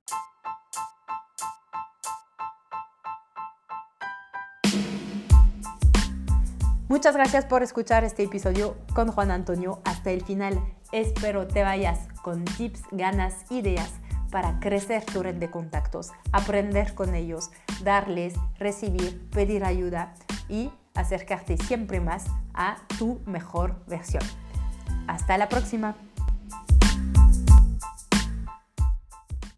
Muchas 6.96 7.14
gracias 7.14 7.44
por 7.44 7.62
escuchar 7.62 8.06
este 8.06 8.24
episodio 8.24 8.78
con 8.94 9.12
Juan 9.12 9.30
Antonio 9.30 9.82
hasta 9.84 10.12
el 10.12 10.24
final. 10.24 10.58
Espero 10.94 11.46
te 11.46 11.62
vayas 11.62 12.08
con 12.24 12.46
tips, 12.46 12.84
ganas, 12.90 13.52
ideas 13.52 13.92
para 14.32 14.62
crecer 14.62 15.04
tu 15.04 15.22
red 15.22 15.36
de 15.36 15.52
contactos, 15.52 16.12
aprender 16.32 16.94
con 16.94 17.14
ellos, 17.14 17.52
darles, 17.84 18.36
recibir, 18.58 19.30
pedir 19.30 19.66
ayuda 19.66 20.14
y 20.48 20.72
acercarte 20.94 21.58
siempre 21.58 22.00
más 22.00 22.28
a 22.54 22.78
tu 22.98 23.20
mejor 23.26 23.76
versión. 23.88 24.24
Hasta 25.06 25.38
la 25.38 25.50
próxima. 25.50 25.98